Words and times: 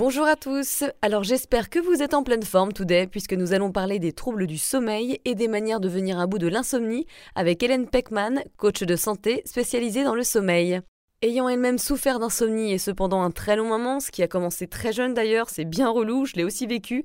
Bonjour 0.00 0.24
à 0.24 0.34
tous, 0.34 0.82
alors 1.02 1.24
j'espère 1.24 1.68
que 1.68 1.78
vous 1.78 2.02
êtes 2.02 2.14
en 2.14 2.22
pleine 2.22 2.42
forme 2.42 2.72
today 2.72 3.06
puisque 3.06 3.34
nous 3.34 3.52
allons 3.52 3.70
parler 3.70 3.98
des 3.98 4.14
troubles 4.14 4.46
du 4.46 4.56
sommeil 4.56 5.20
et 5.26 5.34
des 5.34 5.46
manières 5.46 5.78
de 5.78 5.90
venir 5.90 6.18
à 6.18 6.26
bout 6.26 6.38
de 6.38 6.48
l'insomnie 6.48 7.06
avec 7.34 7.62
Hélène 7.62 7.86
Peckman, 7.86 8.42
coach 8.56 8.82
de 8.82 8.96
santé 8.96 9.42
spécialisée 9.44 10.02
dans 10.02 10.14
le 10.14 10.24
sommeil. 10.24 10.80
Ayant 11.22 11.50
elle-même 11.50 11.76
souffert 11.76 12.18
d'insomnie 12.18 12.72
et 12.72 12.78
cependant 12.78 13.20
un 13.20 13.30
très 13.30 13.54
long 13.54 13.68
moment, 13.68 14.00
ce 14.00 14.10
qui 14.10 14.22
a 14.22 14.26
commencé 14.26 14.66
très 14.66 14.90
jeune 14.90 15.12
d'ailleurs, 15.12 15.50
c'est 15.50 15.66
bien 15.66 15.90
relou, 15.90 16.24
je 16.24 16.32
l'ai 16.34 16.44
aussi 16.44 16.66
vécu, 16.66 17.04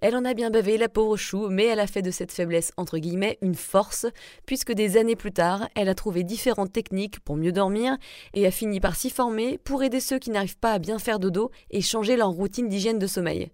elle 0.00 0.14
en 0.14 0.24
a 0.24 0.34
bien 0.34 0.50
bavé 0.50 0.78
la 0.78 0.88
pauvre 0.88 1.16
chou, 1.16 1.48
mais 1.48 1.64
elle 1.64 1.80
a 1.80 1.88
fait 1.88 2.00
de 2.00 2.12
cette 2.12 2.30
faiblesse 2.30 2.70
entre 2.76 2.98
guillemets 2.98 3.38
une 3.42 3.56
force, 3.56 4.06
puisque 4.46 4.70
des 4.70 4.96
années 4.96 5.16
plus 5.16 5.32
tard, 5.32 5.68
elle 5.74 5.88
a 5.88 5.96
trouvé 5.96 6.22
différentes 6.22 6.72
techniques 6.72 7.18
pour 7.18 7.34
mieux 7.34 7.50
dormir 7.50 7.96
et 8.34 8.46
a 8.46 8.52
fini 8.52 8.78
par 8.78 8.94
s'y 8.94 9.10
former 9.10 9.58
pour 9.58 9.82
aider 9.82 9.98
ceux 9.98 10.20
qui 10.20 10.30
n'arrivent 10.30 10.58
pas 10.58 10.70
à 10.70 10.78
bien 10.78 11.00
faire 11.00 11.18
dodo 11.18 11.50
et 11.72 11.80
changer 11.80 12.16
leur 12.16 12.30
routine 12.30 12.68
d'hygiène 12.68 13.00
de 13.00 13.08
sommeil. 13.08 13.50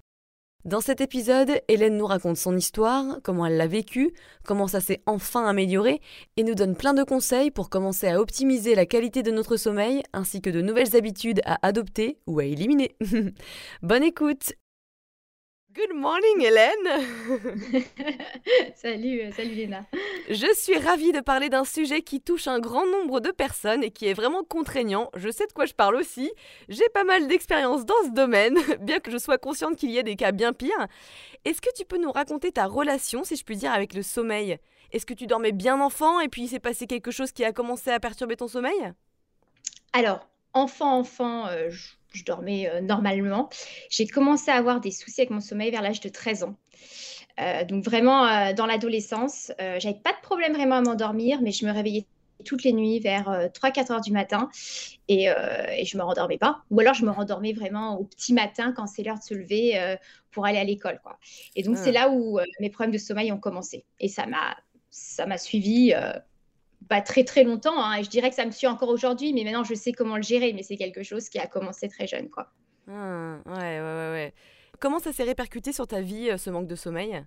Dans 0.65 0.81
cet 0.81 1.01
épisode, 1.01 1.61
Hélène 1.67 1.97
nous 1.97 2.07
raconte 2.07 2.37
son 2.37 2.57
histoire, 2.57 3.19
comment 3.25 3.47
elle 3.47 3.57
l'a 3.57 3.67
vécu, 3.67 4.13
comment 4.45 4.69
ça 4.69 4.81
s'est 4.81 5.03
enfin 5.07 5.45
amélioré, 5.45 6.01
et 6.37 6.45
nous 6.45 6.55
donne 6.55 6.77
plein 6.77 6.95
de 6.95 7.03
conseils 7.03 7.51
pour 7.51 7.69
commencer 7.69 8.07
à 8.07 8.21
optimiser 8.21 8.77
la 8.77 8.87
qualité 8.87 9.25
de 9.25 9.33
notre 9.33 9.57
sommeil, 9.57 10.05
ainsi 10.13 10.41
que 10.41 10.51
de 10.51 10.61
nouvelles 10.61 10.95
habitudes 10.95 11.41
à 11.45 11.59
adopter 11.67 12.19
ou 12.29 12.39
à 12.39 12.45
éliminer. 12.45 12.97
Bonne 13.83 14.05
écoute 14.05 14.53
Good 15.75 15.95
morning 15.95 16.43
Hélène 16.43 17.07
Salut, 18.75 19.23
euh, 19.23 19.33
salut 19.33 19.55
Léna. 19.55 19.87
Je 20.29 20.55
suis 20.55 20.77
ravie 20.77 21.13
de 21.13 21.21
parler 21.21 21.49
d'un 21.49 21.65
sujet 21.65 22.03
qui 22.03 22.21
touche 22.21 22.47
un 22.47 22.59
grand 22.59 22.85
nombre 22.85 23.21
de 23.21 23.31
personnes 23.31 23.83
et 23.83 23.91
qui 23.91 24.07
est 24.07 24.13
vraiment 24.13 24.45
contraignant. 24.45 25.11
Je 25.17 25.31
sais 25.31 25.47
de 25.47 25.53
quoi 25.53 25.65
je 25.65 25.73
parle 25.73 25.97
aussi. 25.97 26.31
J'ai 26.69 26.89
pas 26.93 27.05
mal 27.05 27.27
d'expérience 27.27 27.87
dans 27.87 28.03
ce 28.05 28.11
domaine, 28.11 28.59
bien 28.81 29.01
que 29.01 29.11
je 29.11 29.17
sois 29.17 29.39
consciente 29.39 29.77
qu'il 29.77 29.91
y 29.91 29.99
a 29.99 30.03
des 30.03 30.17
cas 30.17 30.33
bien 30.33 30.53
pires. 30.53 30.89
Est-ce 31.47 31.63
que 31.63 31.73
tu 31.75 31.87
peux 31.87 31.99
nous 31.99 32.13
raconter 32.13 32.53
ta 32.53 32.67
relation, 32.67 33.25
si 33.25 33.37
je 33.37 33.45
puis 33.45 33.57
dire, 33.57 33.73
avec 33.73 33.95
le 33.95 34.03
sommeil? 34.03 34.59
Est-ce 34.93 35.07
que 35.07 35.15
tu 35.15 35.27
dormais 35.27 35.53
bien 35.53 35.81
enfant 35.81 36.21
et 36.21 36.29
puis 36.29 36.43
il 36.43 36.49
s'est 36.49 36.61
passé 36.61 36.87
quelque 36.87 37.11
chose 37.11 37.33
qui 37.33 37.45
a 37.45 37.53
commencé 37.53 37.91
à 37.91 37.99
perturber 37.99 38.37
ton 38.37 38.49
sommeil? 38.49 38.93
Alors, 39.95 40.29
enfant, 40.53 40.99
enfant, 40.99 41.47
euh, 41.47 41.71
je 41.71 41.93
je 42.13 42.25
dormais 42.25 42.69
euh, 42.69 42.81
normalement. 42.81 43.49
J'ai 43.91 44.07
commencé 44.07 44.51
à 44.51 44.55
avoir 44.55 44.81
des 44.81 44.91
soucis 44.91 45.23
avec 45.23 45.31
mon 45.31 45.41
sommeil 45.41 45.71
vers 45.71 45.83
l'âge 45.83 46.01
de 46.01 46.09
13 46.09 46.45
ans. 46.45 46.57
Euh, 47.41 47.65
donc 47.65 47.85
vraiment 47.85 48.27
euh, 48.27 48.53
dans 48.53 48.67
l'adolescence, 48.67 49.53
j'avais 49.59 49.99
pas 49.99 50.13
de 50.13 50.21
problème 50.23 50.53
vraiment 50.53 50.77
à 50.77 50.81
m'endormir, 50.83 51.41
mais 51.41 51.51
je 51.51 51.65
me 51.67 51.73
réveillais 51.73 52.07
toutes 52.45 52.65
les 52.65 52.73
nuits 52.73 52.99
vers 52.99 53.31
3-4 53.55 53.93
heures 53.93 54.01
du 54.01 54.11
matin 54.11 54.49
et, 55.07 55.27
et, 55.27 55.85
je 55.85 55.97
me 55.97 56.03
rendormais 56.03 56.39
pas. 56.39 56.65
Ou 56.71 56.81
alors 56.81 56.93
je 56.93 57.05
me 57.05 57.11
rendormais 57.13 57.53
vraiment 57.53 58.01
au 58.01 58.05
petit 58.05 58.35
matin 58.35 58.73
quand 58.73 58.89
c'est 58.89 59.05
l'heure 59.05 59.19
de 59.19 59.23
se 59.23 59.33
lever 59.33 59.97
pour 60.33 60.45
aller 60.45 60.59
à 60.59 60.65
l'école. 60.65 60.99
Quoi. 61.05 61.21
Et 61.55 61.63
donc 61.63 61.77
c'est 61.77 61.91
ah. 61.91 62.07
là 62.07 62.11
où 62.11 62.41
mes 62.59 62.69
problèmes 62.69 62.91
de 62.91 62.99
sommeil 62.99 63.31
ont 63.31 63.39
commencé. 63.39 63.85
Et 64.01 64.09
ça 64.09 64.27
m'a 64.27 64.57
ça 64.91 65.25
m'a 65.25 65.39
suivi 65.39 65.95
pas 66.89 67.01
très 67.01 67.25
très 67.25 67.45
longtemps. 67.45 67.83
Hein, 67.83 67.99
et 67.99 68.05
je 68.05 68.11
dirais 68.11 68.31
que 68.31 68.37
ça 68.37 68.47
me 68.47 68.51
suit 68.51 68.67
encore 68.67 68.89
aujourd'hui, 68.89 69.33
mais 69.33 69.45
maintenant 69.45 69.65
je 69.65 69.75
sais 69.75 69.93
comment 69.93 70.17
le 70.17 70.23
gérer. 70.23 70.53
Mais 70.53 70.63
c'est 70.63 70.77
quelque 70.77 71.03
chose 71.03 71.29
qui 71.29 71.39
a 71.39 71.47
commencé 71.47 71.89
très 71.89 72.07
jeune, 72.07 72.29
quoi. 72.29 72.49
Ah, 72.89 73.39
ouais, 73.47 73.53
ouais, 73.55 73.81
ouais, 73.81 74.11
ouais. 74.13 74.35
Comment 74.81 74.99
ça 74.99 75.13
s'est 75.13 75.23
répercuté 75.23 75.73
sur 75.73 75.87
ta 75.87 76.01
vie, 76.01 76.31
euh, 76.31 76.37
ce 76.37 76.51
manque 76.51 76.67
de 76.67 76.75
sommeil? 76.75 77.23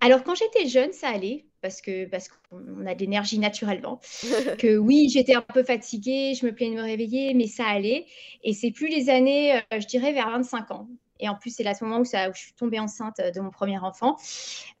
Alors 0.00 0.24
quand 0.24 0.34
j'étais 0.34 0.68
jeune, 0.68 0.92
ça 0.92 1.08
allait 1.08 1.46
parce 1.60 1.80
que 1.80 2.06
parce 2.06 2.28
qu'on 2.28 2.86
a 2.86 2.94
de 2.94 3.00
l'énergie 3.00 3.38
naturellement. 3.38 4.00
que 4.58 4.76
oui, 4.76 5.08
j'étais 5.08 5.34
un 5.34 5.42
peu 5.42 5.62
fatiguée, 5.62 6.34
je 6.34 6.44
me 6.44 6.52
plaignais 6.52 6.76
de 6.76 6.80
me 6.80 6.86
réveiller, 6.86 7.34
mais 7.34 7.46
ça 7.46 7.66
allait. 7.66 8.06
Et 8.42 8.52
c'est 8.52 8.72
plus 8.72 8.88
les 8.88 9.10
années, 9.10 9.56
euh, 9.56 9.80
je 9.80 9.86
dirais 9.86 10.12
vers 10.12 10.30
25 10.30 10.70
ans. 10.72 10.88
Et 11.20 11.28
en 11.28 11.36
plus, 11.36 11.54
c'est 11.54 11.66
à 11.66 11.74
ce 11.74 11.84
moment 11.84 12.00
où, 12.00 12.04
ça, 12.04 12.30
je 12.32 12.38
suis 12.38 12.52
tombée 12.54 12.80
enceinte 12.80 13.20
de 13.34 13.40
mon 13.40 13.50
premier 13.50 13.78
enfant. 13.78 14.16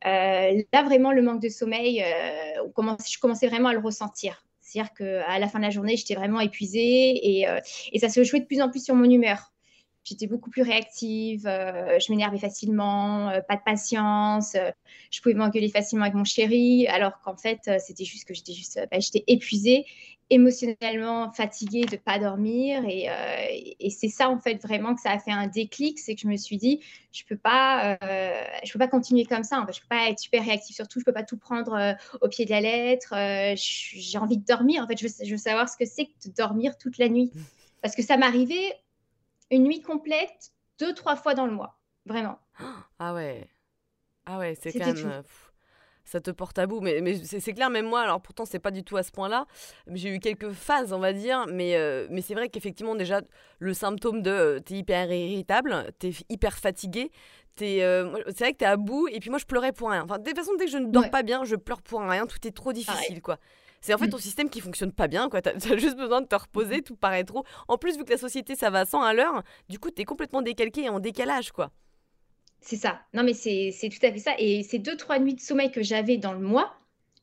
Euh, 0.06 0.62
là, 0.72 0.82
vraiment, 0.82 1.12
le 1.12 1.22
manque 1.22 1.40
de 1.40 1.48
sommeil, 1.48 2.02
euh, 2.02 2.94
je 3.06 3.18
commençais 3.18 3.46
vraiment 3.46 3.68
à 3.68 3.72
le 3.72 3.78
ressentir. 3.78 4.44
C'est-à-dire 4.60 4.92
qu'à 4.94 5.38
la 5.38 5.48
fin 5.48 5.58
de 5.58 5.64
la 5.64 5.70
journée, 5.70 5.96
j'étais 5.96 6.14
vraiment 6.14 6.40
épuisée 6.40 7.46
euh, 7.46 7.60
et, 7.92 7.98
ça 7.98 8.08
se 8.08 8.24
jouait 8.24 8.40
de 8.40 8.46
plus 8.46 8.62
en 8.62 8.70
plus 8.70 8.82
sur 8.84 8.94
mon 8.94 9.08
humeur. 9.08 9.51
J'étais 10.04 10.26
beaucoup 10.26 10.50
plus 10.50 10.62
réactive, 10.62 11.42
je 11.44 12.10
m'énervais 12.10 12.38
facilement, 12.38 13.32
pas 13.48 13.56
de 13.56 13.62
patience, 13.64 14.56
je 15.10 15.20
pouvais 15.20 15.34
m'engueuler 15.34 15.68
facilement 15.68 16.04
avec 16.04 16.14
mon 16.14 16.24
chéri, 16.24 16.86
alors 16.88 17.20
qu'en 17.20 17.36
fait, 17.36 17.70
c'était 17.78 18.04
juste 18.04 18.26
que 18.26 18.34
j'étais 18.34 18.52
juste, 18.52 18.80
bah, 18.90 18.98
j'étais 18.98 19.22
épuisée 19.28 19.86
émotionnellement 20.32 21.30
fatiguée 21.32 21.84
de 21.84 21.96
pas 21.96 22.18
dormir. 22.18 22.84
Et, 22.88 23.10
euh, 23.10 23.14
et 23.78 23.90
c'est 23.90 24.08
ça 24.08 24.30
en 24.30 24.38
fait 24.38 24.62
vraiment 24.62 24.94
que 24.94 25.00
ça 25.00 25.10
a 25.10 25.18
fait 25.18 25.30
un 25.30 25.46
déclic 25.46 25.98
c'est 25.98 26.14
que 26.14 26.22
je 26.22 26.26
me 26.26 26.36
suis 26.36 26.56
dit 26.56 26.80
je 27.12 27.22
peux 27.28 27.36
pas 27.36 27.98
euh, 28.02 28.44
je 28.64 28.72
peux 28.72 28.78
pas 28.78 28.88
continuer 28.88 29.24
comme 29.24 29.44
ça 29.44 29.60
en 29.60 29.66
fait. 29.66 29.74
je 29.74 29.80
peux 29.80 29.88
pas 29.88 30.08
être 30.08 30.18
super 30.18 30.42
réactive 30.42 30.74
surtout 30.74 31.00
je 31.00 31.04
peux 31.04 31.12
pas 31.12 31.22
tout 31.22 31.36
prendre 31.36 31.74
euh, 31.74 31.92
au 32.22 32.28
pied 32.28 32.46
de 32.46 32.50
la 32.50 32.60
lettre 32.60 33.14
j'ai 33.54 34.18
envie 34.18 34.38
de 34.38 34.44
dormir 34.44 34.82
en 34.82 34.86
fait. 34.86 34.98
Je 34.98 35.06
veux, 35.06 35.26
je 35.26 35.30
veux 35.30 35.36
savoir 35.36 35.68
ce 35.68 35.76
que 35.76 35.84
c'est 35.84 36.06
que 36.06 36.28
de 36.28 36.32
dormir 36.34 36.78
toute 36.78 36.98
la 36.98 37.08
nuit. 37.08 37.30
Parce 37.82 37.96
que 37.96 38.02
ça 38.02 38.16
m'arrivait 38.16 38.72
une 39.52 39.62
nuit 39.62 39.80
complète 39.80 40.52
deux 40.80 40.92
trois 40.94 41.14
fois 41.14 41.34
dans 41.34 41.46
le 41.46 41.52
mois 41.52 41.78
vraiment 42.04 42.40
ah 42.98 43.14
ouais 43.14 43.48
ah 44.26 44.38
ouais 44.38 44.56
c'est 44.60 44.72
quand 44.72 44.92
même 44.92 45.22
ça 46.04 46.20
te 46.20 46.30
porte 46.30 46.58
à 46.58 46.66
bout. 46.66 46.80
Mais, 46.80 47.00
mais 47.00 47.16
c'est 47.16 47.52
clair, 47.52 47.70
même 47.70 47.86
moi, 47.86 48.00
alors 48.00 48.20
pourtant, 48.20 48.44
c'est 48.44 48.58
pas 48.58 48.70
du 48.70 48.84
tout 48.84 48.96
à 48.96 49.02
ce 49.02 49.10
point-là. 49.10 49.46
J'ai 49.92 50.14
eu 50.14 50.18
quelques 50.18 50.50
phases, 50.50 50.92
on 50.92 50.98
va 50.98 51.12
dire, 51.12 51.46
mais, 51.48 51.76
euh, 51.76 52.06
mais 52.10 52.20
c'est 52.20 52.34
vrai 52.34 52.48
qu'effectivement, 52.48 52.94
déjà, 52.94 53.20
le 53.58 53.74
symptôme 53.74 54.22
de 54.22 54.30
euh, 54.30 54.60
t'es 54.60 54.74
hyper 54.74 55.10
irritable, 55.12 55.92
t'es 55.98 56.12
hyper 56.28 56.58
fatigué, 56.58 57.10
euh, 57.60 58.16
c'est 58.28 58.44
vrai 58.44 58.52
que 58.52 58.58
t'es 58.58 58.64
à 58.64 58.76
bout, 58.76 59.08
et 59.08 59.20
puis 59.20 59.30
moi, 59.30 59.38
je 59.38 59.44
pleurais 59.44 59.72
pour 59.72 59.90
rien. 59.90 60.02
Enfin, 60.02 60.18
de 60.18 60.24
toute 60.24 60.36
façon, 60.36 60.52
dès 60.58 60.64
que 60.64 60.70
je 60.70 60.78
ne 60.78 60.86
dors 60.86 61.10
pas 61.10 61.22
bien, 61.22 61.44
je 61.44 61.56
pleure 61.56 61.82
pour 61.82 62.00
rien, 62.00 62.26
tout 62.26 62.46
est 62.46 62.52
trop 62.52 62.72
difficile, 62.72 63.22
quoi. 63.22 63.38
C'est 63.82 63.92
en 63.92 63.98
fait 63.98 64.06
mm. 64.06 64.10
ton 64.10 64.18
système 64.18 64.48
qui 64.48 64.60
fonctionne 64.60 64.92
pas 64.92 65.08
bien, 65.08 65.28
quoi. 65.28 65.42
T'as 65.42 65.52
as 65.52 65.76
juste 65.76 65.96
besoin 65.96 66.22
de 66.22 66.26
te 66.26 66.34
reposer, 66.34 66.78
mm-hmm. 66.78 66.84
tout 66.84 66.96
paraît 66.96 67.24
trop. 67.24 67.44
En 67.68 67.76
plus, 67.76 67.98
vu 67.98 68.04
que 68.04 68.10
la 68.12 68.16
société, 68.16 68.54
ça 68.54 68.70
va 68.70 68.80
à 68.80 68.86
100 68.86 69.02
à 69.02 69.12
l'heure, 69.12 69.42
du 69.68 69.78
coup, 69.78 69.90
t'es 69.90 70.04
complètement 70.04 70.40
décalqué 70.40 70.84
et 70.84 70.88
en 70.88 71.00
décalage, 71.00 71.52
quoi. 71.52 71.70
C'est 72.62 72.76
ça. 72.76 73.00
Non, 73.12 73.24
mais 73.24 73.34
c'est 73.34 73.72
tout 73.90 74.06
à 74.06 74.12
fait 74.12 74.18
ça. 74.18 74.34
Et 74.38 74.62
ces 74.62 74.78
deux, 74.78 74.96
trois 74.96 75.18
nuits 75.18 75.34
de 75.34 75.40
sommeil 75.40 75.70
que 75.70 75.82
j'avais 75.82 76.16
dans 76.16 76.32
le 76.32 76.38
mois, 76.38 76.72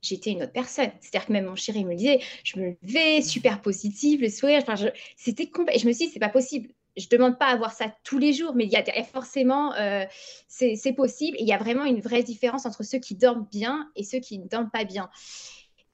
j'étais 0.02 0.32
une 0.32 0.44
autre 0.44 0.52
personne. 0.52 0.92
C'est-à-dire 1.00 1.28
que 1.28 1.34
même 1.34 1.46
mon 1.46 1.56
chéri 1.56 1.86
me 1.86 1.96
disait, 1.96 2.20
je 2.44 2.60
me 2.60 2.76
levais 2.84 3.22
super 3.22 3.62
positive, 3.62 4.22
le 4.22 4.30
sourire. 4.30 4.62
Enfin, 4.62 4.76
c'était 5.16 5.48
complet. 5.48 5.80
Je 5.80 5.88
me 5.88 5.94
suis 5.94 6.08
dit, 6.08 6.14
c'est 6.14 6.20
pas 6.20 6.30
possible. 6.30 6.70
Je 6.98 7.08
demande 7.08 7.40
pas 7.40 7.46
à 7.46 7.54
avoir 7.54 7.72
ça 7.72 7.94
tous 8.04 8.18
les 8.18 8.34
jours, 8.34 8.54
mais 8.54 8.66
il 8.66 8.72
y 8.72 8.76
a 8.76 9.04
forcément, 9.04 9.74
euh, 9.76 10.04
c'est 10.50 10.94
possible. 10.94 11.38
Et 11.38 11.44
il 11.44 11.48
y 11.48 11.54
a 11.54 11.58
vraiment 11.58 11.86
une 11.86 12.02
vraie 12.02 12.24
différence 12.24 12.66
entre 12.66 12.84
ceux 12.84 13.00
qui 13.00 13.16
dorment 13.16 13.48
bien 13.50 13.90
et 13.96 14.04
ceux 14.04 14.20
qui 14.20 14.40
ne 14.40 14.48
dorment 14.48 14.72
pas 14.72 14.84
bien. 14.84 15.10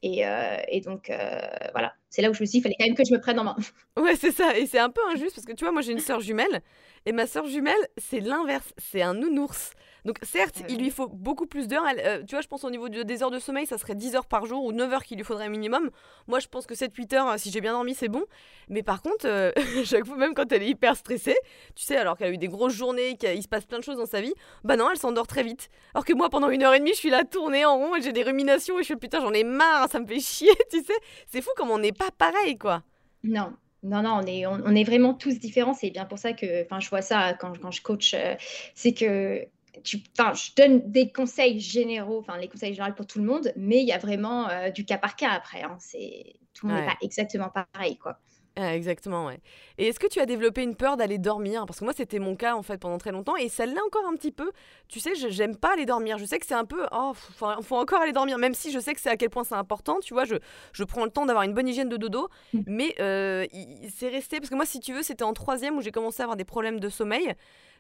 Et, 0.05 0.23
euh, 0.23 0.57
et, 0.67 0.81
donc, 0.81 1.09
euh, 1.09 1.39
voilà, 1.71 1.95
c'est 2.11 2.21
là 2.21 2.29
où 2.29 2.33
je 2.35 2.39
me 2.39 2.45
suis 2.45 2.51
dit, 2.51 2.57
il 2.59 2.61
fallait 2.61 2.75
quand 2.79 2.85
même 2.85 2.95
que 2.95 3.03
je 3.03 3.11
me 3.11 3.19
prenne 3.19 3.39
en 3.39 3.43
main. 3.43 3.55
Ouais, 3.97 4.15
c'est 4.15 4.31
ça. 4.31 4.55
Et 4.55 4.67
c'est 4.67 4.77
un 4.77 4.91
peu 4.91 5.01
injuste 5.11 5.33
parce 5.33 5.47
que 5.47 5.53
tu 5.53 5.63
vois, 5.63 5.71
moi 5.71 5.81
j'ai 5.81 5.93
une 5.93 5.99
sœur 5.99 6.19
jumelle 6.19 6.61
et 7.05 7.11
ma 7.11 7.27
sœur 7.27 7.45
jumelle, 7.45 7.73
c'est 7.97 8.19
l'inverse. 8.19 8.73
C'est 8.77 9.01
un 9.01 9.13
nounours. 9.13 9.71
Donc 10.05 10.19
certes, 10.21 10.61
il 10.69 10.77
lui 10.77 10.91
faut 10.91 11.07
beaucoup 11.07 11.47
plus 11.47 11.67
d'heures. 11.67 11.85
Euh, 12.03 12.23
tu 12.23 12.35
vois, 12.35 12.41
je 12.41 12.47
pense 12.47 12.63
au 12.63 12.69
niveau 12.69 12.89
des 12.89 13.23
heures 13.23 13.31
de 13.31 13.39
sommeil, 13.39 13.65
ça 13.65 13.77
serait 13.79 13.95
10 13.95 14.15
heures 14.15 14.25
par 14.25 14.45
jour 14.45 14.63
ou 14.63 14.71
9 14.71 14.93
heures 14.93 15.03
qu'il 15.03 15.17
lui 15.17 15.23
faudrait 15.23 15.49
minimum. 15.49 15.89
Moi, 16.27 16.39
je 16.39 16.47
pense 16.47 16.67
que 16.67 16.75
7-8 16.75 17.15
heures, 17.15 17.39
si 17.39 17.49
j'ai 17.51 17.59
bien 17.59 17.73
dormi, 17.73 17.95
c'est 17.95 18.07
bon. 18.07 18.23
Mais 18.69 18.83
par 18.83 19.01
contre, 19.01 19.25
euh, 19.25 19.51
chaque 19.83 20.05
fois, 20.05 20.15
même 20.15 20.35
quand 20.35 20.51
elle 20.51 20.61
est 20.61 20.69
hyper 20.69 20.95
stressée, 20.95 21.37
tu 21.75 21.83
sais, 21.83 21.97
alors 21.97 22.17
qu'elle 22.17 22.27
a 22.27 22.31
eu 22.31 22.37
des 22.37 22.47
grosses 22.47 22.73
journées, 22.73 23.17
qu'il 23.17 23.41
se 23.41 23.47
passe 23.47 23.65
plein 23.65 23.79
de 23.79 23.83
choses 23.83 23.97
dans 23.97 24.05
sa 24.05 24.21
vie, 24.21 24.33
bah 24.63 24.77
non, 24.77 24.89
elle 24.91 24.97
s'endort 24.97 25.27
très 25.27 25.43
vite. 25.43 25.69
Alors 25.93 26.05
que 26.05 26.13
moi, 26.13 26.29
pendant 26.29 26.49
une 26.49 26.63
heure 26.63 26.73
et 26.75 26.79
demie, 26.79 26.93
je 26.93 26.99
suis 26.99 27.09
là 27.09 27.23
tournée 27.23 27.65
en 27.65 27.77
rond 27.77 27.95
et 27.95 28.01
j'ai 28.01 28.13
des 28.13 28.23
ruminations 28.23 28.77
et 28.77 28.81
je 28.81 28.85
suis 28.85 28.95
putain, 28.95 29.21
j'en 29.21 29.33
ai 29.33 29.43
marre, 29.43 29.89
ça 29.89 29.99
me 29.99 30.05
fait 30.05 30.19
chier, 30.19 30.53
tu 30.71 30.83
sais. 30.83 30.97
C'est 31.27 31.41
fou 31.41 31.49
comme 31.55 31.71
on 31.71 31.79
n'est 31.79 31.91
pas 31.91 32.11
pareil, 32.15 32.57
quoi. 32.57 32.83
Non, 33.23 33.53
non, 33.85 34.01
non, 34.01 34.19
on 34.21 34.25
est, 34.25 34.45
on, 34.47 34.75
est 34.75 34.83
vraiment 34.83 35.13
tous 35.13 35.39
différents. 35.39 35.73
C'est 35.73 35.91
bien 35.91 36.05
pour 36.05 36.17
ça 36.17 36.33
que 36.33 36.65
je 36.79 36.89
vois 36.89 37.01
ça 37.01 37.33
quand, 37.33 37.57
quand 37.59 37.71
je 37.71 37.81
coach. 37.81 38.13
Euh, 38.13 38.35
c'est 38.73 38.93
que 38.93 39.45
tu, 39.83 39.97
je 39.97 40.55
donne 40.55 40.91
des 40.91 41.11
conseils 41.11 41.59
généraux, 41.59 42.19
enfin 42.19 42.37
les 42.37 42.47
conseils 42.47 42.73
généraux 42.73 42.95
pour 42.95 43.05
tout 43.05 43.19
le 43.19 43.25
monde, 43.25 43.51
mais 43.55 43.81
il 43.81 43.87
y 43.87 43.91
a 43.91 43.99
vraiment 43.99 44.49
euh, 44.49 44.71
du 44.71 44.85
cas 44.85 44.97
par 44.97 45.15
cas 45.15 45.29
après. 45.29 45.61
Hein, 45.61 45.77
c'est 45.79 46.35
tout 46.53 46.67
le 46.67 46.73
monde 46.73 46.81
n'est 46.81 46.87
pas 46.87 46.97
exactement 47.01 47.49
pareil, 47.49 47.97
quoi. 47.97 48.17
Ah, 48.57 48.73
exactement, 48.73 49.25
ouais. 49.25 49.39
Et 49.77 49.87
est-ce 49.87 49.99
que 49.99 50.07
tu 50.07 50.21
as 50.21 50.25
développé 50.25 50.63
une 50.63 50.75
peur 50.75 50.95
d'aller 50.95 51.17
dormir? 51.17 51.65
Parce 51.65 51.79
que 51.79 51.83
moi, 51.83 51.93
c'était 51.95 52.19
mon 52.19 52.37
cas 52.37 52.55
en 52.55 52.63
fait 52.63 52.77
pendant 52.77 52.97
très 52.97 53.11
longtemps 53.11 53.35
et 53.35 53.49
ça 53.49 53.65
l'est 53.65 53.81
encore 53.81 54.05
un 54.07 54.15
petit 54.15 54.31
peu. 54.31 54.51
Tu 54.87 55.01
sais, 55.01 55.13
j'aime 55.15 55.57
pas 55.57 55.73
aller 55.73 55.85
dormir. 55.85 56.17
Je 56.17 56.25
sais 56.25 56.39
que 56.39 56.45
c'est 56.45 56.53
un 56.53 56.63
peu, 56.63 56.85
oh, 56.93 57.11
faut, 57.13 57.47
faut 57.61 57.75
encore 57.75 58.01
aller 58.01 58.13
dormir, 58.13 58.37
même 58.37 58.53
si 58.53 58.71
je 58.71 58.79
sais 58.79 58.93
que 58.93 59.01
c'est 59.01 59.09
à 59.09 59.17
quel 59.17 59.29
point 59.29 59.43
c'est 59.43 59.55
important. 59.55 59.99
Tu 59.99 60.13
vois, 60.13 60.23
je, 60.23 60.35
je 60.71 60.83
prends 60.85 61.03
le 61.03 61.11
temps 61.11 61.25
d'avoir 61.25 61.43
une 61.43 61.53
bonne 61.53 61.67
hygiène 61.67 61.89
de 61.89 61.97
dodo, 61.97 62.29
mmh. 62.53 62.59
mais 62.67 62.95
euh, 63.01 63.45
c'est 63.93 64.07
resté 64.07 64.39
parce 64.39 64.49
que 64.49 64.55
moi, 64.55 64.65
si 64.65 64.79
tu 64.79 64.93
veux, 64.93 65.03
c'était 65.03 65.23
en 65.23 65.33
troisième 65.33 65.77
où 65.77 65.81
j'ai 65.81 65.91
commencé 65.91 66.21
à 66.21 66.23
avoir 66.23 66.37
des 66.37 66.45
problèmes 66.45 66.79
de 66.79 66.87
sommeil. 66.87 67.33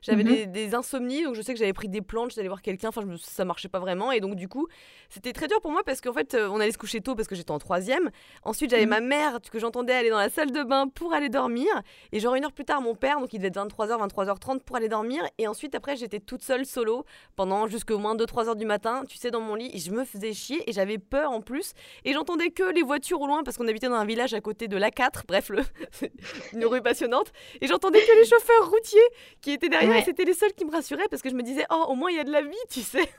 J'avais 0.05 0.23
mmh 0.23 0.51
des, 0.51 0.75
insomnies, 0.75 1.23
donc 1.23 1.33
je 1.33 1.41
sais 1.41 1.53
que 1.53 1.59
j'avais 1.59 1.73
pris 1.73 1.89
des 1.89 2.01
plantes, 2.01 2.31
j'allais 2.35 2.47
voir 2.47 2.61
quelqu'un, 2.61 2.89
enfin 2.89 3.01
je 3.09 3.17
ça 3.17 3.43
marchait 3.43 3.69
pas 3.69 3.79
vraiment. 3.79 4.11
Et 4.11 4.19
donc 4.19 4.35
du 4.35 4.47
coup, 4.47 4.67
c'était 5.09 5.33
très 5.33 5.47
dur 5.47 5.59
pour 5.61 5.71
moi 5.71 5.81
parce 5.83 5.99
qu'en 5.99 6.13
fait, 6.13 6.35
euh, 6.35 6.47
on 6.51 6.59
allait 6.59 6.71
se 6.71 6.77
coucher 6.77 7.01
tôt 7.01 7.15
parce 7.15 7.27
que 7.27 7.33
j'étais 7.33 7.51
en 7.51 7.57
troisième. 7.57 8.11
Ensuite, 8.43 8.69
j'avais 8.69 8.85
mmh. 8.85 8.89
ma 8.89 8.99
mère 8.99 9.39
que 9.51 9.57
j'entendais 9.57 9.93
aller 9.93 10.11
dans 10.11 10.19
la 10.19 10.29
salle 10.29 10.51
de 10.51 10.61
bain 10.61 10.87
pour 10.87 11.13
aller 11.13 11.29
dormir. 11.29 11.67
Et 12.11 12.19
genre 12.19 12.35
une 12.35 12.45
heure 12.45 12.51
plus 12.51 12.65
tard, 12.65 12.81
mon 12.81 12.93
père, 12.93 13.19
donc 13.19 13.33
il 13.33 13.39
devait 13.39 13.47
être 13.47 13.57
23h, 13.57 14.07
23h30 14.07 14.59
pour 14.59 14.75
aller 14.75 14.89
dormir. 14.89 15.23
Et 15.39 15.47
ensuite, 15.47 15.73
après, 15.73 15.95
j'étais 15.95 16.19
toute 16.19 16.43
seule 16.43 16.67
solo 16.67 17.03
pendant 17.35 17.67
jusqu'au 17.67 17.97
moins 17.97 18.15
2-3 18.15 18.49
heures 18.49 18.55
du 18.55 18.65
matin, 18.65 19.03
tu 19.09 19.17
sais, 19.17 19.31
dans 19.31 19.41
mon 19.41 19.55
lit. 19.55 19.71
Et 19.73 19.79
je 19.79 19.89
me 19.89 20.05
faisais 20.05 20.33
chier 20.33 20.69
et 20.69 20.73
j'avais 20.73 20.99
peur 20.99 21.31
en 21.31 21.41
plus. 21.41 21.73
Et 22.03 22.13
j'entendais 22.13 22.51
que 22.51 22.63
les 22.63 22.83
voitures 22.83 23.21
au 23.21 23.27
loin 23.27 23.43
parce 23.43 23.57
qu'on 23.57 23.67
habitait 23.67 23.89
dans 23.89 23.95
un 23.95 24.05
village 24.05 24.35
à 24.35 24.41
côté 24.41 24.67
de 24.67 24.77
l'A4, 24.77 25.23
bref, 25.27 25.49
le... 25.49 25.63
une 26.53 26.65
rue 26.65 26.81
passionnante. 26.81 27.31
Et 27.61 27.67
j'entendais 27.67 27.99
que 27.99 28.19
les 28.19 28.25
chauffeurs 28.25 28.69
routiers 28.69 28.99
qui 29.41 29.51
étaient 29.51 29.69
derrière. 29.69 29.94
C'était 30.03 30.25
les 30.25 30.33
seuls 30.33 30.53
qui 30.53 30.65
me 30.65 30.71
rassurait 30.71 31.07
parce 31.09 31.21
que 31.21 31.29
je 31.29 31.35
me 31.35 31.43
disais, 31.43 31.65
oh, 31.69 31.85
au 31.89 31.95
moins 31.95 32.09
il 32.11 32.17
y 32.17 32.19
a 32.19 32.23
de 32.23 32.31
la 32.31 32.41
vie, 32.41 32.55
tu 32.69 32.81
sais. 32.81 33.09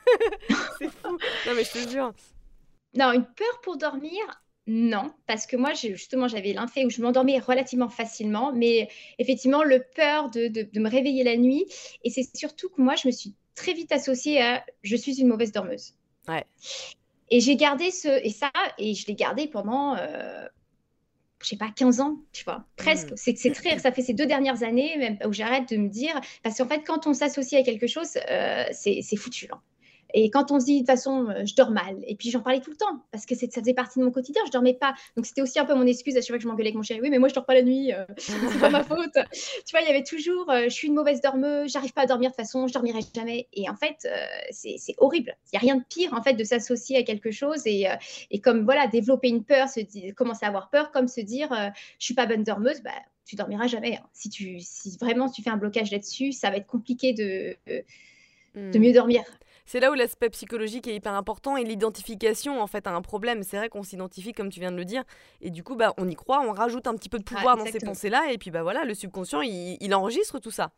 c'est 0.78 0.90
fou. 0.90 1.18
Non, 1.46 1.54
mais 1.54 1.64
je 1.64 1.72
te 1.72 1.88
jure. 1.88 2.12
Non, 2.94 3.12
une 3.12 3.24
peur 3.24 3.60
pour 3.62 3.76
dormir, 3.76 4.42
non, 4.66 5.12
parce 5.26 5.46
que 5.46 5.56
moi, 5.56 5.74
justement, 5.74 6.26
j'avais 6.26 6.52
l'infé 6.52 6.84
où 6.84 6.90
je 6.90 7.00
m'endormais 7.00 7.38
relativement 7.38 7.88
facilement, 7.88 8.52
mais 8.52 8.88
effectivement, 9.18 9.62
le 9.62 9.84
peur 9.94 10.28
de, 10.28 10.48
de, 10.48 10.80
me 10.80 10.90
réveiller 10.90 11.22
la 11.22 11.36
nuit. 11.36 11.66
Et 12.02 12.10
c'est 12.10 12.24
surtout 12.36 12.68
que 12.70 12.82
moi, 12.82 12.96
je 12.96 13.06
me 13.06 13.12
suis 13.12 13.34
très 13.54 13.74
vite 13.74 13.92
associée 13.92 14.42
à 14.42 14.64
je 14.82 14.96
suis 14.96 15.20
une 15.20 15.28
mauvaise 15.28 15.52
dormeuse. 15.52 15.94
Ouais. 16.26 16.44
Et 17.30 17.40
j'ai 17.40 17.54
gardé 17.54 17.92
ce. 17.92 18.08
Et 18.24 18.30
ça, 18.30 18.50
et 18.78 18.94
je 18.94 19.06
l'ai 19.06 19.14
gardé 19.14 19.46
pendant. 19.46 19.94
Euh, 19.96 20.46
je 21.42 21.48
sais 21.48 21.56
pas, 21.56 21.70
15 21.74 22.00
ans, 22.00 22.18
tu 22.32 22.44
vois, 22.44 22.64
presque. 22.76 23.12
Mmh. 23.12 23.34
C'est 23.36 23.52
très, 23.52 23.78
ça 23.78 23.92
fait 23.92 24.02
ces 24.02 24.14
deux 24.14 24.26
dernières 24.26 24.62
années 24.62 24.96
même 24.96 25.18
où 25.26 25.32
j'arrête 25.32 25.68
de 25.70 25.76
me 25.76 25.88
dire, 25.88 26.20
parce 26.42 26.58
qu'en 26.58 26.66
fait, 26.66 26.82
quand 26.86 27.06
on 27.06 27.12
s'associe 27.12 27.60
à 27.60 27.64
quelque 27.64 27.86
chose, 27.86 28.18
euh, 28.30 28.64
c'est 28.72 29.16
foutu. 29.16 29.48
Hein. 29.52 29.60
Et 30.18 30.30
quand 30.30 30.50
on 30.50 30.58
se 30.58 30.64
dit, 30.64 30.76
de 30.76 30.78
toute 30.78 30.86
façon, 30.86 31.28
euh, 31.28 31.44
je 31.44 31.54
dors 31.54 31.70
mal, 31.70 31.98
et 32.06 32.16
puis 32.16 32.30
j'en 32.30 32.40
parlais 32.40 32.60
tout 32.60 32.70
le 32.70 32.76
temps, 32.78 33.04
parce 33.12 33.26
que 33.26 33.34
ça 33.34 33.46
faisait 33.48 33.74
partie 33.74 33.98
de 33.98 34.04
mon 34.04 34.10
quotidien, 34.10 34.40
je 34.46 34.50
dormais 34.50 34.72
pas. 34.72 34.94
Donc 35.14 35.26
c'était 35.26 35.42
aussi 35.42 35.58
un 35.58 35.66
peu 35.66 35.74
mon 35.74 35.86
excuse 35.86 36.16
à 36.16 36.22
chaque 36.22 36.28
fois 36.28 36.38
que 36.38 36.42
je 36.42 36.48
m'engueulais 36.48 36.68
avec 36.68 36.76
mon 36.76 36.82
chéri. 36.82 37.00
Oui, 37.02 37.10
mais 37.10 37.18
moi, 37.18 37.28
je 37.28 37.34
dors 37.34 37.44
pas 37.44 37.52
la 37.52 37.60
nuit, 37.60 37.92
euh, 37.92 38.06
c'est 38.16 38.58
pas 38.58 38.70
ma 38.70 38.82
faute. 38.84 39.12
Tu 39.12 39.72
vois, 39.72 39.82
il 39.82 39.86
y 39.86 39.90
avait 39.90 40.04
toujours, 40.04 40.50
euh, 40.50 40.64
je 40.64 40.70
suis 40.70 40.88
une 40.88 40.94
mauvaise 40.94 41.20
dormeuse, 41.20 41.70
j'arrive 41.70 41.92
pas 41.92 42.00
à 42.00 42.06
dormir 42.06 42.30
de 42.30 42.34
toute 42.34 42.42
façon, 42.46 42.66
je 42.66 42.72
dormirai 42.72 43.00
jamais. 43.14 43.46
Et 43.52 43.68
en 43.68 43.76
fait, 43.76 44.08
c'est 44.52 44.94
horrible. 44.96 45.36
Il 45.52 45.56
y 45.56 45.58
a 45.58 45.60
rien 45.60 45.76
de 45.76 45.84
pire, 45.86 46.14
en 46.14 46.22
fait, 46.22 46.32
de 46.32 46.44
s'associer 46.44 46.96
à 46.96 47.02
quelque 47.02 47.30
chose 47.30 47.66
et, 47.66 47.86
et 48.30 48.40
comme, 48.40 48.64
voilà, 48.64 48.86
développer 48.86 49.28
une 49.28 49.44
peur, 49.44 49.68
se 49.68 49.80
dire, 49.80 50.14
commencer 50.14 50.46
à 50.46 50.48
avoir 50.48 50.70
peur, 50.70 50.92
comme 50.92 51.08
se 51.08 51.20
dire, 51.20 51.50
je 51.98 52.04
suis 52.04 52.14
pas 52.14 52.24
bonne 52.24 52.42
dormeuse, 52.42 52.80
bah, 52.82 52.90
tu 53.26 53.36
dormiras 53.36 53.66
jamais. 53.66 53.96
Hein. 53.96 54.06
Si, 54.14 54.30
tu, 54.30 54.60
si 54.60 54.96
vraiment 54.98 55.28
tu 55.28 55.42
fais 55.42 55.50
un 55.50 55.58
blocage 55.58 55.90
là-dessus, 55.90 56.32
ça 56.32 56.48
va 56.48 56.56
être 56.56 56.66
compliqué 56.66 57.12
de, 57.12 57.54
de 57.66 58.78
hmm. 58.78 58.80
mieux 58.80 58.92
dormir 58.94 59.22
c'est 59.66 59.80
là 59.80 59.90
où 59.90 59.94
l'aspect 59.94 60.30
psychologique 60.30 60.86
est 60.86 60.94
hyper 60.94 61.12
important 61.14 61.56
et 61.56 61.64
l'identification 61.64 62.62
en 62.62 62.66
fait 62.66 62.86
à 62.86 62.92
un 62.92 63.02
problème. 63.02 63.42
C'est 63.42 63.56
vrai 63.56 63.68
qu'on 63.68 63.82
s'identifie 63.82 64.32
comme 64.32 64.48
tu 64.48 64.60
viens 64.60 64.70
de 64.70 64.76
le 64.76 64.84
dire 64.84 65.02
et 65.40 65.50
du 65.50 65.62
coup 65.62 65.74
bah 65.74 65.92
on 65.98 66.08
y 66.08 66.14
croit, 66.14 66.40
on 66.40 66.52
rajoute 66.52 66.86
un 66.86 66.94
petit 66.94 67.08
peu 67.08 67.18
de 67.18 67.24
pouvoir 67.24 67.56
dans 67.56 67.66
ces 67.66 67.80
pensées-là 67.80 68.30
et 68.30 68.38
puis 68.38 68.50
bah 68.50 68.62
voilà 68.62 68.84
le 68.84 68.94
subconscient 68.94 69.42
il, 69.42 69.94
enregistre 69.94 70.38
tout 70.38 70.50
ça. 70.50 70.70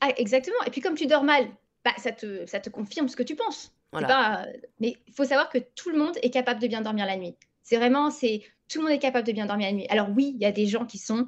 Ah, 0.00 0.10
exactement. 0.16 0.62
Et 0.66 0.70
puis 0.70 0.80
comme 0.80 0.94
tu 0.94 1.06
dors 1.06 1.24
mal, 1.24 1.48
bah, 1.84 1.92
ça 1.98 2.12
te 2.12 2.46
ça 2.46 2.60
te 2.60 2.70
confirme 2.70 3.08
ce 3.08 3.16
que 3.16 3.22
tu 3.22 3.34
penses. 3.34 3.72
Voilà. 3.92 4.46
mais 4.78 4.94
il 5.08 5.12
faut 5.12 5.24
savoir 5.24 5.48
que 5.48 5.58
tout 5.58 5.90
le 5.90 5.98
monde 5.98 6.16
est 6.22 6.30
capable 6.30 6.60
de 6.60 6.68
bien 6.68 6.80
dormir 6.80 7.06
la 7.06 7.16
nuit. 7.16 7.34
C'est 7.64 7.76
vraiment 7.76 8.10
c'est 8.10 8.42
tout 8.68 8.78
le 8.78 8.84
monde 8.84 8.94
est 8.94 9.00
capable 9.00 9.26
de 9.26 9.32
bien 9.32 9.46
dormir 9.46 9.66
la 9.66 9.72
nuit. 9.72 9.86
Alors 9.88 10.08
oui, 10.14 10.32
il 10.36 10.40
y 10.40 10.46
a 10.46 10.52
des 10.52 10.66
gens 10.66 10.86
qui 10.86 10.98
sont 10.98 11.26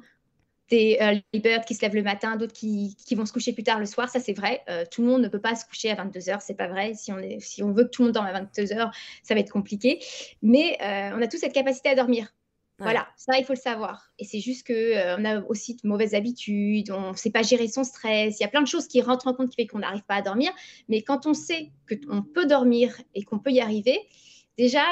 des 0.69 0.97
early 0.99 1.23
birds 1.33 1.65
qui 1.65 1.75
se 1.75 1.81
lèvent 1.81 1.95
le 1.95 2.03
matin, 2.03 2.35
d'autres 2.35 2.53
qui, 2.53 2.95
vont 3.15 3.25
se 3.25 3.33
coucher 3.33 3.53
plus 3.53 3.63
tard 3.63 3.79
le 3.79 3.85
soir, 3.85 4.09
ça 4.09 4.19
c'est 4.19 4.33
vrai. 4.33 4.61
Euh, 4.69 4.85
tout 4.89 5.01
le 5.01 5.07
monde 5.07 5.21
ne 5.21 5.27
peut 5.27 5.41
pas 5.41 5.55
se 5.55 5.65
coucher 5.65 5.91
à 5.91 5.95
22h, 5.95 6.39
c'est 6.41 6.55
pas 6.55 6.67
vrai. 6.67 6.93
Si 6.93 7.11
on, 7.11 7.19
est, 7.19 7.39
si 7.39 7.63
on 7.63 7.71
veut 7.71 7.83
que 7.85 7.89
tout 7.89 8.01
le 8.01 8.07
monde 8.07 8.13
dorme 8.13 8.27
à 8.27 8.41
22h, 8.41 8.91
ça 9.23 9.33
va 9.33 9.39
être 9.39 9.51
compliqué. 9.51 9.99
Mais 10.41 10.77
euh, 10.81 11.15
on 11.15 11.21
a 11.21 11.27
tous 11.27 11.37
cette 11.37 11.53
capacité 11.53 11.89
à 11.89 11.95
dormir. 11.95 12.33
Voilà, 12.79 13.07
ça 13.15 13.37
il 13.37 13.45
faut 13.45 13.53
le 13.53 13.59
savoir. 13.59 14.11
Et 14.19 14.25
c'est 14.25 14.39
juste 14.41 14.67
qu'on 14.67 14.73
euh, 14.73 15.15
on 15.17 15.23
a 15.23 15.41
aussi 15.43 15.75
de 15.75 15.87
mauvaises 15.87 16.15
habitudes, 16.15 16.91
on 16.91 17.11
ne 17.11 17.15
sait 17.15 17.29
pas 17.29 17.41
gérer 17.41 17.69
son 17.69 17.85
stress. 17.85 18.39
Il 18.39 18.43
y 18.43 18.45
a 18.45 18.49
plein 18.49 18.61
de 18.61 18.67
choses 18.67 18.87
qui 18.87 18.99
rentrent 19.01 19.27
en 19.27 19.33
compte 19.33 19.51
qui 19.51 19.55
fait 19.55 19.67
qu'on 19.67 19.79
n'arrive 19.79 20.03
pas 20.03 20.15
à 20.15 20.21
dormir. 20.21 20.51
Mais 20.89 21.01
quand 21.01 21.25
on 21.25 21.33
sait 21.33 21.69
qu'on 21.87 22.23
peut 22.23 22.45
dormir 22.45 22.99
et 23.15 23.23
qu'on 23.23 23.39
peut 23.39 23.51
y 23.51 23.61
arriver, 23.61 23.97
déjà, 24.57 24.83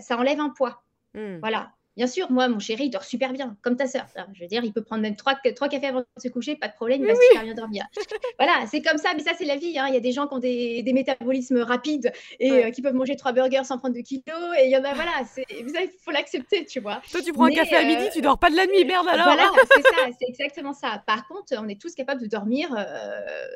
ça 0.00 0.16
enlève 0.16 0.40
un 0.40 0.50
poids. 0.50 0.84
Hmm. 1.12 1.38
Voilà, 1.40 1.72
Bien 1.96 2.08
sûr, 2.08 2.30
moi, 2.30 2.48
mon 2.48 2.58
chéri, 2.58 2.86
il 2.86 2.90
dort 2.90 3.04
super 3.04 3.32
bien, 3.32 3.56
comme 3.62 3.76
ta 3.76 3.86
sœur. 3.86 4.06
Je 4.32 4.40
veux 4.40 4.48
dire, 4.48 4.64
il 4.64 4.72
peut 4.72 4.82
prendre 4.82 5.02
même 5.02 5.14
trois, 5.14 5.36
trois 5.54 5.68
cafés 5.68 5.86
avant 5.86 6.00
de 6.00 6.06
se 6.20 6.28
coucher, 6.28 6.56
pas 6.56 6.66
de 6.66 6.72
problème, 6.72 7.02
il 7.02 7.06
va 7.06 7.14
super 7.14 7.44
bien 7.44 7.54
dormir. 7.54 7.84
voilà, 8.38 8.66
c'est 8.68 8.82
comme 8.82 8.98
ça, 8.98 9.10
mais 9.16 9.22
ça, 9.22 9.30
c'est 9.38 9.44
la 9.44 9.56
vie. 9.56 9.78
Hein. 9.78 9.86
Il 9.88 9.94
y 9.94 9.96
a 9.96 10.00
des 10.00 10.10
gens 10.10 10.26
qui 10.26 10.34
ont 10.34 10.40
des, 10.40 10.82
des 10.82 10.92
métabolismes 10.92 11.58
rapides 11.58 12.12
et 12.40 12.50
euh, 12.50 12.70
qui 12.70 12.82
peuvent 12.82 12.94
manger 12.94 13.14
trois 13.14 13.32
burgers 13.32 13.62
sans 13.64 13.78
prendre 13.78 13.94
de 13.94 14.00
kilos. 14.00 14.24
Et 14.58 14.64
il 14.64 14.70
y 14.70 14.76
en 14.76 14.84
a, 14.84 14.92
voilà, 14.92 15.12
il 15.50 15.90
faut 16.02 16.10
l'accepter, 16.10 16.64
tu 16.64 16.80
vois. 16.80 17.00
Toi, 17.10 17.22
tu 17.22 17.32
prends 17.32 17.44
un 17.44 17.50
café 17.50 17.76
à 17.76 17.84
midi, 17.84 18.06
euh, 18.06 18.10
tu 18.12 18.20
dors 18.20 18.38
pas 18.38 18.50
de 18.50 18.56
la 18.56 18.66
nuit, 18.66 18.84
merde 18.84 19.06
alors. 19.08 19.26
Voilà, 19.26 19.50
c'est 19.74 19.82
ça, 19.82 20.08
c'est 20.18 20.28
exactement 20.28 20.72
ça. 20.72 21.02
Par 21.06 21.28
contre, 21.28 21.54
on 21.56 21.68
est 21.68 21.80
tous 21.80 21.94
capables 21.94 22.20
de 22.20 22.26
dormir 22.26 22.74
euh, 22.76 23.46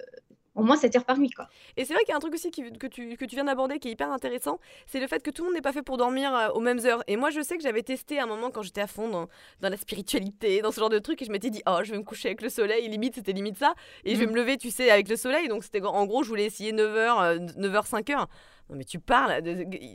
au 0.58 0.64
moins 0.64 0.76
7 0.76 0.96
heures 0.96 1.04
par 1.04 1.18
nuit. 1.18 1.30
Quoi. 1.30 1.48
Et 1.76 1.84
c'est 1.84 1.94
vrai 1.94 2.02
qu'il 2.02 2.10
y 2.10 2.12
a 2.12 2.16
un 2.16 2.20
truc 2.20 2.34
aussi 2.34 2.50
que, 2.50 2.86
tu, 2.88 3.16
que 3.16 3.24
tu 3.24 3.36
viens 3.36 3.44
d'aborder 3.44 3.78
qui 3.78 3.88
est 3.88 3.92
hyper 3.92 4.10
intéressant, 4.10 4.58
c'est 4.86 5.00
le 5.00 5.06
fait 5.06 5.22
que 5.22 5.30
tout 5.30 5.42
le 5.42 5.48
monde 5.48 5.54
n'est 5.54 5.62
pas 5.62 5.72
fait 5.72 5.82
pour 5.82 5.96
dormir 5.96 6.34
euh, 6.34 6.48
aux 6.48 6.60
mêmes 6.60 6.80
heures. 6.84 7.02
Et 7.06 7.16
moi, 7.16 7.30
je 7.30 7.40
sais 7.40 7.56
que 7.56 7.62
j'avais 7.62 7.82
testé 7.82 8.18
à 8.18 8.24
un 8.24 8.26
moment 8.26 8.50
quand 8.50 8.62
j'étais 8.62 8.80
à 8.80 8.88
fond 8.88 9.08
dans, 9.08 9.28
dans, 9.60 9.68
la 9.68 9.76
spiritualité, 9.76 10.60
dans 10.60 10.72
ce 10.72 10.80
genre 10.80 10.90
de 10.90 10.98
truc, 10.98 11.22
et 11.22 11.24
je 11.24 11.30
m'étais 11.30 11.50
dit, 11.50 11.62
oh, 11.66 11.78
je 11.84 11.92
vais 11.92 11.98
me 11.98 12.02
coucher 12.02 12.28
avec 12.28 12.42
le 12.42 12.48
soleil, 12.48 12.88
limite, 12.88 13.14
c'était 13.14 13.32
limite 13.32 13.56
ça, 13.56 13.74
et 14.04 14.14
je 14.14 14.20
vais 14.20 14.26
mm. 14.26 14.30
me 14.30 14.36
lever, 14.36 14.56
tu 14.58 14.70
sais, 14.70 14.90
avec 14.90 15.08
le 15.08 15.16
soleil. 15.16 15.48
Donc, 15.48 15.62
c'était 15.62 15.80
en 15.80 16.06
gros, 16.06 16.24
je 16.24 16.28
voulais 16.28 16.46
essayer 16.46 16.72
9h, 16.72 17.56
9h, 17.56 17.88
5h. 17.88 18.26
Non 18.70 18.76
mais 18.76 18.84
tu 18.84 18.98
parles, 18.98 19.42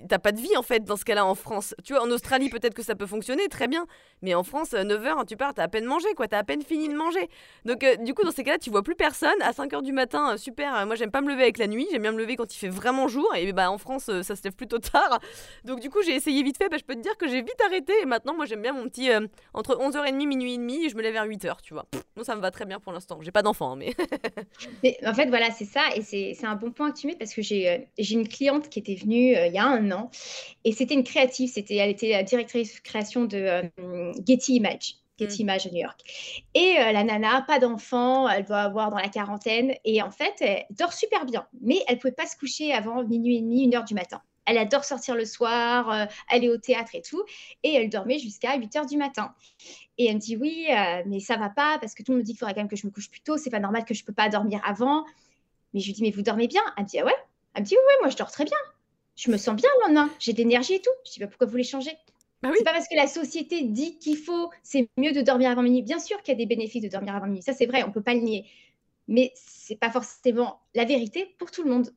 t'as 0.10 0.18
pas 0.18 0.32
de 0.32 0.40
vie 0.40 0.58
en 0.58 0.64
fait 0.64 0.84
dans 0.84 0.98
ce 0.98 1.06
cas-là 1.06 1.26
en 1.26 1.36
France. 1.36 1.76
Tu 1.84 1.94
vois, 1.94 2.02
en 2.02 2.10
Australie 2.10 2.50
peut-être 2.50 2.74
que 2.74 2.82
ça 2.82 2.96
peut 2.96 3.06
fonctionner, 3.06 3.48
très 3.48 3.68
bien. 3.68 3.86
Mais 4.24 4.34
en 4.34 4.44
France, 4.44 4.72
9h, 4.72 5.22
euh, 5.22 5.24
tu 5.26 5.38
pars, 5.38 5.54
t'as 5.54 5.64
à 5.64 5.68
peine 5.68 5.86
mangé 5.86 6.08
quoi, 6.16 6.28
t'as 6.28 6.40
à 6.40 6.44
peine 6.44 6.64
fini 6.64 6.90
de 6.90 6.96
manger. 6.96 7.30
Donc 7.66 7.84
euh, 7.84 7.98
du 7.98 8.16
coup, 8.16 8.24
dans 8.24 8.32
ces 8.32 8.44
cas-là, 8.44 8.58
tu 8.58 8.72
vois 8.72 8.82
plus 8.82 8.96
personne. 8.96 9.40
À 9.42 9.52
5h 9.52 9.84
du 9.84 9.92
matin, 9.92 10.34
euh, 10.34 10.38
super, 10.38 10.86
moi 10.88 10.96
j'aime 10.96 11.12
pas 11.12 11.22
me 11.22 11.30
lever 11.30 11.44
avec 11.44 11.60
la 11.60 11.68
nuit, 11.68 11.88
j'aime 11.92 12.02
bien 12.02 12.12
me 12.12 12.18
lever 12.18 12.36
quand 12.36 12.52
il 12.54 12.58
fait 12.58 12.70
vraiment 12.70 13.08
jour. 13.08 13.28
Et 13.36 13.52
bah 13.54 13.70
en 13.70 13.78
France, 13.78 14.06
ça 14.06 14.36
se 14.36 14.44
lève 14.44 14.56
plutôt 14.56 14.80
tard. 14.80 15.20
Donc 15.66 15.80
du 15.80 15.92
coup, 15.92 16.02
j'ai 16.04 16.16
essayé 16.16 16.42
vite 16.42 16.58
fait, 16.58 16.70
bah, 16.70 16.78
je 16.80 16.84
peux 16.84 16.96
te 16.96 17.02
dire 17.02 17.16
que 17.18 17.28
j'ai 17.28 17.42
vite 17.42 17.62
arrêté. 17.64 17.94
Et 18.02 18.06
maintenant, 18.06 18.34
moi 18.34 18.46
j'aime 18.46 18.62
bien 18.64 18.74
mon 18.74 18.86
petit 18.86 19.10
entre 19.54 19.76
11h30, 19.76 20.26
minuit 20.26 20.56
et 20.56 20.58
demi, 20.58 20.90
je 20.90 20.96
me 20.96 21.04
lève 21.04 21.14
vers 21.14 21.28
8h, 21.28 21.58
tu 21.62 21.76
vois. 21.76 21.86
Moi 22.16 22.26
ça 22.26 22.36
me 22.36 22.42
va 22.42 22.50
très 22.50 22.66
bien 22.66 22.80
pour 22.80 22.92
l'instant. 22.92 23.20
J'ai 23.22 23.32
pas 23.32 23.44
d'enfant, 23.44 23.74
hein, 23.74 23.76
mais... 23.76 23.94
mais... 24.84 24.98
En 25.06 25.14
fait, 25.14 25.28
voilà, 25.28 25.52
c'est 25.52 25.66
ça. 25.66 25.82
Et 25.96 26.02
c'est 26.02 26.46
un 26.46 26.56
bon 26.56 26.72
point 26.72 26.92
que 26.92 26.98
tu 26.98 27.08
mets 27.08 27.16
parce 27.16 27.36
que 27.36 27.44
j'ai 27.44 27.88
une 27.98 28.28
cliente 28.28 28.63
qui 28.70 28.80
était 28.80 28.96
venue 28.96 29.36
euh, 29.36 29.48
il 29.48 29.54
y 29.54 29.58
a 29.58 29.66
un 29.66 29.92
an. 29.92 30.10
Et 30.64 30.72
c'était 30.72 30.94
une 30.94 31.04
créative, 31.04 31.50
c'était, 31.52 31.76
elle 31.76 31.90
était 31.90 32.12
la 32.12 32.24
directrice 32.24 32.76
de 32.76 32.82
création 32.82 33.26
de 33.26 33.38
euh, 33.38 34.14
Getty 34.26 34.56
Image. 34.56 34.96
Getty 35.20 35.40
mm. 35.40 35.42
Image 35.42 35.68
à 35.68 35.70
New 35.70 35.82
York. 35.82 36.00
Et 36.54 36.78
euh, 36.80 36.92
la 36.92 37.04
nana, 37.04 37.44
pas 37.48 37.60
d'enfant, 37.60 38.28
elle 38.28 38.46
doit 38.46 38.62
avoir 38.62 38.90
dans 38.90 38.98
la 38.98 39.10
quarantaine. 39.10 39.74
Et 39.86 40.02
en 40.02 40.12
fait, 40.12 40.34
elle 40.42 40.66
dort 40.72 40.94
super 40.94 41.26
bien. 41.26 41.46
Mais 41.62 41.80
elle 41.88 41.96
ne 41.96 42.02
pouvait 42.02 42.14
pas 42.14 42.26
se 42.26 42.36
coucher 42.36 42.74
avant 42.74 43.04
minuit 43.04 43.38
et 43.38 43.42
demi, 43.42 43.64
une 43.64 43.76
heure 43.76 43.86
du 43.86 43.94
matin. 43.94 44.22
Elle 44.46 44.58
adore 44.58 44.84
sortir 44.84 45.16
le 45.16 45.24
soir, 45.24 46.08
aller 46.30 46.50
au 46.50 46.58
théâtre 46.58 46.96
et 46.96 47.02
tout. 47.02 47.24
Et 47.64 47.76
elle 47.76 47.90
dormait 47.90 48.20
jusqu'à 48.20 48.58
8 48.58 48.76
heures 48.76 48.86
du 48.86 48.98
matin. 48.98 49.34
Et 49.98 50.08
elle 50.08 50.16
me 50.16 50.20
dit 50.20 50.36
Oui, 50.36 50.68
mais 51.06 51.22
ça 51.22 51.38
va 51.38 51.50
pas 51.50 51.78
parce 51.80 51.94
que 51.94 52.04
tout 52.04 52.12
le 52.12 52.18
monde 52.18 52.24
me 52.24 52.26
dit 52.26 52.34
qu'il 52.34 52.40
faudrait 52.40 52.54
quand 52.54 52.60
même 52.60 52.68
que 52.68 52.76
je 52.76 52.86
me 52.86 52.92
couche 52.92 53.10
plus 53.10 53.22
tôt. 53.22 53.38
C'est 53.38 53.50
pas 53.50 53.62
normal 53.62 53.86
que 53.86 53.94
je 53.94 54.04
peux 54.04 54.12
pas 54.12 54.28
dormir 54.28 54.60
avant. 54.66 55.06
Mais 55.74 55.80
je 55.80 55.86
lui 55.86 55.94
dis 55.94 56.02
Mais 56.02 56.12
vous 56.12 56.24
dormez 56.24 56.48
bien? 56.48 56.62
Elle 56.76 56.84
me 56.84 56.90
dit 56.90 57.00
Ah 57.00 57.06
ouais 57.06 57.16
Elle 57.54 57.64
me 57.64 57.68
dit 57.68 57.76
Oui, 57.76 57.94
moi 58.02 58.10
je 58.10 58.18
dors 58.18 58.32
très 58.32 58.46
bien 58.46 58.58
je 59.16 59.32
me 59.32 59.38
sens 59.38 59.56
bien 59.56 59.70
le 59.78 59.88
lendemain, 59.88 60.10
j'ai 60.20 60.34
de 60.34 60.38
l'énergie 60.38 60.74
et 60.74 60.82
tout. 60.82 60.92
Je 61.06 61.12
dis, 61.14 61.20
bah, 61.20 61.28
pourquoi 61.28 61.46
vous 61.46 61.52
voulez 61.52 61.64
changer? 61.64 61.92
Bah 62.42 62.50
oui. 62.52 62.56
C'est 62.58 62.64
pas 62.64 62.74
parce 62.74 62.88
que 62.88 62.96
la 62.96 63.08
société 63.08 63.64
dit 63.64 63.98
qu'il 64.00 64.18
faut, 64.18 64.50
c'est 64.64 64.90
mieux 64.98 65.14
de 65.14 65.22
dormir 65.22 65.50
avant 65.52 65.62
minuit. 65.62 65.82
Bien 65.82 66.00
sûr 66.00 66.22
qu'il 66.22 66.34
y 66.34 66.36
a 66.36 66.38
des 66.38 66.46
bénéfices 66.46 66.84
de 66.84 66.90
dormir 66.90 67.16
avant 67.16 67.28
minuit, 67.28 67.42
ça 67.42 67.54
c'est 67.54 67.66
vrai, 67.66 67.84
on 67.84 67.92
peut 67.92 68.02
pas 68.02 68.14
le 68.14 68.22
nier. 68.22 68.46
Mais 69.08 69.32
c'est 69.36 69.76
pas 69.78 69.90
forcément 69.90 70.62
la 70.76 70.86
vérité 70.86 71.36
pour 71.38 71.52
tout 71.52 71.64
le 71.64 71.70
monde. 71.70 71.94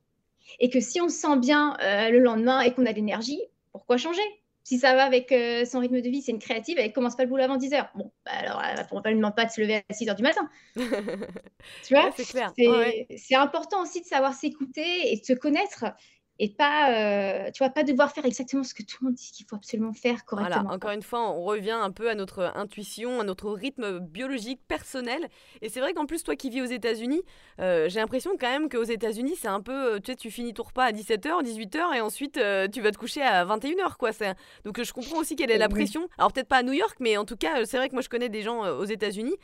Et 0.59 0.69
que 0.69 0.79
si 0.79 1.01
on 1.01 1.09
se 1.09 1.15
sent 1.15 1.37
bien 1.37 1.77
euh, 1.81 2.09
le 2.09 2.19
lendemain 2.19 2.61
et 2.61 2.73
qu'on 2.73 2.85
a 2.85 2.91
de 2.91 2.97
l'énergie, 2.97 3.41
pourquoi 3.71 3.97
changer? 3.97 4.21
Si 4.67 4.79
ça 4.79 4.95
va 4.95 5.05
avec 5.05 5.31
euh, 5.31 5.63
son 5.63 5.79
rythme 5.79 6.01
de 6.01 6.09
vie, 6.09 6.21
c'est 6.21 6.33
une 6.33 6.39
créative, 6.39 6.77
elle 6.77 6.91
commence 6.91 7.15
pas 7.15 7.23
le 7.23 7.29
boulot 7.29 7.43
avant 7.43 7.55
10 7.55 7.69
h 7.69 7.87
Bon, 7.95 8.11
bah 8.25 8.33
alors, 8.33 8.61
on 8.91 8.97
ne 8.97 9.15
demande 9.15 9.33
pas 9.33 9.45
de 9.45 9.49
se 9.49 9.61
lever 9.61 9.81
à 9.89 9.93
6 9.93 10.07
h 10.07 10.15
du 10.15 10.23
matin. 10.23 10.49
tu 10.75 11.93
vois 11.93 12.11
C'est 12.17 12.25
clair. 12.25 12.51
C'est 13.15 13.35
important 13.35 13.81
aussi 13.81 14.01
de 14.01 14.05
savoir 14.05 14.33
s'écouter 14.33 15.13
et 15.13 15.19
de 15.21 15.23
se 15.23 15.31
connaître 15.31 15.85
et 16.39 16.49
pas, 16.49 16.91
euh, 16.91 17.51
tu 17.51 17.63
vois, 17.63 17.69
pas 17.69 17.83
devoir 17.83 18.11
faire 18.11 18.25
exactement 18.25 18.63
ce 18.63 18.73
que 18.73 18.83
tout 18.83 18.97
le 19.01 19.07
monde 19.07 19.15
dit 19.15 19.31
qu'il 19.31 19.45
faut 19.47 19.55
absolument 19.55 19.93
faire 19.93 20.23
correctement. 20.25 20.61
Voilà, 20.61 20.75
encore 20.75 20.91
une 20.91 21.01
fois, 21.01 21.31
on 21.31 21.43
revient 21.43 21.71
un 21.71 21.91
peu 21.91 22.09
à 22.09 22.15
notre 22.15 22.51
intuition, 22.55 23.19
à 23.19 23.23
notre 23.23 23.51
rythme 23.51 23.99
biologique 23.99 24.59
personnel. 24.67 25.27
Et 25.61 25.69
c'est 25.69 25.79
vrai 25.79 25.93
qu'en 25.93 26.05
plus, 26.05 26.23
toi 26.23 26.35
qui 26.35 26.49
vis 26.49 26.61
aux 26.61 26.65
États-Unis, 26.65 27.21
euh, 27.59 27.89
j'ai 27.89 27.99
l'impression 27.99 28.31
quand 28.39 28.49
même 28.49 28.69
qu'aux 28.69 28.83
États-Unis, 28.83 29.35
c'est 29.35 29.47
un 29.47 29.61
peu, 29.61 29.95
euh, 29.95 29.99
tu 29.99 30.11
sais, 30.11 30.15
tu 30.15 30.29
finis 30.29 30.53
ton 30.53 30.63
repas 30.63 30.85
à 30.85 30.91
17h, 30.91 31.43
18h 31.43 31.95
et 31.95 32.01
ensuite 32.01 32.39
tu 32.71 32.81
vas 32.81 32.91
te 32.91 32.97
coucher 32.97 33.21
à 33.21 33.45
21h, 33.45 33.97
quoi. 33.97 34.11
Donc 34.63 34.81
je 34.81 34.93
comprends 34.93 35.17
aussi 35.17 35.35
quelle 35.35 35.51
est 35.51 35.57
la 35.57 35.69
pression. 35.69 36.07
Alors 36.17 36.31
peut-être 36.31 36.47
pas 36.47 36.57
à 36.57 36.63
New 36.63 36.73
York, 36.73 36.97
mais 36.99 37.17
en 37.17 37.25
tout 37.25 37.37
cas, 37.37 37.65
c'est 37.65 37.77
vrai 37.77 37.89
que 37.89 37.93
moi 37.93 38.01
je 38.01 38.09
connais 38.09 38.29
des 38.29 38.41
gens 38.41 38.67
aux 38.77 38.85
États-Unis 38.85 39.35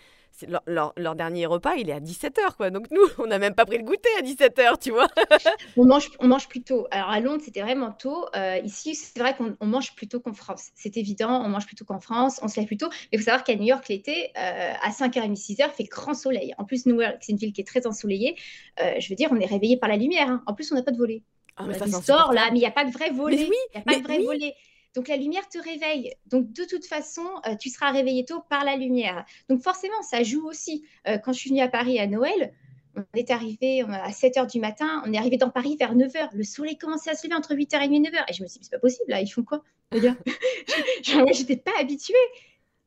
leur, 0.67 0.93
leur, 0.97 1.15
dernier 1.15 1.45
repas, 1.45 1.75
il 1.75 1.89
est 1.89 1.93
à 1.93 1.99
17h, 1.99 2.55
quoi. 2.57 2.69
Donc 2.69 2.89
nous, 2.91 3.01
on 3.19 3.27
n'a 3.27 3.39
même 3.39 3.53
pas 3.53 3.65
pris 3.65 3.77
le 3.77 3.83
goûter 3.83 4.09
à 4.19 4.21
17h, 4.21 4.79
tu 4.79 4.91
vois. 4.91 5.07
on, 5.77 5.85
mange, 5.85 6.09
on 6.19 6.27
mange 6.27 6.47
plus 6.47 6.61
tôt. 6.61 6.87
Alors 6.91 7.09
à 7.09 7.19
Londres, 7.19 7.41
c'était 7.43 7.61
vraiment 7.61 7.91
tôt. 7.91 8.25
Euh, 8.35 8.59
ici, 8.63 8.95
c'est 8.95 9.19
vrai 9.19 9.35
qu'on 9.35 9.65
mange 9.65 9.95
plus 9.95 10.07
tôt 10.07 10.19
qu'en 10.19 10.33
France. 10.33 10.69
C'est 10.75 10.97
évident, 10.97 11.43
on 11.43 11.49
mange 11.49 11.65
plus 11.65 11.75
tôt 11.75 11.85
qu'en 11.85 11.99
France, 11.99 12.39
on 12.41 12.47
se 12.47 12.59
lève 12.59 12.67
plus 12.67 12.77
tôt. 12.77 12.89
Mais 12.89 13.09
il 13.13 13.19
faut 13.19 13.25
savoir 13.25 13.43
qu'à 13.43 13.55
New 13.55 13.65
York, 13.65 13.87
l'été, 13.89 14.31
euh, 14.37 14.73
à 14.81 14.89
5h30, 14.89 15.35
6h, 15.35 15.65
il 15.67 15.75
fait 15.75 15.83
grand 15.83 16.13
soleil. 16.13 16.53
En 16.57 16.65
plus, 16.65 16.85
New 16.85 16.99
York, 16.99 17.17
c'est 17.21 17.31
une 17.31 17.37
ville 17.37 17.53
qui 17.53 17.61
est 17.61 17.67
très 17.67 17.85
ensoleillée. 17.85 18.35
Euh, 18.81 18.99
je 18.99 19.09
veux 19.09 19.15
dire, 19.15 19.29
on 19.31 19.39
est 19.39 19.45
réveillé 19.45 19.77
par 19.77 19.89
la 19.89 19.97
lumière. 19.97 20.29
Hein. 20.29 20.43
En 20.47 20.53
plus, 20.53 20.71
on 20.71 20.75
n'a 20.75 20.83
pas 20.83 20.91
de 20.91 20.97
volet. 20.97 21.21
Ah, 21.55 21.65
on 21.65 21.67
des 21.67 22.35
là, 22.35 22.49
mais 22.51 22.57
il 22.57 22.61
n'y 22.61 22.65
a 22.65 22.71
pas 22.71 22.85
de 22.85 22.91
vrai 22.91 23.11
volet. 23.11 23.43
Il 23.43 23.49
n'y 23.75 23.81
a 23.81 23.81
pas 23.81 23.99
de 23.99 24.03
vrai 24.03 24.19
volet. 24.19 24.55
Donc 24.95 25.07
la 25.07 25.17
lumière 25.17 25.47
te 25.49 25.57
réveille. 25.57 26.13
Donc 26.27 26.51
de 26.51 26.63
toute 26.65 26.85
façon, 26.85 27.25
euh, 27.47 27.55
tu 27.55 27.69
seras 27.69 27.91
réveillé 27.91 28.25
tôt 28.25 28.41
par 28.49 28.63
la 28.63 28.75
lumière. 28.75 29.25
Donc 29.49 29.61
forcément, 29.61 30.01
ça 30.01 30.23
joue 30.23 30.47
aussi. 30.47 30.85
Euh, 31.07 31.17
quand 31.17 31.33
je 31.33 31.39
suis 31.39 31.49
venue 31.49 31.61
à 31.61 31.67
Paris 31.67 31.99
à 31.99 32.07
Noël, 32.07 32.53
on 32.95 33.03
est 33.15 33.31
arrivé 33.31 33.81
à 33.81 34.11
7 34.11 34.35
h 34.35 34.51
du 34.51 34.59
matin, 34.59 35.01
on 35.05 35.13
est 35.13 35.17
arrivé 35.17 35.37
dans 35.37 35.49
Paris 35.49 35.75
vers 35.79 35.95
9 35.95 36.13
h. 36.13 36.29
Le 36.33 36.43
soleil 36.43 36.77
commençait 36.77 37.09
à 37.09 37.15
se 37.15 37.25
lever 37.25 37.35
entre 37.35 37.55
8h30 37.55 37.95
et 37.95 37.99
9 37.99 38.13
h. 38.13 38.23
Et 38.29 38.33
je 38.33 38.43
me 38.43 38.47
suis 38.47 38.59
dit, 38.59 38.65
c'est 38.65 38.75
pas 38.75 38.79
possible, 38.79 39.09
là, 39.09 39.19
ils 39.19 39.27
font 39.27 39.43
quoi? 39.43 39.63
Moi, 39.93 41.31
j'étais 41.31 41.57
pas 41.57 41.71
habituée. 41.79 42.13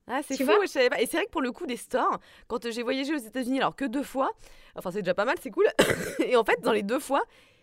Ah, 0.09 0.21
c'est 0.23 0.37
fou, 0.37 0.53
je 0.63 0.69
savais 0.69 0.89
pas. 0.89 1.01
Et 1.01 1.07
c'est 1.07 1.17
vrai 1.17 1.27
que 1.27 1.31
pour 1.31 1.43
le 1.43 1.51
coup 1.51 1.67
des 1.67 1.77
stores, 1.77 2.21
quand 2.47 2.71
j'ai 2.71 2.83
voyagé 2.83 3.13
aux 3.15 3.19
États-Unis, 3.19 3.59
alors 3.59 3.75
que 3.75 3.85
deux 3.85 4.05
fois, 4.05 4.31
enfin 4.77 4.93
c'est 4.93 5.03
déjà 5.03 5.15
pas 5.15 5.25
mal, 5.25 5.37
c'est 5.43 5.51
cool. 5.51 5.67
et 6.25 6.37
en 6.37 6.45
fait, 6.45 6.61
dans 6.63 6.73
les 6.73 6.85
deux 6.85 7.01
fois, 7.01 7.23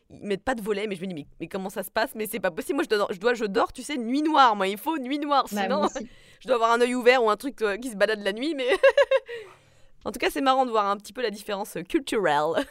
ils 0.10 0.26
mettent 0.26 0.44
pas 0.44 0.56
de 0.56 0.62
volet, 0.62 0.88
mais 0.88 0.96
je 0.96 1.02
me 1.02 1.08
dis, 1.08 1.26
mais, 1.40 1.48
comment 1.48 1.70
ça 1.70 1.84
se 1.84 1.92
passe? 1.92 2.12
Mais 2.16 2.28
c'est 2.28 2.40
pas 2.40 2.52
possible. 2.52 2.76
Moi, 2.76 2.84
je 2.84 2.96
dois, 2.96 3.08
je 3.12 3.20
dois, 3.20 3.34
je 3.34 3.46
dors, 3.46 3.74
tu 3.74 3.84
sais, 3.84 3.98
nuit 3.98 4.22
noire. 4.22 4.56
Moi, 4.56 4.68
il 4.68 4.78
faut 4.78 4.98
nuit 4.98 5.20
noire. 5.20 5.46
Bah, 5.52 5.64
sinon, 5.64 5.88
je 6.40 6.48
dois 6.48 6.56
avoir 6.56 6.72
un 6.72 6.82
œil 6.82 6.96
ouvert 6.96 7.24
ou 7.24 7.30
un 7.30 7.38
truc 7.38 7.64
qui 7.82 7.90
se 7.90 7.96
balade 7.96 8.22
la 8.24 8.34
nuit. 8.34 8.56
Mais 8.56 8.68
en 10.06 10.12
tout 10.12 10.20
cas, 10.20 10.30
c'est 10.30 10.42
marrant 10.42 10.66
de 10.66 10.72
voir 10.72 10.88
un 10.88 10.98
petit 10.98 11.14
peu 11.14 11.22
la 11.22 11.32
différence 11.32 11.78
culturelle. 11.90 12.66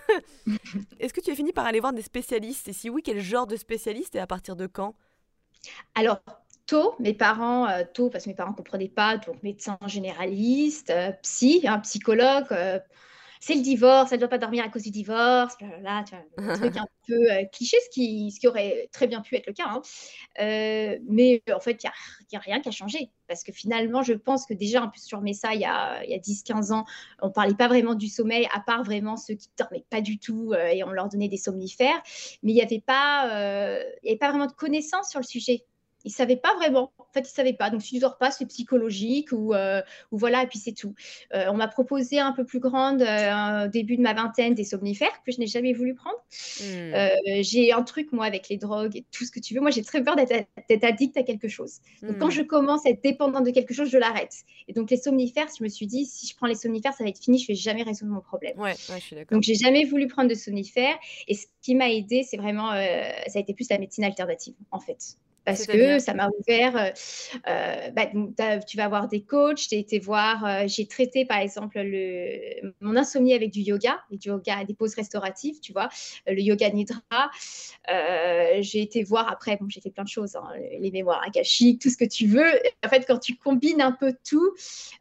Est-ce 1.00 1.12
que 1.12 1.20
tu 1.20 1.30
as 1.30 1.34
fini 1.34 1.52
par 1.52 1.66
aller 1.66 1.80
voir 1.80 1.92
des 1.92 2.02
spécialistes? 2.02 2.68
Et 2.68 2.72
si 2.72 2.90
oui, 2.90 3.02
quel 3.02 3.20
genre 3.20 3.46
de 3.46 3.56
spécialiste 3.56 4.14
et 4.14 4.20
à 4.20 4.26
partir 4.26 4.56
de 4.56 4.66
quand? 4.66 4.94
Alors, 5.94 6.20
tôt, 6.66 6.94
mes 6.98 7.14
parents, 7.14 7.68
euh, 7.68 7.82
tôt, 7.92 8.10
parce 8.10 8.24
que 8.24 8.30
mes 8.30 8.36
parents 8.36 8.52
ne 8.52 8.56
comprenaient 8.56 8.88
pas, 8.88 9.16
donc 9.16 9.42
médecin 9.42 9.78
généraliste, 9.86 10.90
euh, 10.90 11.12
psy, 11.22 11.62
un 11.66 11.78
psychologue. 11.80 12.46
Euh, 13.42 13.46
c'est 13.46 13.54
le 13.54 13.62
divorce, 13.62 14.12
elle 14.12 14.18
ne 14.18 14.20
doit 14.20 14.28
pas 14.28 14.38
dormir 14.38 14.64
à 14.64 14.68
cause 14.68 14.82
du 14.82 14.90
divorce, 14.90 15.56
là, 15.82 16.04
un 16.38 16.54
truc 16.54 16.76
un 16.76 16.86
peu 17.08 17.32
euh, 17.32 17.44
cliché, 17.52 17.76
ce 17.84 17.90
qui, 17.90 18.30
ce 18.30 18.38
qui 18.38 18.46
aurait 18.46 18.88
très 18.92 19.06
bien 19.06 19.20
pu 19.20 19.34
être 19.36 19.46
le 19.46 19.52
cas. 19.52 19.66
Hein. 19.66 19.82
Euh, 20.40 20.98
mais 21.08 21.42
en 21.52 21.60
fait, 21.60 21.82
il 21.82 21.90
n'y 22.32 22.38
a, 22.38 22.40
rien 22.40 22.60
qui 22.60 22.68
a 22.68 22.72
changé. 22.72 23.10
Parce 23.28 23.42
que 23.42 23.52
finalement, 23.52 24.02
je 24.02 24.12
pense 24.12 24.46
que 24.46 24.54
déjà, 24.54 24.82
un 24.82 24.88
peu 24.88 24.98
sur 24.98 25.20
Messa, 25.22 25.54
il 25.54 25.60
y 25.60 25.64
a, 25.64 26.04
il 26.04 26.10
y 26.10 26.14
a 26.14 26.18
10-15 26.18 26.72
ans, 26.72 26.84
on 27.20 27.28
ne 27.28 27.32
parlait 27.32 27.54
pas 27.54 27.68
vraiment 27.68 27.94
du 27.94 28.08
sommeil, 28.08 28.46
à 28.54 28.60
part 28.60 28.84
vraiment 28.84 29.16
ceux 29.16 29.34
qui 29.34 29.48
ne 29.48 29.64
dormaient 29.64 29.84
pas 29.90 30.00
du 30.00 30.18
tout 30.18 30.52
euh, 30.52 30.66
et 30.68 30.84
on 30.84 30.90
leur 30.90 31.08
donnait 31.08 31.28
des 31.28 31.36
somnifères. 31.36 32.00
Mais 32.42 32.52
il 32.52 32.54
n'y 32.54 32.62
avait, 32.62 32.80
pas, 32.80 33.22
avait 33.22 34.16
pas 34.20 34.28
vraiment 34.28 34.46
de 34.46 34.52
connaissances 34.52 35.10
sur 35.10 35.20
le 35.20 35.26
sujet 35.26 35.64
ils 36.04 36.08
ne 36.08 36.12
savaient 36.12 36.36
pas 36.36 36.54
vraiment. 36.56 36.92
En 36.98 37.12
fait, 37.12 37.20
ils 37.20 37.22
ne 37.22 37.28
savaient 37.28 37.52
pas. 37.52 37.70
Donc, 37.70 37.82
si 37.82 37.90
tu 37.90 37.94
ne 37.96 38.00
dors 38.00 38.18
pas, 38.18 38.30
c'est 38.30 38.46
psychologique 38.46 39.32
ou, 39.32 39.54
euh, 39.54 39.82
ou, 40.10 40.18
voilà, 40.18 40.42
et 40.42 40.46
puis 40.46 40.58
c'est 40.58 40.72
tout. 40.72 40.94
Euh, 41.34 41.46
on 41.50 41.54
m'a 41.54 41.68
proposé 41.68 42.18
un 42.18 42.32
peu 42.32 42.44
plus 42.44 42.60
grande, 42.60 43.02
euh, 43.02 43.66
au 43.66 43.68
début 43.68 43.96
de 43.96 44.02
ma 44.02 44.14
vingtaine, 44.14 44.54
des 44.54 44.64
somnifères 44.64 45.22
que 45.24 45.32
je 45.32 45.38
n'ai 45.38 45.46
jamais 45.46 45.72
voulu 45.72 45.94
prendre. 45.94 46.16
Hmm. 46.60 47.42
j'ai 47.42 47.72
un 47.72 47.82
truc, 47.82 48.12
moi, 48.12 48.24
avec 48.24 48.48
les 48.48 48.56
drogues 48.56 48.96
et 48.96 49.04
tout 49.10 49.24
ce 49.24 49.30
que 49.30 49.40
tu 49.40 49.54
veux. 49.54 49.60
Moi, 49.60 49.70
j'ai 49.70 49.82
très 49.82 50.02
peur 50.02 50.16
d'être 50.16 50.84
addict 50.84 51.16
à 51.16 51.22
quelque 51.22 51.48
chose. 51.48 51.80
Donc, 52.02 52.18
quand 52.18 52.28
hmm. 52.28 52.30
je 52.30 52.42
commence 52.42 52.86
à 52.86 52.90
être 52.90 53.02
dépendante 53.02 53.44
de 53.44 53.50
quelque 53.50 53.74
chose, 53.74 53.88
je 53.88 53.98
l'arrête. 53.98 54.34
Et 54.68 54.72
donc, 54.72 54.90
les 54.90 54.96
somnifères, 54.96 55.48
je 55.56 55.62
me 55.62 55.68
suis 55.68 55.86
dit, 55.86 56.06
si 56.06 56.26
je 56.26 56.36
prends 56.36 56.46
les 56.46 56.54
somnifères, 56.54 56.94
ça 56.94 57.04
va 57.04 57.10
être 57.10 57.22
fini, 57.22 57.38
je 57.38 57.44
ne 57.44 57.48
vais 57.48 57.54
jamais 57.54 57.82
résoudre 57.82 58.12
mon 58.12 58.20
problème. 58.20 58.58
Ouais, 58.58 58.74
je 58.74 59.00
suis. 59.00 59.16
Donc, 59.30 59.42
j'ai 59.42 59.54
jamais 59.54 59.84
voulu 59.84 60.06
prendre 60.06 60.28
de 60.28 60.34
somnifères. 60.34 60.96
Et 61.28 61.34
ce 61.34 61.46
qui 61.60 61.74
m'a 61.74 61.90
aidé, 61.90 62.22
c'est 62.22 62.36
vraiment, 62.36 62.70
ça 62.70 63.38
a 63.38 63.40
été 63.40 63.54
plus 63.54 63.68
la 63.70 63.78
médecine 63.78 64.04
alternative, 64.04 64.54
en 64.70 64.80
fait 64.80 65.16
parce 65.44 65.66
que 65.66 65.98
ça 65.98 66.14
m'a 66.14 66.28
ouvert. 66.38 66.76
Euh, 66.76 66.90
euh, 67.48 67.90
bah, 67.90 68.06
tu 68.66 68.76
vas 68.76 68.84
avoir 68.84 69.08
des 69.08 69.22
coachs. 69.22 69.66
J'ai 69.68 69.78
été 69.78 69.98
voir, 69.98 70.44
euh, 70.44 70.64
j'ai 70.66 70.86
traité 70.86 71.24
par 71.24 71.38
exemple 71.38 71.80
le, 71.80 72.72
mon 72.80 72.96
insomnie 72.96 73.34
avec 73.34 73.50
du 73.50 73.60
yoga, 73.60 74.00
du 74.10 74.28
yoga, 74.28 74.64
des 74.64 74.74
pauses 74.74 74.94
restauratives, 74.94 75.60
tu 75.60 75.72
vois, 75.72 75.88
le 76.26 76.40
yoga 76.40 76.70
nidra. 76.70 77.30
j'ai 78.60 78.82
été 78.82 79.02
voir 79.02 79.30
après, 79.30 79.56
bon, 79.56 79.68
j'ai 79.68 79.80
fait 79.80 79.90
plein 79.90 80.04
de 80.04 80.08
choses, 80.08 80.36
hein, 80.36 80.48
les 80.80 80.90
mémoires 80.90 81.22
akashiques, 81.26 81.80
tout 81.80 81.90
ce 81.90 81.96
que 81.96 82.04
tu 82.04 82.26
veux. 82.26 82.52
En 82.84 82.88
fait, 82.88 83.04
quand 83.06 83.18
tu 83.18 83.36
combines 83.36 83.80
un 83.80 83.92
peu 83.92 84.14
tout, 84.28 84.54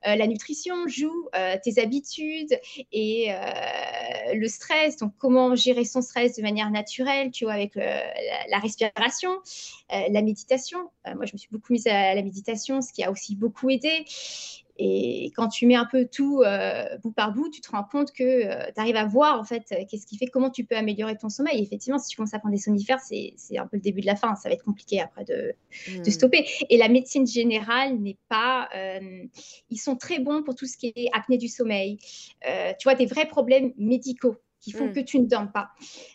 la 0.04 0.28
nutrition 0.28 0.88
joue, 0.88 1.30
tes 1.64 1.82
habitudes 1.82 2.60
et 2.92 3.30
le 4.34 4.48
stress. 4.48 4.98
Donc, 4.98 5.14
comment 5.18 5.56
gérer 5.56 5.86
son 5.86 6.02
stress 6.02 6.36
de 6.38 6.42
manière 6.42 6.70
naturelle, 6.72 7.32
tu 7.32 7.46
vois, 7.46 7.54
avec 7.54 7.76
la, 7.76 8.04
la, 8.50 8.60
respiration, 8.60 9.32
la 9.90 10.22
méditation. 10.32 10.90
Euh, 11.08 11.16
moi, 11.16 11.26
je 11.26 11.34
me 11.34 11.38
suis 11.38 11.50
beaucoup 11.52 11.74
mise 11.74 11.88
à 11.88 12.16
la 12.16 12.22
méditation, 12.24 12.82
ce 12.82 12.94
qui 12.94 13.04
a 13.04 13.12
aussi 13.12 13.36
beaucoup 13.36 13.70
aidé. 13.70 14.06
Et 14.78 15.32
quand 15.36 15.50
tu 15.50 15.68
mets 15.68 15.76
un 15.76 15.86
peu 15.86 16.08
tout 16.12 16.42
euh, 16.42 16.98
bout 17.04 17.12
par 17.12 17.34
bout, 17.34 17.50
tu 17.50 17.62
te 17.62 17.70
rends 17.70 17.84
compte 17.84 18.12
que 18.14 18.24
euh, 18.24 18.72
tu 18.74 18.82
arrives 18.82 18.96
à 18.96 19.06
voir 19.06 19.40
en 19.40 19.44
fait 19.44 19.64
qu'est-ce 19.90 20.08
qui 20.08 20.18
fait, 20.18 20.26
comment 20.28 20.50
tu 20.50 20.64
peux 20.64 20.76
améliorer 20.76 21.18
ton 21.18 21.30
sommeil. 21.30 21.60
Et 21.60 21.62
effectivement, 21.62 22.00
si 22.00 22.08
tu 22.10 22.16
commences 22.16 22.34
à 22.34 22.40
prendre 22.40 22.56
des 22.56 22.62
somnifères, 22.62 23.00
c'est 23.02 23.36
un 23.58 23.68
peu 23.68 23.78
le 23.78 23.82
début 23.82 24.02
de 24.02 24.08
la 24.08 24.16
fin. 24.16 24.36
Ça 24.36 24.50
va 24.50 24.56
être 24.56 24.64
compliqué 24.64 25.00
après 25.02 25.26
de, 25.26 25.54
de 25.88 26.00
hmm. 26.00 26.12
stopper. 26.12 26.48
Et 26.70 26.78
la 26.78 26.88
médecine 26.88 27.28
générale 27.28 28.00
n'est 28.00 28.18
pas. 28.28 28.70
ils 29.70 29.80
sont 29.80 29.98
très 29.98 30.20
bons 30.20 30.42
pour 30.42 30.56
tout 30.56 30.66
ce 30.66 30.78
qui 30.78 30.94
est 30.96 31.10
apnée 31.14 31.38
du 31.38 31.50
sommeil. 31.50 31.98
tu 32.42 32.84
vois, 32.86 32.96
des 32.96 33.06
vrais 33.06 33.28
problèmes 33.28 33.74
médicaux 33.78 34.38
qui 34.62 34.72
font 34.72 34.88
mm. 34.88 34.94
que 34.94 35.00
tu 35.00 35.20
ne 35.20 35.26
dormes 35.26 35.52
pas. 35.52 35.72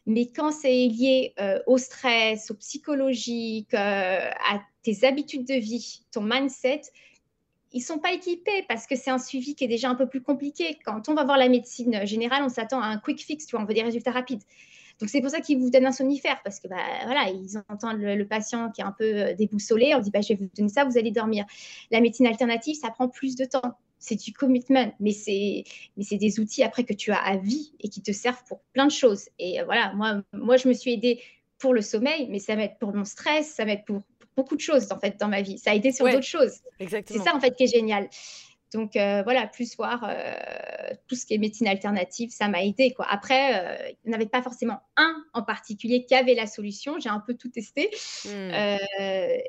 Mais 0.07 0.27
quand 0.27 0.53
c'est 0.53 0.73
lié 0.73 1.35
euh, 1.41 1.59
au 1.67 1.79
stress, 1.79 2.51
au 2.51 2.55
psychologique, 2.55 3.75
euh, 3.75 4.31
à 4.31 4.61
tes 4.83 5.05
habitudes 5.07 5.47
de 5.47 5.55
vie, 5.55 6.03
ton 6.13 6.23
mindset, 6.23 6.83
ils 7.73 7.83
sont 7.83 7.99
pas 7.99 8.13
équipés 8.13 8.65
parce 8.69 8.87
que 8.87 8.97
c'est 8.97 9.11
un 9.11 9.19
suivi 9.19 9.55
qui 9.55 9.65
est 9.65 9.69
déjà 9.69 9.91
un 9.91 9.97
peu 9.97 10.09
plus 10.09 10.23
compliqué. 10.23 10.79
Quand 10.85 11.09
on 11.09 11.15
va 11.15 11.25
voir 11.25 11.37
la 11.37 11.49
médecine 11.49 12.07
générale, 12.07 12.43
on 12.45 12.49
s'attend 12.49 12.81
à 12.81 12.87
un 12.87 12.99
quick 12.99 13.21
fix, 13.21 13.47
tu 13.47 13.57
vois, 13.57 13.63
on 13.63 13.67
veut 13.67 13.75
des 13.75 13.83
résultats 13.83 14.13
rapides. 14.13 14.43
Donc 14.99 15.11
c'est 15.11 15.21
pour 15.21 15.31
ça 15.31 15.41
qu'ils 15.41 15.59
vous 15.59 15.69
donnent 15.69 15.87
un 15.87 15.93
somnifère 15.93 16.41
parce 16.43 16.59
que 16.59 16.69
bah, 16.69 16.77
voilà, 17.05 17.29
ils 17.29 17.59
entendent 17.69 18.01
le, 18.01 18.27
patient 18.27 18.71
qui 18.71 18.81
est 18.81 18.85
un 18.85 18.95
peu 18.97 19.05
euh, 19.05 19.35
déboussolé, 19.35 19.95
on 19.95 20.01
dit 20.01 20.11
bah, 20.11 20.23
je 20.23 20.29
vais 20.29 20.37
vous 20.37 20.49
donner 20.57 20.71
ça, 20.71 20.85
vous 20.85 20.97
allez 20.97 21.11
dormir. 21.11 21.45
La 21.91 22.01
médecine 22.01 22.27
alternative, 22.27 22.77
ça 22.77 22.91
prend 22.91 23.09
plus 23.09 23.37
de 23.37 23.45
temps 23.45 23.77
c'est 23.99 24.17
du 24.17 24.33
commitment, 24.33 24.93
mais 25.01 25.13
c'est 25.13 25.65
mais 25.97 26.05
c'est 26.05 26.19
des 26.19 26.39
outils 26.41 26.63
après 26.63 26.85
que 26.85 26.93
tu 26.93 27.11
as 27.13 27.19
à 27.19 27.37
vie 27.37 27.73
et 27.81 27.89
qui 27.89 28.03
te 28.03 28.13
servent 28.13 28.43
pour 28.49 28.61
plein 28.73 28.87
de 28.87 28.93
choses. 28.93 29.29
Et 29.39 29.61
euh, 29.61 29.65
voilà, 29.65 29.93
moi 29.95 30.23
moi 30.33 30.57
je 30.57 30.69
me 30.69 30.75
suis 30.75 30.93
aidée 30.93 31.21
pour 31.59 31.75
le 31.75 31.81
sommeil, 31.81 32.29
mais 32.29 32.39
ça 32.39 32.57
m'aide 32.57 32.79
pour 32.79 32.95
mon 32.95 33.05
stress, 33.05 33.55
ça 33.55 33.65
m'aide 33.65 33.85
pour, 33.87 34.03
beaucoup 34.37 34.57
de 34.57 34.61
choses 34.61 34.93
en 34.93 34.99
fait 34.99 35.19
dans 35.19 35.29
ma 35.29 35.41
vie. 35.41 35.59
Ça 35.59 35.71
a 35.71 35.75
aidé 35.75 35.93
sur 35.93 36.05
d'autres 36.05 36.23
choses. 36.23 36.61
Exactement. 36.79 37.19
C'est 37.19 37.31
ça 37.31 37.35
en 37.35 37.41
fait 37.41 37.57
qui 37.57 37.65
est 37.65 37.75
génial. 37.75 38.09
Donc 38.77 38.95
euh, 38.95 39.23
voilà, 39.23 39.47
plus 39.47 39.75
voir 39.75 40.05
euh, 40.07 40.35
tout 41.09 41.15
ce 41.15 41.25
qui 41.25 41.33
est 41.33 41.39
médecine 41.39 41.67
alternative, 41.67 42.29
ça 42.31 42.47
m'a 42.47 42.63
aidé. 42.63 42.93
Quoi. 42.93 43.07
Après, 43.09 43.55
euh, 43.55 43.93
il 44.05 44.11
n'y 44.11 44.15
avait 44.15 44.27
pas 44.27 44.43
forcément 44.43 44.83
un 44.99 45.17
en 45.33 45.43
particulier 45.43 46.05
qui 46.05 46.15
avait 46.15 46.35
la 46.35 46.47
solution. 46.47 47.01
J'ai 47.01 47.09
un 47.09 47.21
peu 47.21 47.33
tout 47.33 47.49
testé. 47.49 47.89
Hmm. 48.27 48.51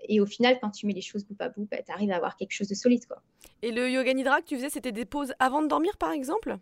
et 0.08 0.22
au 0.22 0.26
final, 0.26 0.60
quand 0.62 0.70
tu 0.70 0.86
mets 0.86 0.94
les 0.94 1.02
choses 1.02 1.26
bout 1.26 1.36
à 1.42 1.50
bout, 1.50 1.68
bah, 1.70 1.78
tu 1.86 1.92
arrives 1.92 2.12
à 2.12 2.16
avoir 2.16 2.38
quelque 2.38 2.54
chose 2.54 2.70
de 2.70 2.74
solide. 2.74 3.06
Quoi. 3.06 3.22
Et 3.62 3.72
le 3.72 3.90
yoga 3.90 4.14
nidra 4.14 4.40
que 4.40 4.46
tu 4.46 4.56
faisais, 4.56 4.70
c'était 4.70 4.94
des 4.94 5.04
pauses 5.04 5.34
avant 5.40 5.62
de 5.62 5.68
dormir, 5.68 5.98
par 5.98 6.12
exemple? 6.12 6.58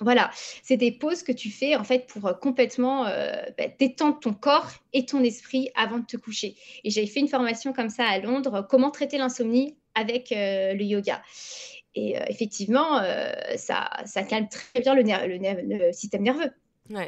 Voilà, 0.00 0.30
c'est 0.62 0.78
des 0.78 0.92
pauses 0.92 1.22
que 1.22 1.32
tu 1.32 1.50
fais 1.50 1.76
en 1.76 1.84
fait 1.84 2.06
pour 2.06 2.38
complètement 2.40 3.04
bah, 3.04 3.66
détendre 3.78 4.18
ton 4.18 4.32
corps 4.32 4.70
et 4.94 5.04
ton 5.04 5.22
esprit 5.22 5.68
avant 5.74 5.98
de 5.98 6.06
te 6.06 6.16
coucher. 6.16 6.56
Et 6.84 6.90
j'avais 6.90 7.06
fait 7.06 7.20
une 7.20 7.28
formation 7.28 7.74
comme 7.74 7.90
ça 7.90 8.04
à 8.06 8.18
Londres, 8.18 8.66
comment 8.70 8.90
traiter 8.90 9.18
l'insomnie 9.18 9.76
avec 9.94 10.30
le 10.30 10.82
yoga. 10.82 11.20
Et 11.94 12.18
euh, 12.18 12.24
effectivement, 12.28 12.98
euh, 12.98 13.32
ça, 13.56 13.90
ça, 14.04 14.22
calme 14.22 14.48
très 14.48 14.80
bien 14.80 14.94
le, 14.94 15.02
le, 15.02 15.92
système 15.92 16.22
nerveux. 16.22 16.50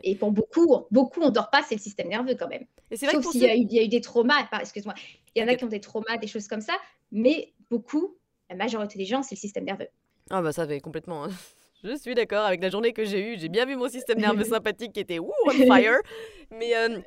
Et 0.05 0.15
pour 0.15 0.31
beaucoup, 0.31 0.85
beaucoup 0.93 1.21
on 1.23 1.31
dort 1.31 1.51
pas, 1.51 1.62
c'est 1.69 1.75
le 1.75 1.81
système 1.81 2.09
nerveux 2.09 2.37
quand 2.39 2.49
même. 2.49 2.65
Et 2.91 2.97
c'est 2.97 3.07
vrai 3.07 3.21
Sauf 3.21 3.33
s'il 3.33 3.43
y, 3.43 3.75
y, 3.75 3.81
a 3.81 3.83
eu 3.83 3.89
des 3.89 4.01
traumas, 4.01 4.47
excuse-moi, 4.61 4.95
il 5.35 5.43
y 5.43 5.45
en 5.45 5.49
a 5.49 5.57
qui 5.57 5.65
ont 5.65 5.69
des 5.69 5.81
traumas, 5.81 6.19
des 6.19 6.29
choses 6.29 6.47
comme 6.47 6.61
ça, 6.61 6.75
mais 7.11 7.53
beaucoup, 7.69 8.17
la 8.49 8.57
majorité 8.57 8.97
des 8.99 9.07
gens, 9.07 9.23
c'est 9.23 9.35
le 9.35 9.41
système 9.41 9.65
nerveux. 9.65 9.89
Ah 10.31 10.41
bah 10.41 10.53
ça 10.53 10.67
fait 10.67 10.81
complètement. 10.81 11.25
Hein. 11.25 11.31
Je 11.85 11.97
suis 11.97 12.15
d'accord 12.15 12.45
avec 12.45 12.62
la 12.62 12.71
journée 12.71 12.93
que 12.93 13.05
j'ai 13.05 13.33
eue. 13.33 13.39
J'ai 13.39 13.49
bien 13.49 13.67
vu 13.67 13.75
mon 13.75 13.89
système 13.89 14.19
nerveux 14.19 14.45
sympathique 14.57 14.93
qui 14.93 15.01
était 15.01 15.19
on 15.19 15.33
fire. 15.51 15.99
Mais 16.53 16.77
euh, 16.77 17.01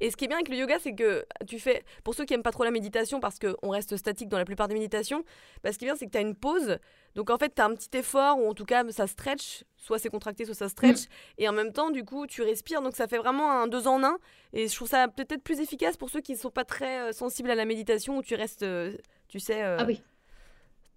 Et 0.00 0.10
ce 0.10 0.16
qui 0.16 0.24
est 0.24 0.28
bien 0.28 0.36
avec 0.38 0.48
le 0.48 0.56
yoga, 0.56 0.78
c'est 0.78 0.94
que 0.94 1.24
tu 1.46 1.58
fais, 1.58 1.82
pour 2.04 2.14
ceux 2.14 2.24
qui 2.24 2.34
aiment 2.34 2.42
pas 2.42 2.52
trop 2.52 2.64
la 2.64 2.70
méditation, 2.70 3.20
parce 3.20 3.38
qu'on 3.38 3.70
reste 3.70 3.96
statique 3.96 4.28
dans 4.28 4.38
la 4.38 4.44
plupart 4.44 4.68
des 4.68 4.74
méditations, 4.74 5.24
bah, 5.62 5.72
ce 5.72 5.78
qui 5.78 5.84
est 5.84 5.88
bien, 5.88 5.96
c'est 5.96 6.06
que 6.06 6.12
tu 6.12 6.18
as 6.18 6.22
une 6.22 6.34
pause. 6.34 6.78
Donc 7.14 7.30
en 7.30 7.38
fait, 7.38 7.54
tu 7.54 7.62
as 7.62 7.64
un 7.64 7.74
petit 7.74 7.96
effort, 7.96 8.38
ou 8.38 8.48
en 8.48 8.54
tout 8.54 8.64
cas, 8.64 8.84
ça 8.90 9.06
stretch, 9.06 9.64
soit 9.76 9.98
c'est 9.98 10.10
contracté, 10.10 10.44
soit 10.44 10.54
ça 10.54 10.68
stretch. 10.68 11.02
Mm. 11.02 11.08
Et 11.38 11.48
en 11.48 11.52
même 11.52 11.72
temps, 11.72 11.90
du 11.90 12.04
coup, 12.04 12.26
tu 12.26 12.42
respires. 12.42 12.82
Donc 12.82 12.94
ça 12.94 13.08
fait 13.08 13.18
vraiment 13.18 13.50
un 13.50 13.66
deux 13.66 13.88
en 13.88 14.02
un. 14.04 14.18
Et 14.52 14.68
je 14.68 14.74
trouve 14.74 14.88
ça 14.88 15.08
peut-être 15.08 15.42
plus 15.42 15.60
efficace 15.60 15.96
pour 15.96 16.10
ceux 16.10 16.20
qui 16.20 16.32
ne 16.32 16.38
sont 16.38 16.50
pas 16.50 16.64
très 16.64 17.00
euh, 17.00 17.12
sensibles 17.12 17.50
à 17.50 17.54
la 17.54 17.64
méditation, 17.64 18.16
où 18.18 18.22
tu 18.22 18.34
restes, 18.34 18.62
euh, 18.62 18.96
tu 19.28 19.40
sais. 19.40 19.62
Euh, 19.62 19.78
ah 19.80 19.84
oui. 19.86 20.00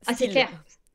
Ah, 0.05 0.13
c'est 0.13 0.27
clair. 0.27 0.49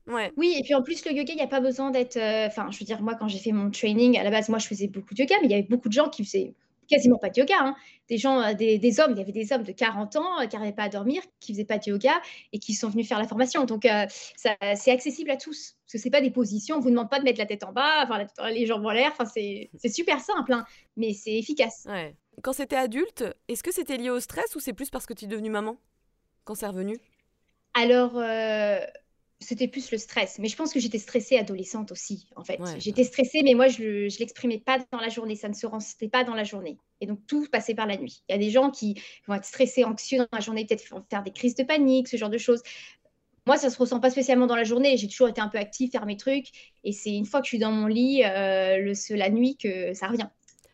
Ouais. 0.07 0.33
Oui, 0.37 0.55
et 0.59 0.63
puis 0.63 0.75
en 0.75 0.83
plus, 0.83 1.05
le 1.05 1.13
yoga, 1.13 1.33
il 1.33 1.37
n'y 1.37 1.43
a 1.43 1.49
pas 1.49 1.61
besoin 1.61 1.91
d'être. 1.91 2.17
Enfin, 2.47 2.71
je 2.71 2.79
veux 2.79 2.87
dire, 2.87 3.01
moi, 3.03 3.15
quand 3.15 3.29
j'ai 3.29 3.39
fait 3.39 3.53
mon 3.53 3.71
training, 3.71 4.19
à 4.19 4.23
la 4.23 4.31
base, 4.31 4.49
moi, 4.49 4.59
je 4.59 4.67
faisais 4.67 4.87
beaucoup 4.87 5.15
de 5.15 5.21
yoga, 5.21 5.37
mais 5.41 5.49
il 5.49 5.51
y 5.51 5.55
avait 5.55 5.65
beaucoup 5.65 5.89
de 5.89 5.93
gens 5.93 6.09
qui 6.09 6.25
faisaient 6.25 6.55
quasiment 6.89 7.19
pas 7.19 7.31
de 7.31 7.39
yoga. 7.39 7.55
Hein. 7.61 7.77
Des 8.09 8.19
gens, 8.19 8.41
euh, 8.41 8.55
des, 8.55 9.01
hommes, 9.01 9.13
il 9.13 9.19
y 9.19 9.21
avait 9.21 9.33
des 9.33 9.53
hommes 9.53 9.63
de 9.63 9.73
40 9.73 10.17
ans 10.17 10.41
euh, 10.41 10.47
qui 10.47 10.57
n'arrivaient 10.57 10.75
pas 10.75 10.85
à 10.85 10.89
dormir, 10.89 11.23
qui 11.41 11.53
faisaient 11.53 11.65
pas 11.65 11.79
de 11.79 11.91
yoga 11.91 12.21
et 12.53 12.59
qui 12.59 12.75
sont 12.75 12.89
venus 12.89 13.07
faire 13.07 13.19
la 13.19 13.29
formation. 13.29 13.65
Donc, 13.65 13.85
euh, 13.85 14.07
c'est 14.37 14.91
accessible 14.91 15.31
à 15.31 15.37
tous. 15.37 15.77
Parce 15.85 15.93
que 15.93 15.99
c'est 15.99 16.11
pas 16.11 16.21
des 16.21 16.31
positions, 16.31 16.77
on 16.77 16.81
vous 16.81 16.91
demande 16.91 17.11
pas 17.11 17.19
de 17.19 17.25
mettre 17.25 17.39
la 17.39 17.47
tête 17.47 17.65
en 17.65 17.73
bas, 17.73 18.05
enfin, 18.05 18.27
les 18.51 18.67
jambes 18.67 18.85
en 18.85 18.91
l'air. 18.91 19.13
Enfin, 19.13 19.25
c'est 19.27 19.89
super 19.89 20.21
simple, 20.21 20.53
hein, 20.53 20.65
mais 20.97 21.13
c'est 21.13 21.37
efficace. 21.37 21.87
Quand 22.43 22.53
c'était 22.53 22.77
adulte, 22.77 23.25
est-ce 23.49 23.63
que 23.63 23.73
c'était 23.73 23.97
lié 23.97 24.11
au 24.11 24.21
stress 24.21 24.55
ou 24.57 24.61
c'est 24.61 24.73
plus 24.73 24.91
parce 24.91 25.07
que 25.07 25.15
tu 25.15 25.27
es 25.27 25.29
devenue 25.29 25.51
maman 25.51 25.77
quand 26.45 26.55
c'est 26.55 26.67
revenu? 26.67 26.99
Alors, 27.75 28.15
c'était 29.41 29.69
plus 29.69 29.91
le 29.91 29.99
stress. 29.99 30.39
Mais 30.39 30.49
je 30.49 30.57
pense 30.57 30.73
que 30.73 30.81
j'étais 30.81 30.99
stressée 30.99 31.37
adolescente 31.39 31.93
aussi, 31.93 32.27
en 32.35 32.43
fait. 32.43 32.61
J'étais 32.79 33.05
stressée, 33.05 33.43
mais 33.45 33.55
moi, 33.55 33.69
je 33.69 33.83
ne 33.83 34.19
l'exprimais 34.19 34.59
pas 34.59 34.79
dans 34.91 34.99
la 34.99 35.09
journée. 35.09 35.37
Ça 35.37 35.49
ne 35.49 35.55
se 35.55 35.67
ressentait 35.67 36.09
pas 36.09 36.25
dans 36.25 36.35
la 36.35 36.45
journée. 36.45 36.79
Et 37.01 37.07
donc, 37.07 37.21
tout 37.27 37.47
passait 37.51 37.75
par 37.75 37.87
la 37.87 37.97
nuit. 37.97 38.23
Il 38.29 38.33
y 38.33 38.35
a 38.35 38.39
des 38.39 38.51
gens 38.51 38.71
qui 38.71 39.01
vont 39.27 39.35
être 39.35 39.45
stressés, 39.45 39.85
anxieux 39.85 40.19
dans 40.19 40.27
la 40.33 40.41
journée, 40.41 40.67
peut-être 40.67 40.85
faire 41.09 41.23
des 41.23 41.31
crises 41.31 41.55
de 41.55 41.63
panique, 41.63 42.09
ce 42.09 42.17
genre 42.17 42.31
de 42.31 42.39
choses. 42.39 42.63
Moi, 43.47 43.57
ça 43.57 43.69
ne 43.69 43.73
se 43.73 43.79
ressent 43.79 44.01
pas 44.01 44.11
spécialement 44.11 44.47
dans 44.47 44.57
la 44.57 44.65
journée. 44.65 44.97
J'ai 44.97 45.09
toujours 45.09 45.29
été 45.29 45.41
un 45.41 45.49
peu 45.49 45.59
active, 45.59 45.91
faire 45.91 46.05
mes 46.05 46.17
trucs. 46.17 46.49
Et 46.83 46.93
c'est 46.93 47.15
une 47.15 47.25
fois 47.25 47.41
que 47.41 47.47
je 47.47 47.51
suis 47.51 47.59
dans 47.59 47.73
mon 47.73 47.87
lit, 47.87 48.25
euh, 48.25 48.79
le, 48.79 49.17
la 49.17 49.31
nuit, 49.31 49.57
que 49.57 49.95
ça 49.95 50.09
revient. 50.09 50.29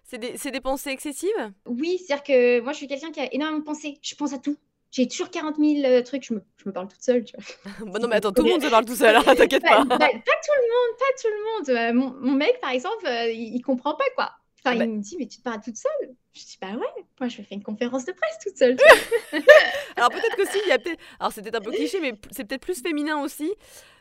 C'est 0.05 0.19
des, 0.19 0.51
des, 0.51 0.61
pensées 0.61 0.91
excessives? 0.91 1.53
Oui, 1.67 1.99
c'est-à-dire 1.99 2.25
que 2.25 2.61
moi, 2.61 2.73
je 2.73 2.79
suis 2.79 2.87
quelqu'un 2.87 3.11
qui 3.11 3.21
a 3.21 3.33
énormément 3.33 3.61
de 3.61 3.65
pensées. 3.65 3.99
Je 4.03 4.15
pense 4.15 4.33
à 4.33 4.39
tout 4.39 4.57
j'ai 4.95 5.09
toujours 5.09 5.29
40 5.29 5.57
000 5.57 5.85
euh, 5.85 6.03
trucs, 6.03 6.25
je 6.25 6.35
me, 6.35 6.43
je 6.57 6.69
me, 6.69 6.73
parle 6.73 6.87
toute 6.87 7.03
seule, 7.03 7.25
tu 7.25 7.35
vois. 7.37 7.73
bah 7.91 7.99
non, 7.99 8.07
mais 8.07 8.17
attends, 8.17 8.31
tout 8.31 8.45
le 8.45 8.51
monde 8.51 8.63
se 8.63 8.69
parle 8.69 8.85
tout 8.85 8.95
seul, 8.95 9.17
hein, 9.17 9.23
t'inquiète 9.37 9.63
pas. 9.63 9.85
pas. 9.85 9.99
tout 9.99 10.55
le 10.55 10.69
monde, 10.71 10.99
pas 10.99 11.21
tout 11.21 11.29
le 11.29 11.45
monde. 11.51 11.69
Euh, 11.69 11.93
mon, 11.93 12.15
mon, 12.21 12.37
mec, 12.37 12.61
par 12.61 12.71
exemple, 12.71 13.05
euh, 13.05 13.29
il, 13.29 13.57
il, 13.57 13.61
comprend 13.61 13.97
pas, 13.97 14.05
quoi. 14.15 14.31
Enfin, 14.61 14.77
ah 14.77 14.79
bah 14.79 14.85
il 14.85 14.93
me 14.93 15.03
dit, 15.03 15.17
mais 15.19 15.27
tu 15.27 15.39
te 15.39 15.43
parles 15.43 15.61
toute 15.65 15.77
seule? 15.77 16.15
Je 16.33 16.41
dis, 16.43 16.59
bah 16.61 16.69
ouais, 16.69 17.05
moi 17.21 17.29
je 17.29 17.43
fais 17.43 17.55
une 17.55 17.63
conférence 17.63 18.05
de 18.07 18.13
presse 18.13 18.39
toute 18.43 18.57
seule. 18.57 18.77
Alors 19.97 20.11
peut-être 20.11 20.37
que 20.37 20.47
si, 20.47 20.59
il 20.65 20.69
y 20.69 20.73
a 20.73 20.79
peut-être. 20.79 21.01
Alors 21.21 21.33
c'était 21.33 21.55
un 21.55 21.61
peu 21.61 21.71
cliché, 21.71 22.01
mais 22.01 22.15
c'est 22.31 22.45
peut-être 22.45 22.63
plus 22.63 22.81
féminin 22.81 23.21
aussi. 23.21 23.53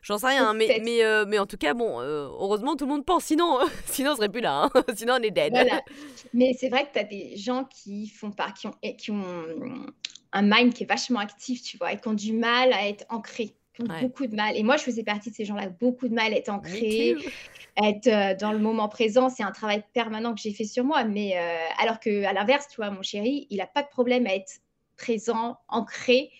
J'en 0.04 0.18
sais 0.18 0.28
rien, 0.28 0.50
hein, 0.50 0.54
mais, 0.54 0.80
mais, 0.84 1.02
mais 1.28 1.38
en 1.38 1.46
tout 1.46 1.58
cas, 1.58 1.74
bon, 1.74 2.00
heureusement 2.00 2.76
tout 2.76 2.86
le 2.86 2.92
monde 2.92 3.06
pense, 3.06 3.26
sinon, 3.26 3.60
sinon 3.88 4.12
on 4.12 4.16
serait 4.16 4.30
plus 4.30 4.42
là, 4.42 4.70
hein. 4.74 4.84
sinon 4.96 5.16
on 5.20 5.22
est 5.22 5.32
dead. 5.32 5.52
Voilà. 5.52 5.82
Mais 6.34 6.56
c'est 6.58 6.70
vrai 6.70 6.86
que 6.86 6.94
tu 6.94 7.00
as 7.00 7.04
des 7.04 7.36
gens 7.36 7.66
qui 7.66 8.08
font 8.08 8.32
pas, 8.32 8.52
qui 8.52 8.68
ont, 8.68 8.76
qui 8.98 9.12
ont 9.12 9.46
un 10.34 10.42
mind 10.42 10.74
qui 10.74 10.84
est 10.84 10.88
vachement 10.88 11.20
actif, 11.20 11.62
tu 11.62 11.78
vois, 11.78 11.94
et 11.94 12.00
qui 12.00 12.08
ont 12.08 12.14
du 12.14 12.34
mal 12.34 12.74
à 12.74 12.88
être 12.88 13.06
ancrés, 13.10 13.56
qui 13.74 13.84
ont 13.84 14.00
beaucoup 14.02 14.28
de 14.28 14.36
mal. 14.36 14.58
Et 14.58 14.64
moi, 14.64 14.78
je 14.78 14.84
faisais 14.84 15.04
partie 15.04 15.30
de 15.30 15.36
ces 15.36 15.46
gens-là, 15.46 15.70
beaucoup 15.70 16.08
de 16.08 16.14
mal 16.14 16.34
à 16.34 16.38
être 16.38 16.50
ancrés, 16.50 17.16
être 17.82 18.08
euh, 18.08 18.36
dans 18.36 18.52
le 18.52 18.60
moment 18.60 18.90
présent. 18.90 19.30
C'est 19.30 19.44
un 19.44 19.52
travail 19.52 19.84
permanent 19.94 20.34
que 20.34 20.42
j'ai 20.42 20.52
fait 20.52 20.66
sur 20.66 20.84
moi. 20.84 21.04
Mais 21.06 21.38
euh, 21.38 21.56
alors 21.80 22.00
que 22.00 22.24
à 22.26 22.34
l'inverse, 22.34 22.68
tu 22.68 22.78
vois, 22.78 22.90
mon 22.90 23.04
chéri, 23.04 23.48
il 23.50 23.58
n'a 23.58 23.68
pas 23.68 23.84
de 23.84 23.90
problème 23.90 24.26
à 24.26 24.34
être 24.34 24.60
présent, 24.98 25.58
ancré. 25.68 26.32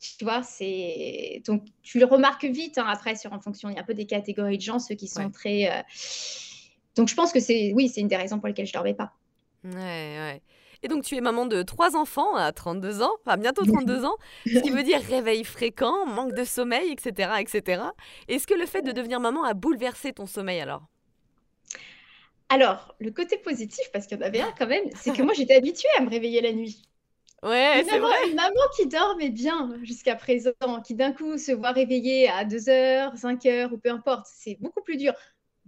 Tu 0.00 0.24
vois, 0.24 0.42
c'est 0.42 1.42
donc 1.46 1.64
tu 1.82 1.98
le 1.98 2.04
remarques 2.04 2.44
vite 2.44 2.78
hein, 2.78 2.86
après 2.86 3.16
sur 3.16 3.32
en 3.32 3.40
fonction. 3.40 3.68
Il 3.68 3.74
y 3.74 3.78
a 3.78 3.80
un 3.80 3.84
peu 3.84 3.94
des 3.94 4.06
catégories 4.06 4.58
de 4.58 4.62
gens, 4.62 4.78
ceux 4.78 4.94
qui 4.94 5.08
sont 5.08 5.30
très. 5.30 5.70
Euh, 5.70 5.82
donc 6.96 7.08
je 7.08 7.14
pense 7.14 7.32
que 7.32 7.40
c'est 7.40 7.72
oui, 7.74 7.88
c'est 7.88 8.00
une 8.00 8.08
des 8.08 8.16
raisons 8.16 8.38
pour 8.38 8.48
lesquelles 8.48 8.66
je 8.66 8.72
dormais 8.72 8.94
pas. 8.94 9.12
Ouais, 9.64 9.72
ouais. 9.72 10.42
Et 10.86 10.88
donc, 10.88 11.02
tu 11.02 11.16
es 11.16 11.20
maman 11.20 11.46
de 11.46 11.64
trois 11.64 11.96
enfants 11.96 12.36
à 12.36 12.52
32 12.52 13.02
ans, 13.02 13.10
enfin 13.26 13.36
bientôt 13.36 13.64
32 13.64 14.04
ans, 14.04 14.14
ce 14.46 14.60
qui 14.60 14.70
veut 14.70 14.84
dire 14.84 15.00
réveil 15.00 15.42
fréquent, 15.42 16.06
manque 16.06 16.32
de 16.32 16.44
sommeil, 16.44 16.92
etc. 16.92 17.28
etc. 17.40 17.82
Est-ce 18.28 18.46
que 18.46 18.54
le 18.54 18.66
fait 18.66 18.82
de 18.82 18.92
devenir 18.92 19.18
maman 19.18 19.42
a 19.42 19.52
bouleversé 19.52 20.12
ton 20.12 20.26
sommeil 20.26 20.60
alors? 20.60 20.84
Alors, 22.50 22.94
le 23.00 23.10
côté 23.10 23.36
positif, 23.36 23.84
parce 23.92 24.06
qu'il 24.06 24.16
y 24.16 24.22
en 24.22 24.24
avait 24.24 24.42
un 24.42 24.52
quand 24.56 24.68
même, 24.68 24.84
c'est 24.94 25.12
que 25.12 25.22
moi 25.22 25.32
j'étais 25.36 25.56
habituée 25.56 25.88
à 25.98 26.02
me 26.02 26.08
réveiller 26.08 26.40
la 26.40 26.52
nuit. 26.52 26.80
Ouais, 27.42 27.84
c'est 27.84 27.98
vrai. 27.98 28.28
Une 28.28 28.36
maman 28.36 28.54
qui 28.76 28.86
dormait 28.86 29.30
bien 29.30 29.76
jusqu'à 29.82 30.14
présent, 30.14 30.52
qui 30.86 30.94
d'un 30.94 31.10
coup 31.10 31.36
se 31.36 31.50
voit 31.50 31.72
réveillée 31.72 32.28
à 32.28 32.44
2h, 32.44 33.20
5h 33.20 33.72
ou 33.72 33.78
peu 33.78 33.90
importe, 33.90 34.26
c'est 34.32 34.56
beaucoup 34.60 34.82
plus 34.82 34.98
dur. 34.98 35.14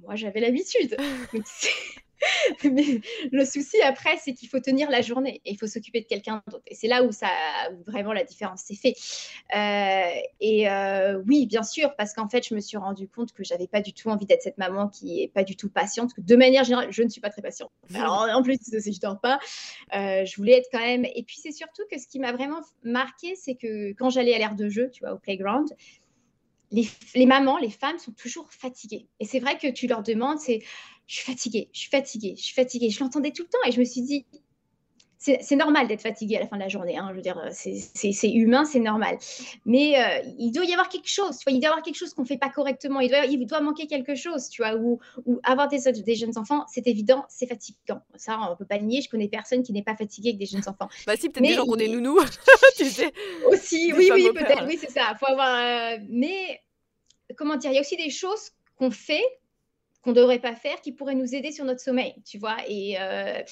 Moi, 0.01 0.15
j'avais 0.15 0.39
l'habitude. 0.39 0.97
Mais 2.65 3.01
le 3.31 3.45
souci 3.45 3.81
après, 3.83 4.17
c'est 4.17 4.35
qu'il 4.35 4.49
faut 4.49 4.61
tenir 4.61 4.91
la 4.91 5.03
journée 5.03 5.41
et 5.45 5.53
il 5.53 5.59
faut 5.59 5.67
s'occuper 5.67 6.01
de 6.01 6.07
quelqu'un 6.07 6.43
d'autre. 6.51 6.65
Et 6.67 6.75
c'est 6.75 6.89
là 6.89 7.03
où, 7.03 7.13
ça, 7.13 7.29
vraiment 7.87 8.13
la 8.13 8.25
différence 8.25 8.63
s'est 8.63 8.75
faite. 8.75 8.97
Euh, 9.57 10.21
et 10.41 10.69
euh, 10.69 11.23
oui, 11.27 11.47
bien 11.47 11.63
sûr, 11.63 11.95
parce 11.97 12.13
qu'en 12.13 12.29
fait, 12.29 12.47
je 12.47 12.55
me 12.55 12.61
suis 12.61 12.77
rendu 12.77 13.09
compte 13.09 13.33
que 13.33 13.45
j'avais 13.45 13.67
pas 13.67 13.81
du 13.81 13.93
tout 13.93 14.09
envie 14.09 14.27
d'être 14.27 14.43
cette 14.43 14.59
maman 14.59 14.89
qui 14.89 15.23
est 15.23 15.29
pas 15.29 15.45
du 15.45 15.57
tout 15.57 15.71
patiente. 15.71 16.15
Que 16.15 16.21
de 16.21 16.37
manière 16.37 16.65
générale, 16.65 16.89
je 16.91 17.03
ne 17.03 17.09
suis 17.09 17.21
pas 17.21 17.31
très 17.31 17.43
patiente. 17.43 17.71
Alors, 17.95 18.27
en 18.33 18.43
plus, 18.43 18.59
si 18.61 18.93
je 18.93 19.01
dors 19.01 19.21
pas, 19.21 19.39
euh, 19.95 20.25
je 20.25 20.37
voulais 20.37 20.59
être 20.59 20.69
quand 20.73 20.81
même. 20.81 21.05
Et 21.05 21.23
puis, 21.23 21.37
c'est 21.43 21.53
surtout 21.53 21.83
que 21.91 21.99
ce 21.99 22.07
qui 22.07 22.19
m'a 22.19 22.33
vraiment 22.33 22.61
marqué, 22.83 23.35
c'est 23.37 23.55
que 23.55 23.93
quand 23.93 24.11
j'allais 24.11 24.35
à 24.35 24.39
l'air 24.39 24.55
de 24.55 24.69
jeu, 24.69 24.91
tu 24.91 25.05
vois, 25.05 25.15
au 25.15 25.19
playground, 25.19 25.69
les, 26.71 26.87
les, 27.15 27.27
mamans, 27.27 27.59
les 27.59 27.71
femmes 27.71 27.99
sont 27.99 28.13
toujours 28.13 28.51
fatiguées. 28.53 29.07
Et 29.21 29.25
c'est 29.25 29.39
vrai 29.39 29.57
que 29.57 29.69
tu 29.69 29.87
leur 29.87 30.03
demandes, 30.03 30.39
c'est 30.39 30.61
je 31.09 31.15
suis 31.17 31.25
fatiguée, 31.25 31.69
je 31.73 31.81
suis 31.81 31.91
fatiguée, 31.91 32.35
je 32.37 32.43
suis 32.43 32.55
fatiguée. 32.55 32.91
Je 32.91 33.01
l'entendais 33.01 33.33
tout 33.33 33.43
le 33.43 33.49
temps 33.49 33.59
et 33.67 33.73
je 33.73 33.81
me 33.81 33.85
suis 33.85 34.03
dit, 34.03 34.27
c'est 35.19 35.57
normal 35.57 35.89
d'être 35.89 36.03
fatiguée 36.03 36.37
à 36.37 36.41
la 36.41 36.47
fin 36.47 36.57
de 36.57 36.63
la 36.63 36.69
journée. 36.69 36.97
Hein, 36.97 37.09
je 37.11 37.17
veux 37.17 37.23
dire, 37.23 37.43
c'est 37.51 38.31
humain, 38.31 38.65
c'est 38.67 38.79
normal. 38.79 39.19
Mais 39.65 39.99
euh, 39.99 40.31
il 40.39 40.53
doit 40.53 40.65
y 40.65 40.73
avoir 40.73 40.89
quelque 40.89 41.09
chose. 41.09 41.39
Tu 41.39 41.45
vois, 41.45 41.53
il 41.53 41.61
doit 41.61 41.63
y 41.63 41.67
avoir 41.67 41.83
quelque 41.83 41.97
chose 41.97 42.15
qu'on 42.15 42.23
ne 42.23 42.27
fait 42.27 42.37
pas 42.37 42.51
correctement. 42.51 43.01
Il 43.01 43.09
doit, 43.09 43.25
il 43.25 43.45
doit 43.47 43.61
manquer 43.61 43.87
quelque 43.87 44.15
chose. 44.15 44.49
Tu 44.49 44.63
vois, 44.63 44.77
ou, 44.77 45.01
ou 45.25 45.41
avoir 45.45 45.67
des, 45.69 45.91
des, 45.91 46.15
jeunes 46.15 46.37
enfants, 46.37 46.65
c'est 46.69 46.87
évident, 46.87 47.25
c'est 47.29 47.47
fatigant. 47.47 48.03
Ça, 48.15 48.39
on 48.47 48.51
ne 48.51 48.55
peut 48.55 48.67
pas 48.67 48.79
nier. 48.79 49.01
Je 49.01 49.09
connais 49.09 49.29
personne 49.29 49.63
qui 49.63 49.73
n'est 49.73 49.83
pas 49.83 49.97
fatigué 49.97 50.29
avec 50.29 50.39
des 50.39 50.47
jeunes 50.47 50.69
enfants. 50.69 50.89
Bah 51.07 51.15
si, 51.17 51.31
peut-être 51.31 51.43
des 51.43 51.55
gens 51.55 51.65
qui 51.65 51.71
ont 51.71 51.77
des 51.77 51.89
nounous, 51.89 52.21
tu 52.77 52.85
sais. 52.85 53.13
Aussi, 53.47 53.93
oui, 53.95 54.11
oui, 54.13 54.29
peut-être. 54.35 54.67
Oui, 54.67 54.79
c'est 54.79 54.91
ça. 54.91 55.17
Faut 55.19 55.27
avoir. 55.27 55.95
Euh, 55.95 55.99
mais 56.09 56.61
comment 57.37 57.57
dire, 57.57 57.73
il 57.73 57.75
y 57.75 57.79
a 57.79 57.81
aussi 57.81 57.97
des 57.97 58.11
choses 58.11 58.51
qu'on 58.77 58.91
fait 58.91 59.25
qu'on 60.03 60.11
ne 60.11 60.17
devrait 60.17 60.39
pas 60.39 60.55
faire 60.55 60.81
qui 60.81 60.93
pourraient 60.93 61.15
nous 61.15 61.35
aider 61.35 61.53
sur 61.53 61.65
notre 61.65 61.81
sommeil, 61.81 62.15
tu 62.25 62.39
vois, 62.39 62.57
et, 62.69 62.97
euh, 63.01 63.43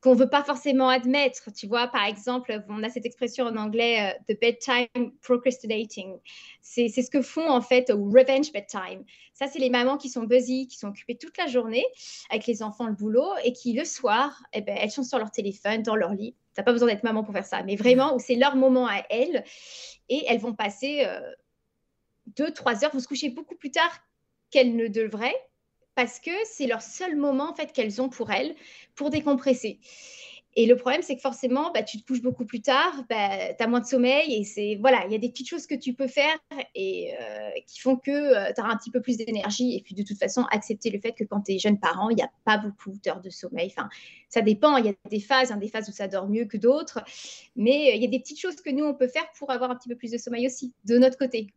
qu'on 0.00 0.14
ne 0.14 0.18
veut 0.18 0.28
pas 0.28 0.42
forcément 0.42 0.88
admettre, 0.88 1.52
tu 1.52 1.68
vois. 1.68 1.86
Par 1.86 2.04
exemple, 2.04 2.64
on 2.68 2.82
a 2.82 2.88
cette 2.88 3.06
expression 3.06 3.44
en 3.44 3.56
anglais, 3.56 4.12
euh, 4.12 4.34
the 4.34 4.40
bedtime 4.40 5.12
procrastinating. 5.22 6.18
C'est 6.60 6.88
ce 6.88 7.08
que 7.08 7.22
font 7.22 7.48
en 7.48 7.60
fait, 7.60 7.92
ou 7.94 8.10
revenge 8.10 8.50
bedtime. 8.52 9.04
Ça, 9.32 9.46
c'est 9.46 9.60
les 9.60 9.70
mamans 9.70 9.98
qui 9.98 10.08
sont 10.08 10.24
busy, 10.24 10.66
qui 10.66 10.76
sont 10.76 10.88
occupées 10.88 11.16
toute 11.16 11.38
la 11.38 11.46
journée 11.46 11.84
avec 12.30 12.46
les 12.46 12.62
enfants, 12.62 12.86
le 12.88 12.94
boulot, 12.94 13.30
et 13.44 13.52
qui 13.52 13.74
le 13.74 13.84
soir, 13.84 14.42
eh 14.52 14.60
ben, 14.60 14.76
elles 14.76 14.90
sont 14.90 15.04
sur 15.04 15.18
leur 15.18 15.30
téléphone, 15.30 15.82
dans 15.82 15.96
leur 15.96 16.12
lit. 16.14 16.34
Tu 16.54 16.60
n'as 16.60 16.64
pas 16.64 16.72
besoin 16.72 16.88
d'être 16.88 17.04
maman 17.04 17.22
pour 17.22 17.32
faire 17.32 17.46
ça, 17.46 17.62
mais 17.62 17.76
vraiment, 17.76 18.14
où 18.14 18.18
c'est 18.18 18.34
leur 18.34 18.56
moment 18.56 18.88
à 18.88 19.02
elles, 19.08 19.44
et 20.08 20.24
elles 20.26 20.40
vont 20.40 20.54
passer... 20.54 21.04
Euh, 21.06 21.20
deux, 22.36 22.52
trois 22.52 22.84
heures, 22.84 22.92
vont 22.92 23.00
se 23.00 23.08
coucher 23.08 23.30
beaucoup 23.30 23.56
plus 23.56 23.70
tard 23.70 23.90
qu'elles 24.52 24.76
ne 24.76 24.86
devraient 24.86 25.34
parce 25.94 26.20
que 26.20 26.30
c'est 26.44 26.66
leur 26.66 26.82
seul 26.82 27.16
moment 27.16 27.50
en 27.50 27.54
fait 27.54 27.72
qu'elles 27.72 28.00
ont 28.00 28.08
pour 28.08 28.30
elles 28.30 28.54
pour 28.94 29.10
décompresser. 29.10 29.80
Et 30.54 30.66
le 30.66 30.76
problème, 30.76 31.00
c'est 31.00 31.16
que 31.16 31.22
forcément, 31.22 31.70
bah, 31.72 31.82
tu 31.82 31.98
te 31.98 32.06
couches 32.06 32.20
beaucoup 32.20 32.44
plus 32.44 32.60
tard, 32.60 32.92
bah, 33.08 33.54
tu 33.54 33.64
as 33.64 33.66
moins 33.66 33.80
de 33.80 33.86
sommeil, 33.86 34.34
et 34.34 34.44
c'est 34.44 34.76
voilà, 34.80 35.02
il 35.06 35.12
y 35.12 35.14
a 35.14 35.18
des 35.18 35.30
petites 35.30 35.48
choses 35.48 35.66
que 35.66 35.74
tu 35.74 35.94
peux 35.94 36.08
faire 36.08 36.36
et 36.74 37.14
euh, 37.18 37.50
qui 37.66 37.80
font 37.80 37.96
que 37.96 38.10
euh, 38.10 38.52
tu 38.54 38.60
as 38.60 38.66
un 38.66 38.76
petit 38.76 38.90
peu 38.90 39.00
plus 39.00 39.16
d'énergie. 39.16 39.76
Et 39.76 39.82
puis 39.82 39.94
de 39.94 40.02
toute 40.02 40.18
façon, 40.18 40.44
accepter 40.50 40.90
le 40.90 41.00
fait 41.00 41.12
que 41.12 41.24
quand 41.24 41.40
tu 41.40 41.52
es 41.52 41.58
jeune 41.58 41.80
parent, 41.80 42.10
il 42.10 42.16
n'y 42.16 42.22
a 42.22 42.30
pas 42.44 42.58
beaucoup 42.58 42.92
d'heures 43.02 43.22
de 43.22 43.30
sommeil. 43.30 43.72
Enfin, 43.74 43.88
ça 44.28 44.42
dépend, 44.42 44.76
il 44.76 44.86
y 44.86 44.88
a 44.90 44.94
des 45.08 45.20
phases, 45.20 45.52
hein, 45.52 45.56
des 45.56 45.68
phases 45.68 45.88
où 45.88 45.92
ça 45.92 46.06
dort 46.06 46.28
mieux 46.28 46.44
que 46.44 46.58
d'autres, 46.58 47.02
mais 47.56 47.90
euh, 47.90 47.94
il 47.94 48.02
y 48.02 48.06
a 48.06 48.10
des 48.10 48.20
petites 48.20 48.40
choses 48.40 48.56
que 48.56 48.70
nous, 48.70 48.84
on 48.84 48.94
peut 48.94 49.08
faire 49.08 49.26
pour 49.38 49.50
avoir 49.50 49.70
un 49.70 49.76
petit 49.76 49.88
peu 49.88 49.96
plus 49.96 50.10
de 50.10 50.18
sommeil 50.18 50.46
aussi, 50.46 50.74
de 50.84 50.98
notre 50.98 51.16
côté. 51.16 51.48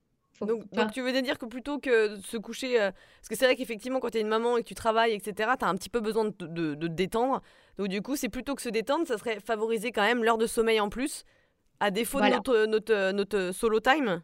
Donc, 0.42 0.92
tu 0.92 1.02
veux 1.02 1.22
dire 1.22 1.38
que 1.38 1.46
plutôt 1.46 1.80
que 1.80 2.16
de 2.16 2.22
se 2.22 2.38
coucher, 2.38 2.82
euh, 2.82 2.92
parce 2.92 3.30
que 3.30 3.36
c'est 3.36 3.46
vrai 3.46 3.56
qu'effectivement 3.56 4.00
quand 4.00 4.10
tu 4.10 4.18
es 4.18 4.22
une 4.22 4.28
maman 4.28 4.58
et 4.58 4.64
que 4.64 4.68
tu 4.68 4.76
travailles, 4.76 5.14
etc., 5.14 5.52
tu 5.58 5.66
as 5.66 5.70
un 5.70 5.76
petit 5.76 5.90
peu 5.90 6.02
besoin 6.02 6.26
de, 6.26 6.32
te 6.32 6.86
détendre. 6.88 7.42
Donc 7.78 7.88
du 7.88 8.02
coup, 8.02 8.16
c'est 8.16 8.30
plutôt 8.30 8.56
que 8.56 8.62
se 8.62 8.70
détendre, 8.70 9.08
ça 9.08 9.18
serait 9.18 9.40
favoriser 9.40 9.92
quand 9.92 10.04
même 10.04 10.24
l'heure 10.24 10.38
de 10.38 10.48
sommeil 10.48 10.80
en 10.80 10.90
plus, 10.90 11.24
à 11.80 11.92
défaut 11.92 12.20
de 12.20 12.30
notre, 12.30 12.66
notre, 12.66 13.12
notre, 13.12 13.52
solo 13.54 13.80
time. 13.80 14.22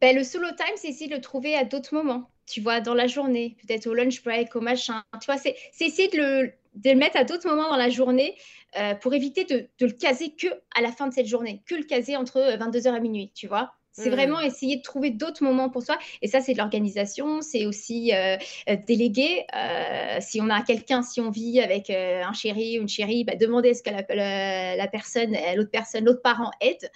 Ben, 0.00 0.16
le 0.16 0.24
solo 0.24 0.48
time, 0.48 0.74
c'est 0.76 0.88
essayer 0.88 1.08
de 1.08 1.14
le 1.14 1.20
trouver 1.20 1.54
à 1.54 1.64
d'autres 1.64 1.94
moments, 1.94 2.30
tu 2.46 2.60
vois, 2.60 2.80
dans 2.80 2.94
la 2.94 3.06
journée, 3.06 3.56
peut-être 3.62 3.86
au 3.86 3.94
lunch 3.94 4.22
break, 4.22 4.54
au 4.56 4.60
machin. 4.60 5.02
Tu 5.20 5.26
vois, 5.26 5.38
c'est 5.38 5.56
essayer 5.80 6.08
de 6.08 6.16
le 6.18 6.52
de 6.74 6.90
le 6.90 6.96
mettre 6.96 7.18
à 7.18 7.24
d'autres 7.24 7.46
moments 7.46 7.68
dans 7.68 7.76
la 7.76 7.90
journée 7.90 8.34
euh, 8.78 8.94
pour 8.94 9.12
éviter 9.12 9.44
de, 9.44 9.68
de, 9.78 9.86
le 9.86 9.92
caser 9.92 10.34
que 10.34 10.48
à 10.74 10.80
la 10.80 10.90
fin 10.90 11.06
de 11.06 11.12
cette 11.12 11.26
journée, 11.26 11.62
que 11.66 11.74
le 11.74 11.84
caser 11.84 12.16
entre 12.16 12.38
22h 12.40 12.96
et 12.96 13.00
minuit, 13.00 13.30
tu 13.34 13.46
vois. 13.46 13.74
C'est 13.92 14.08
mmh. 14.08 14.14
vraiment 14.14 14.40
essayer 14.40 14.76
de 14.76 14.82
trouver 14.82 15.10
d'autres 15.10 15.44
moments 15.44 15.68
pour 15.68 15.82
soi. 15.82 15.98
Et 16.22 16.28
ça, 16.28 16.40
c'est 16.40 16.54
de 16.54 16.58
l'organisation, 16.58 17.42
c'est 17.42 17.66
aussi 17.66 18.14
euh, 18.14 18.36
euh, 18.70 18.76
déléguer. 18.86 19.44
Euh, 19.54 20.16
si 20.20 20.40
on 20.40 20.48
a 20.48 20.62
quelqu'un, 20.62 21.02
si 21.02 21.20
on 21.20 21.30
vit 21.30 21.60
avec 21.60 21.90
un 21.90 22.32
chéri 22.32 22.78
ou 22.78 22.82
une 22.82 22.88
chérie, 22.88 23.24
bah, 23.24 23.34
demander 23.36 23.70
est-ce 23.70 23.82
que 23.82 23.90
la, 23.90 24.76
la, 24.76 24.88
personne, 24.88 25.36
l'autre 25.56 25.70
personne, 25.70 26.04
l'autre 26.04 26.22
parent 26.22 26.50
aide. 26.60 26.90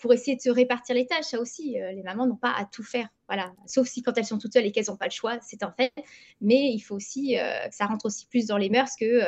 pour 0.00 0.12
essayer 0.12 0.36
de 0.36 0.42
se 0.42 0.50
répartir 0.50 0.94
les 0.94 1.06
tâches, 1.06 1.26
ça 1.26 1.40
aussi, 1.40 1.76
les 1.78 2.02
mamans 2.02 2.26
n'ont 2.26 2.36
pas 2.36 2.52
à 2.56 2.64
tout 2.64 2.82
faire, 2.82 3.08
voilà. 3.28 3.52
Sauf 3.66 3.86
si 3.86 4.02
quand 4.02 4.18
elles 4.18 4.26
sont 4.26 4.38
toutes 4.38 4.52
seules 4.52 4.66
et 4.66 4.72
qu'elles 4.72 4.86
n'ont 4.88 4.96
pas 4.96 5.06
le 5.06 5.12
choix, 5.12 5.38
c'est 5.40 5.62
un 5.62 5.72
fait. 5.76 5.92
Mais 6.40 6.70
il 6.72 6.80
faut 6.80 6.96
aussi 6.96 7.36
que 7.36 7.74
ça 7.74 7.86
rentre 7.86 8.06
aussi 8.06 8.26
plus 8.26 8.46
dans 8.46 8.58
les 8.58 8.68
mœurs 8.68 8.90
que 8.98 9.22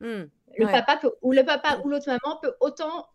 mmh. 0.00 0.24
le 0.58 0.66
papa 0.66 0.96
peut, 0.96 1.12
ou 1.22 1.32
le 1.32 1.44
papa 1.44 1.78
ou 1.84 1.88
l'autre 1.88 2.06
maman 2.08 2.38
peut 2.40 2.54
autant 2.60 3.08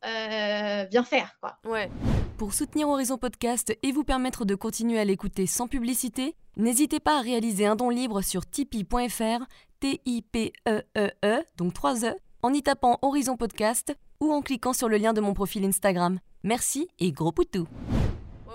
bien 0.90 1.04
faire, 1.04 1.38
quoi. 1.40 1.58
Ouais. 1.66 1.90
Pour 2.38 2.54
soutenir 2.54 2.90
Horizon 2.90 3.18
Podcast 3.18 3.78
et 3.84 3.92
vous 3.92 4.04
permettre 4.04 4.44
de 4.44 4.56
continuer 4.56 5.00
à 5.00 5.06
l'écouter 5.06 5.46
sans 5.46 5.68
publicité, 5.68 6.36
n'hésitez 6.58 7.00
pas 7.00 7.20
à 7.20 7.22
réaliser 7.22 7.66
un 7.66 7.76
don 7.76 7.90
libre 7.90 8.22
sur 8.22 8.46
tipeee.fr, 8.46 9.46
T-I-P-E-E-E, 9.80 10.84
-E 10.96 11.12
-E, 11.24 11.44
donc 11.58 11.74
3 11.74 12.06
E, 12.06 12.16
en 12.42 12.54
y 12.54 12.62
tapant 12.62 13.00
Horizon 13.02 13.38
Podcast 13.38 13.96
ou 14.20 14.32
en 14.32 14.42
cliquant 14.42 14.74
sur 14.74 14.90
le 14.90 14.98
lien 14.98 15.14
de 15.14 15.22
mon 15.22 15.34
profil 15.34 15.64
Instagram. 15.66 16.20
Merci 16.44 16.90
et 17.00 17.12
gros 17.12 17.32
poutou 17.32 17.68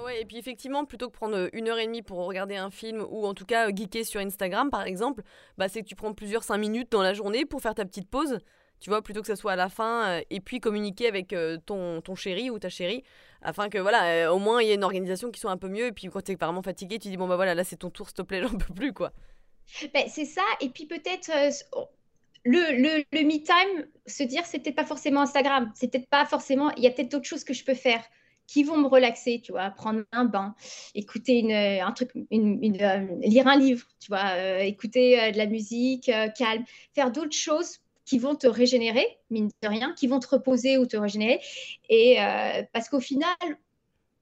Et 0.08 0.24
puis 0.24 0.36
effectivement, 0.38 0.84
plutôt 0.84 1.08
que 1.08 1.16
prendre 1.16 1.48
une 1.52 1.68
heure 1.68 1.78
et 1.78 1.86
demie 1.86 2.02
pour 2.02 2.18
regarder 2.18 2.56
un 2.56 2.70
film 2.70 3.04
ou 3.08 3.26
en 3.26 3.34
tout 3.34 3.44
cas 3.44 3.68
geeker 3.68 4.04
sur 4.04 4.20
Instagram 4.20 4.70
par 4.70 4.82
exemple, 4.86 5.22
bah, 5.56 5.68
c'est 5.68 5.82
que 5.82 5.86
tu 5.86 5.94
prends 5.94 6.14
plusieurs 6.14 6.42
5 6.42 6.56
minutes 6.58 6.90
dans 6.90 7.02
la 7.02 7.14
journée 7.14 7.44
pour 7.44 7.60
faire 7.60 7.74
ta 7.74 7.84
petite 7.84 8.08
pause 8.08 8.38
tu 8.80 8.90
vois, 8.90 9.02
plutôt 9.02 9.20
que 9.20 9.26
ça 9.26 9.36
soit 9.36 9.52
à 9.52 9.56
la 9.56 9.68
fin, 9.68 10.08
euh, 10.08 10.20
et 10.30 10.40
puis 10.40 10.60
communiquer 10.60 11.08
avec 11.08 11.32
euh, 11.32 11.58
ton, 11.66 12.00
ton 12.00 12.14
chéri 12.14 12.50
ou 12.50 12.58
ta 12.58 12.68
chérie, 12.68 13.02
afin 13.42 13.68
que, 13.68 13.78
voilà, 13.78 14.26
euh, 14.26 14.30
au 14.30 14.38
moins 14.38 14.62
il 14.62 14.68
y 14.68 14.70
ait 14.70 14.74
une 14.74 14.84
organisation 14.84 15.30
qui 15.30 15.40
soit 15.40 15.50
un 15.50 15.56
peu 15.56 15.68
mieux, 15.68 15.86
et 15.86 15.92
puis 15.92 16.08
quand 16.08 16.22
tu 16.22 16.32
es 16.32 16.34
vraiment 16.36 16.62
fatigué, 16.62 16.98
tu 16.98 17.08
dis, 17.08 17.16
bon 17.16 17.26
bah 17.26 17.36
voilà, 17.36 17.54
là 17.54 17.64
c'est 17.64 17.76
ton 17.76 17.90
tour, 17.90 18.08
s'il 18.08 18.16
te 18.16 18.22
plaît, 18.22 18.42
j'en 18.42 18.56
peux 18.56 18.74
plus, 18.74 18.92
quoi. 18.92 19.12
Ben, 19.92 20.04
c'est 20.08 20.24
ça, 20.24 20.44
et 20.60 20.70
puis 20.70 20.86
peut-être 20.86 21.30
le, 22.44 22.80
le, 22.80 23.04
le 23.12 23.24
me 23.24 23.42
time, 23.42 23.86
se 24.06 24.22
dire, 24.22 24.46
c'est 24.46 24.60
peut-être 24.60 24.76
pas 24.76 24.86
forcément 24.86 25.22
Instagram, 25.22 25.70
c'est 25.74 25.90
peut-être 25.90 26.08
pas 26.08 26.24
forcément, 26.24 26.70
il 26.76 26.84
y 26.84 26.86
a 26.86 26.90
peut-être 26.90 27.10
d'autres 27.10 27.26
choses 27.26 27.44
que 27.44 27.54
je 27.54 27.64
peux 27.64 27.74
faire 27.74 28.02
qui 28.48 28.64
vont 28.64 28.78
me 28.78 28.88
relaxer, 28.88 29.40
tu 29.40 29.52
vois, 29.52 29.70
prendre 29.70 30.02
un 30.10 30.24
bain, 30.24 30.56
écouter 30.96 31.38
une, 31.38 31.52
un 31.52 31.92
truc, 31.92 32.10
une, 32.32 32.60
lire 33.20 33.46
un 33.46 33.56
livre, 33.56 33.86
tu 34.00 34.08
vois, 34.08 34.62
écouter 34.64 35.30
de 35.30 35.38
la 35.38 35.46
musique 35.46 36.10
calme, 36.36 36.64
faire 36.94 37.12
d'autres 37.12 37.36
choses 37.36 37.78
qui 38.08 38.18
vont 38.18 38.34
te 38.34 38.46
régénérer, 38.46 39.06
mine 39.28 39.50
de 39.62 39.68
rien, 39.68 39.92
qui 39.92 40.06
vont 40.06 40.18
te 40.18 40.28
reposer 40.28 40.78
ou 40.78 40.86
te 40.86 40.96
régénérer. 40.96 41.40
Et 41.90 42.20
euh, 42.22 42.62
parce 42.72 42.88
qu'au 42.88 43.00
final, 43.00 43.36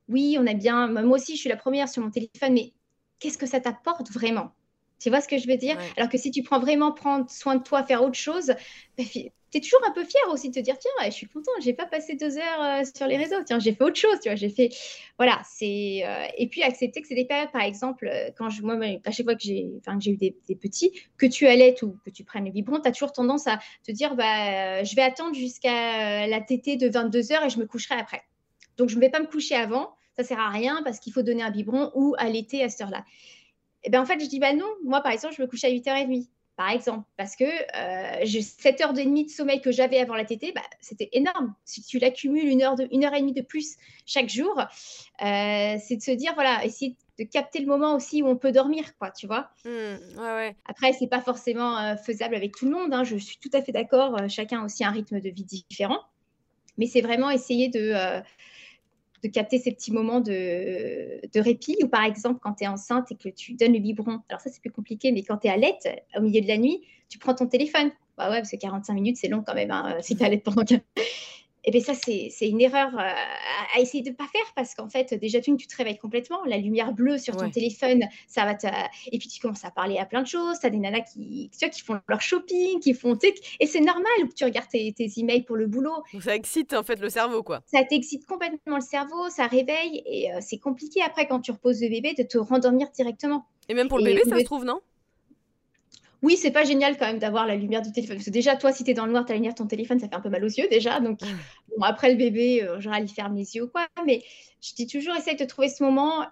oui, 0.08 0.36
on 0.40 0.46
a 0.48 0.54
bien, 0.54 0.88
moi 0.88 1.16
aussi, 1.16 1.36
je 1.36 1.40
suis 1.40 1.48
la 1.48 1.56
première 1.56 1.88
sur 1.88 2.02
mon 2.02 2.10
téléphone, 2.10 2.52
mais 2.52 2.72
qu'est-ce 3.20 3.38
que 3.38 3.46
ça 3.46 3.60
t'apporte 3.60 4.10
vraiment? 4.10 4.50
Tu 4.98 5.08
vois 5.08 5.20
ce 5.20 5.28
que 5.28 5.38
je 5.38 5.46
veux 5.46 5.56
dire? 5.56 5.78
Alors 5.96 6.08
que 6.08 6.18
si 6.18 6.32
tu 6.32 6.42
prends 6.42 6.58
vraiment 6.58 6.90
prendre 6.90 7.30
soin 7.30 7.54
de 7.54 7.62
toi, 7.62 7.84
faire 7.84 8.02
autre 8.02 8.18
chose, 8.18 8.54
bah, 8.98 9.04
tu 9.50 9.58
es 9.58 9.60
toujours 9.60 9.80
un 9.86 9.92
peu 9.92 10.04
fier 10.04 10.20
aussi 10.30 10.50
de 10.50 10.54
te 10.54 10.60
dire 10.60 10.76
tiens, 10.78 10.90
je 11.04 11.10
suis 11.10 11.28
content, 11.28 11.52
j'ai 11.60 11.72
pas 11.72 11.86
passé 11.86 12.14
deux 12.14 12.36
heures 12.36 12.62
euh, 12.62 12.82
sur 12.94 13.06
les 13.06 13.16
réseaux, 13.16 13.42
tiens, 13.44 13.58
j'ai 13.58 13.72
fait 13.72 13.84
autre 13.84 13.96
chose, 13.96 14.18
tu 14.20 14.28
vois, 14.28 14.36
j'ai 14.36 14.48
fait. 14.48 14.70
Voilà, 15.18 15.40
c'est. 15.44 16.02
Euh, 16.04 16.26
et 16.36 16.48
puis 16.48 16.62
accepter 16.62 17.00
que 17.00 17.08
c'est 17.08 17.14
des 17.14 17.24
périodes, 17.24 17.52
par 17.52 17.62
exemple, 17.62 18.08
euh, 18.12 18.30
quand 18.36 18.50
je, 18.50 18.62
moi, 18.62 18.76
à 19.04 19.10
chaque 19.10 19.24
fois 19.24 19.34
que 19.34 19.42
j'ai 19.42 19.62
eu 19.62 20.16
des, 20.16 20.56
petits, 20.56 20.90
que 21.16 21.26
tu 21.26 21.46
allaites 21.46 21.82
ou 21.82 21.96
que 22.04 22.10
tu 22.10 22.24
prennes 22.24 22.44
le 22.44 22.50
biberon, 22.50 22.80
tu 22.80 22.88
as 22.88 22.92
toujours 22.92 23.12
tendance 23.12 23.46
à 23.46 23.58
te 23.84 23.92
dire 23.92 24.16
bah, 24.16 24.82
je 24.82 24.94
vais 24.96 25.02
attendre 25.02 25.34
jusqu'à 25.34 26.26
la 26.26 26.40
tétée 26.40 26.76
de 26.76 26.88
22 26.88 27.32
heures 27.32 27.44
et 27.44 27.50
je 27.50 27.58
me 27.58 27.66
coucherai 27.66 27.94
après. 27.94 28.22
Donc, 28.76 28.88
je 28.88 28.96
ne 28.96 29.00
vais 29.00 29.10
pas 29.10 29.20
me 29.20 29.26
coucher 29.26 29.54
avant, 29.54 29.94
ça 30.16 30.24
sert 30.24 30.40
à 30.40 30.50
rien 30.50 30.82
parce 30.82 30.98
qu'il 30.98 31.12
faut 31.12 31.22
donner 31.22 31.42
un 31.42 31.50
biberon 31.50 31.90
ou 31.94 32.14
allaiter 32.18 32.62
à 32.62 32.68
cette 32.68 32.80
heure-là. 32.82 33.04
Et 33.84 33.90
ben 33.90 34.00
en 34.00 34.04
fait, 34.04 34.18
je 34.18 34.26
dis 34.26 34.40
bah 34.40 34.52
non, 34.52 34.66
moi 34.84 35.00
par 35.00 35.12
exemple, 35.12 35.34
je 35.36 35.42
me 35.42 35.46
couche 35.46 35.62
à 35.64 35.68
8h30 35.68 36.26
par 36.56 36.70
exemple, 36.70 37.06
parce 37.18 37.36
que 37.36 37.44
euh, 37.44 38.20
j'ai 38.24 38.40
7 38.40 38.80
heures 38.80 38.98
et 38.98 39.04
demie 39.04 39.26
de 39.26 39.30
sommeil 39.30 39.60
que 39.60 39.70
j'avais 39.70 39.98
avant 39.98 40.14
la 40.14 40.24
tétée, 40.24 40.52
bah, 40.52 40.62
c'était 40.80 41.10
énorme. 41.12 41.54
Si 41.66 41.82
tu 41.82 41.98
l'accumules 41.98 42.48
une 42.48 42.62
heure, 42.62 42.76
de, 42.76 42.88
une 42.90 43.04
heure 43.04 43.12
et 43.12 43.20
demie 43.20 43.34
de 43.34 43.42
plus 43.42 43.76
chaque 44.06 44.30
jour, 44.30 44.58
euh, 44.58 44.64
c'est 45.20 45.96
de 45.96 46.02
se 46.02 46.12
dire, 46.12 46.32
voilà, 46.34 46.64
essayer 46.64 46.96
de 47.18 47.24
capter 47.24 47.60
le 47.60 47.66
moment 47.66 47.94
aussi 47.94 48.22
où 48.22 48.26
on 48.26 48.36
peut 48.36 48.52
dormir, 48.52 48.96
quoi, 48.98 49.10
tu 49.10 49.26
vois. 49.26 49.50
Mmh, 49.66 49.68
ouais, 49.68 50.34
ouais. 50.34 50.56
Après, 50.64 50.94
c'est 50.94 51.08
pas 51.08 51.20
forcément 51.20 51.78
euh, 51.78 51.96
faisable 51.96 52.34
avec 52.34 52.56
tout 52.56 52.64
le 52.64 52.70
monde, 52.70 52.94
hein, 52.94 53.04
je 53.04 53.16
suis 53.16 53.36
tout 53.36 53.50
à 53.52 53.60
fait 53.60 53.72
d'accord, 53.72 54.16
chacun 54.28 54.62
a 54.62 54.64
aussi 54.64 54.82
un 54.82 54.90
rythme 54.90 55.20
de 55.20 55.28
vie 55.28 55.44
différent, 55.44 56.00
mais 56.78 56.86
c'est 56.86 57.02
vraiment 57.02 57.30
essayer 57.30 57.68
de 57.68 58.22
de 59.22 59.28
capter 59.28 59.58
ces 59.58 59.72
petits 59.72 59.92
moments 59.92 60.20
de, 60.20 61.20
de 61.32 61.40
répit. 61.40 61.76
Ou 61.82 61.88
par 61.88 62.04
exemple, 62.04 62.40
quand 62.42 62.54
tu 62.54 62.64
es 62.64 62.66
enceinte 62.66 63.10
et 63.12 63.16
que 63.16 63.28
tu 63.28 63.54
donnes 63.54 63.72
le 63.72 63.80
biberon, 63.80 64.20
alors 64.28 64.40
ça 64.40 64.50
c'est 64.50 64.60
plus 64.60 64.70
compliqué, 64.70 65.12
mais 65.12 65.22
quand 65.22 65.38
tu 65.38 65.48
es 65.48 65.50
à 65.50 65.56
l'aide, 65.56 65.74
au 66.16 66.20
milieu 66.20 66.40
de 66.40 66.48
la 66.48 66.58
nuit, 66.58 66.82
tu 67.08 67.18
prends 67.18 67.34
ton 67.34 67.46
téléphone. 67.46 67.90
Bah 68.16 68.30
ouais, 68.30 68.38
parce 68.38 68.50
que 68.50 68.56
45 68.56 68.94
minutes, 68.94 69.16
c'est 69.18 69.28
long 69.28 69.42
quand 69.46 69.54
même, 69.54 69.70
hein, 69.70 69.96
si 70.00 70.16
tu 70.16 70.22
es 70.22 70.26
à 70.26 70.28
l'aide 70.28 70.42
pendant 70.42 70.64
et 70.64 70.80
eh 71.66 71.72
bien 71.72 71.80
ça, 71.80 71.94
c'est 71.94 72.48
une 72.48 72.60
erreur 72.60 72.94
euh, 72.94 73.02
à, 73.76 73.80
essayer 73.80 74.04
de 74.04 74.10
ne 74.10 74.14
pas 74.14 74.28
faire 74.32 74.52
parce 74.54 74.74
qu'en 74.74 74.88
fait, 74.88 75.14
déjà, 75.14 75.40
tu, 75.40 75.56
tu 75.56 75.66
te 75.66 75.76
réveilles 75.76 75.98
complètement. 75.98 76.38
La 76.46 76.58
lumière 76.58 76.92
bleue 76.92 77.18
sur 77.18 77.36
ton 77.36 77.50
téléphone, 77.50 78.04
ça 78.28 78.44
va 78.44 78.54
te... 78.54 78.68
Et 79.10 79.18
puis, 79.18 79.28
tu 79.28 79.40
commences 79.40 79.64
à 79.64 79.72
parler 79.72 79.98
à 79.98 80.06
plein 80.06 80.22
de 80.22 80.28
choses. 80.28 80.60
Tu 80.60 80.66
as 80.66 80.70
des 80.70 80.78
nanas 80.78 81.00
qui, 81.00 81.50
tu 81.52 81.58
vois, 81.58 81.68
qui 81.68 81.82
font 81.82 81.98
leur 82.08 82.20
shopping, 82.20 82.78
qui 82.78 82.94
font... 82.94 83.18
Et 83.58 83.66
c'est 83.66 83.80
normal 83.80 84.04
que 84.28 84.34
tu 84.34 84.44
regardes 84.44 84.68
tes, 84.68 84.92
tes, 84.92 85.10
emails 85.16 85.42
pour 85.42 85.56
le 85.56 85.66
boulot. 85.66 86.04
ça 86.20 86.36
excite 86.36 86.72
en 86.72 86.84
fait 86.84 87.00
le 87.00 87.08
cerveau, 87.08 87.42
quoi. 87.42 87.62
Ça 87.66 87.82
t'excite 87.82 88.26
complètement 88.26 88.76
le 88.76 88.82
cerveau, 88.82 89.28
ça 89.28 89.48
réveille. 89.48 90.02
Et 90.06 90.32
euh, 90.32 90.38
c'est 90.40 90.58
compliqué 90.58 91.02
après, 91.02 91.26
quand 91.26 91.40
tu 91.40 91.50
reposes 91.50 91.82
le 91.82 91.88
bébé, 91.88 92.14
de 92.16 92.22
te 92.22 92.38
rendormir 92.38 92.90
directement. 92.90 93.44
Et 93.68 93.74
même 93.74 93.88
pour 93.88 93.98
le 93.98 94.04
bébé, 94.04 94.22
ça 94.28 94.38
se 94.38 94.44
trouve, 94.44 94.64
non? 94.64 94.80
Oui, 96.22 96.36
c'est 96.36 96.50
pas 96.50 96.64
génial 96.64 96.96
quand 96.96 97.06
même 97.06 97.18
d'avoir 97.18 97.46
la 97.46 97.56
lumière 97.56 97.82
du 97.82 97.92
téléphone. 97.92 98.16
Parce 98.16 98.26
que 98.26 98.30
déjà, 98.30 98.56
toi, 98.56 98.72
si 98.72 98.84
tu 98.84 98.90
es 98.90 98.94
dans 98.94 99.06
le 99.06 99.12
noir, 99.12 99.24
tu 99.24 99.32
as 99.32 99.34
la 99.34 99.38
lumière 99.38 99.52
de 99.52 99.58
ton 99.58 99.66
téléphone, 99.66 99.98
ça 99.98 100.08
fait 100.08 100.14
un 100.14 100.20
peu 100.20 100.28
mal 100.28 100.44
aux 100.44 100.48
yeux 100.48 100.68
déjà. 100.70 101.00
Donc, 101.00 101.20
mmh. 101.20 101.26
bon, 101.76 101.82
après 101.82 102.10
le 102.10 102.16
bébé, 102.16 102.62
euh, 102.62 102.80
j'aurais 102.80 102.96
à 102.96 103.00
lui 103.00 103.08
fermer 103.08 103.40
les 103.40 103.56
yeux 103.56 103.64
ou 103.64 103.68
quoi. 103.68 103.86
Mais 104.06 104.22
je 104.62 104.74
dis 104.74 104.86
toujours, 104.86 105.14
essaye 105.14 105.36
de 105.36 105.44
trouver 105.44 105.68
ce 105.68 105.82
moment. 105.82 106.26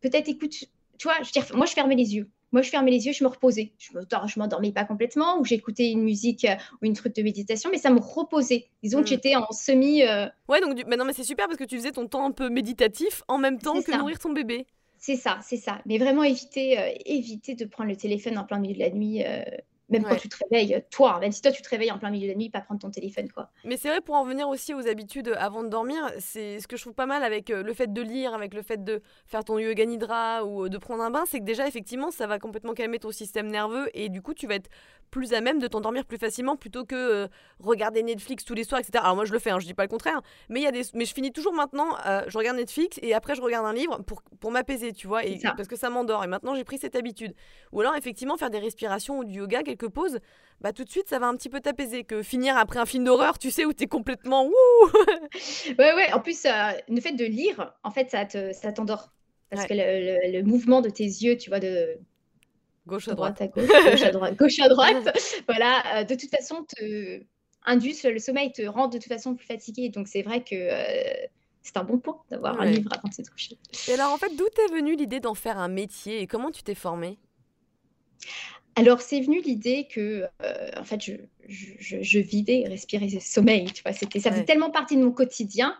Peut-être 0.00 0.28
écoute, 0.28 0.52
tu 0.52 0.68
vois, 1.04 1.14
je 1.22 1.32
dire, 1.32 1.44
moi, 1.54 1.66
je 1.66 1.72
fermais 1.72 1.96
les 1.96 2.14
yeux. 2.14 2.28
Moi, 2.52 2.62
je 2.62 2.70
fermais 2.70 2.90
les 2.90 3.06
yeux, 3.06 3.12
je 3.12 3.22
me 3.22 3.28
reposais. 3.28 3.72
Je 3.78 3.96
ne 3.96 4.38
m'endormais 4.38 4.72
pas 4.72 4.84
complètement 4.84 5.38
ou 5.38 5.44
j'écoutais 5.44 5.90
une 5.90 6.02
musique 6.02 6.44
euh, 6.44 6.56
ou 6.82 6.86
une 6.86 6.94
truc 6.94 7.14
de 7.14 7.22
méditation, 7.22 7.70
mais 7.70 7.78
ça 7.78 7.90
me 7.90 8.00
reposait. 8.00 8.68
Disons 8.82 8.98
que 8.98 9.04
mmh. 9.04 9.06
j'étais 9.06 9.36
en 9.36 9.50
semi. 9.52 10.02
Euh, 10.02 10.26
ouais, 10.48 10.60
donc, 10.60 10.76
mais 10.86 10.96
non, 10.96 11.04
mais 11.04 11.12
c'est 11.12 11.24
super 11.24 11.46
parce 11.46 11.58
que 11.58 11.64
tu 11.64 11.76
faisais 11.76 11.92
ton 11.92 12.06
temps 12.06 12.26
un 12.26 12.32
peu 12.32 12.50
méditatif 12.50 13.22
en 13.28 13.38
même 13.38 13.58
temps 13.58 13.80
que 13.80 13.96
nourrir 13.96 14.18
ton 14.18 14.32
bébé. 14.32 14.66
C'est 15.00 15.16
ça, 15.16 15.40
c'est 15.42 15.56
ça. 15.56 15.80
Mais 15.86 15.98
vraiment 15.98 16.22
éviter, 16.22 16.94
éviter 17.06 17.54
de 17.56 17.64
prendre 17.64 17.90
le 17.90 17.96
téléphone 17.96 18.38
en 18.38 18.44
plein 18.44 18.58
milieu 18.58 18.74
de 18.74 18.80
la 18.80 18.90
nuit. 18.90 19.24
Même 19.90 20.04
quand 20.04 20.14
tu 20.14 20.28
te 20.28 20.36
réveilles, 20.48 20.84
toi, 20.90 21.18
même 21.18 21.32
si 21.32 21.42
toi 21.42 21.50
tu 21.50 21.62
te 21.62 21.68
réveilles 21.68 21.90
en 21.90 21.98
plein 21.98 22.10
milieu 22.10 22.28
de 22.28 22.32
la 22.32 22.38
nuit, 22.38 22.48
pas 22.48 22.60
prendre 22.60 22.80
ton 22.80 22.90
téléphone, 22.90 23.28
quoi. 23.32 23.50
Mais 23.64 23.76
c'est 23.76 23.88
vrai, 23.88 24.00
pour 24.00 24.14
en 24.14 24.24
venir 24.24 24.48
aussi 24.48 24.72
aux 24.72 24.86
habitudes 24.86 25.34
avant 25.36 25.64
de 25.64 25.68
dormir, 25.68 26.12
c'est 26.20 26.60
ce 26.60 26.68
que 26.68 26.76
je 26.76 26.82
trouve 26.82 26.94
pas 26.94 27.06
mal 27.06 27.24
avec 27.24 27.50
euh, 27.50 27.64
le 27.64 27.74
fait 27.74 27.92
de 27.92 28.00
lire, 28.00 28.32
avec 28.32 28.54
le 28.54 28.62
fait 28.62 28.84
de 28.84 29.02
faire 29.26 29.42
ton 29.42 29.58
yoga 29.58 29.84
nidra 29.84 30.44
ou 30.44 30.66
euh, 30.66 30.68
de 30.68 30.78
prendre 30.78 31.02
un 31.02 31.10
bain, 31.10 31.24
c'est 31.26 31.40
que 31.40 31.44
déjà, 31.44 31.66
effectivement, 31.66 32.12
ça 32.12 32.28
va 32.28 32.38
complètement 32.38 32.72
calmer 32.72 33.00
ton 33.00 33.10
système 33.10 33.48
nerveux 33.48 33.90
et 33.92 34.10
du 34.10 34.22
coup, 34.22 34.32
tu 34.32 34.46
vas 34.46 34.54
être 34.54 34.70
plus 35.10 35.32
à 35.32 35.40
même 35.40 35.58
de 35.58 35.66
t'endormir 35.66 36.04
plus 36.04 36.18
facilement 36.18 36.56
plutôt 36.56 36.84
que 36.84 36.94
euh, 36.94 37.28
regarder 37.58 38.02
Netflix 38.02 38.44
tous 38.44 38.54
les 38.54 38.64
soirs, 38.64 38.80
etc. 38.80 39.02
Alors 39.02 39.16
moi, 39.16 39.24
je 39.24 39.32
le 39.32 39.38
fais, 39.38 39.50
hein, 39.50 39.58
je 39.58 39.66
dis 39.66 39.74
pas 39.74 39.84
le 39.84 39.88
contraire, 39.88 40.20
mais, 40.48 40.60
y 40.60 40.66
a 40.66 40.72
des... 40.72 40.82
mais 40.94 41.04
je 41.04 41.14
finis 41.14 41.32
toujours 41.32 41.52
maintenant, 41.52 41.96
je 42.26 42.36
regarde 42.36 42.56
Netflix 42.56 42.98
et 43.02 43.14
après, 43.14 43.34
je 43.34 43.42
regarde 43.42 43.66
un 43.66 43.72
livre 43.72 44.02
pour, 44.02 44.22
pour 44.40 44.50
m'apaiser, 44.50 44.92
tu 44.92 45.06
vois, 45.06 45.24
et, 45.24 45.38
parce 45.56 45.68
que 45.68 45.76
ça 45.76 45.90
m'endort. 45.90 46.24
Et 46.24 46.26
maintenant, 46.26 46.54
j'ai 46.54 46.64
pris 46.64 46.78
cette 46.78 46.96
habitude. 46.96 47.34
Ou 47.72 47.80
alors, 47.80 47.94
effectivement, 47.96 48.36
faire 48.36 48.50
des 48.50 48.58
respirations 48.58 49.18
ou 49.18 49.24
du 49.24 49.38
yoga, 49.38 49.62
quelques 49.62 49.88
pauses 49.88 50.18
bah 50.60 50.72
tout 50.72 50.84
de 50.84 50.90
suite 50.90 51.08
ça 51.08 51.18
va 51.18 51.26
un 51.26 51.36
petit 51.36 51.48
peu 51.48 51.60
t'apaiser 51.60 52.04
que 52.04 52.22
finir 52.22 52.56
après 52.56 52.78
un 52.78 52.86
film 52.86 53.04
d'horreur, 53.04 53.38
tu 53.38 53.50
sais 53.50 53.64
où 53.64 53.72
t'es 53.72 53.86
complètement 53.86 54.44
wouh. 54.44 54.52
ouais 55.78 55.94
ouais, 55.94 56.12
en 56.12 56.20
plus 56.20 56.44
euh, 56.44 56.72
le 56.88 57.00
fait 57.00 57.12
de 57.12 57.24
lire, 57.24 57.74
en 57.82 57.90
fait 57.90 58.10
ça 58.10 58.26
te 58.26 58.52
ça 58.52 58.72
t'endort 58.72 59.10
parce 59.50 59.66
que 59.66 59.74
le, 59.74 60.42
mouvement 60.42 60.80
de 60.80 60.90
tes 60.90 61.04
yeux, 61.04 61.36
tu 61.36 61.50
vois 61.50 61.58
de 61.58 61.98
gauche 62.86 63.08
à 63.08 63.14
droite, 63.14 63.40
à 63.40 63.48
gauche, 63.48 63.66
gauche 63.66 64.02
à 64.02 64.10
droite, 64.10 64.36
gauche 64.36 64.58
à 64.60 64.68
droite, 64.70 65.18
voilà, 65.48 65.82
euh, 65.96 66.04
de 66.04 66.14
toute 66.14 66.30
façon 66.30 66.64
te 66.64 67.22
le 67.66 68.18
sommeil 68.18 68.52
te 68.52 68.62
rend 68.62 68.88
de 68.88 68.98
toute 68.98 69.08
façon 69.08 69.34
plus 69.34 69.46
fatigué. 69.46 69.90
Donc 69.90 70.08
c'est 70.08 70.22
vrai 70.22 70.42
que 70.42 70.54
euh, 70.54 71.26
c'est 71.62 71.76
un 71.76 71.84
bon 71.84 71.98
point 71.98 72.18
d'avoir 72.30 72.60
un 72.60 72.64
livre 72.64 72.90
avant 72.96 73.08
de 73.08 73.14
se 73.14 73.30
coucher. 73.30 73.58
Et 73.88 73.92
alors 73.92 74.12
en 74.12 74.16
fait, 74.16 74.34
d'où 74.34 74.46
t'es 74.54 74.72
venue 74.72 74.96
l'idée 74.96 75.20
d'en 75.20 75.34
faire 75.34 75.58
un 75.58 75.68
métier 75.68 76.20
et 76.20 76.26
comment 76.26 76.50
tu 76.50 76.62
t'es 76.62 76.74
formée? 76.74 77.18
Alors, 78.76 79.00
c'est 79.00 79.20
venu 79.20 79.40
l'idée 79.42 79.88
que, 79.92 80.26
euh, 80.42 80.70
en 80.78 80.84
fait, 80.84 81.02
je, 81.02 81.12
je, 81.48 82.02
je, 82.02 82.18
vivais, 82.18 82.64
respirais 82.68 83.08
sommeil, 83.20 83.70
tu 83.72 83.82
vois. 83.82 83.92
C'était, 83.92 84.20
ça 84.20 84.30
faisait 84.30 84.44
tellement 84.44 84.70
partie 84.70 84.96
de 84.96 85.02
mon 85.02 85.10
quotidien 85.10 85.76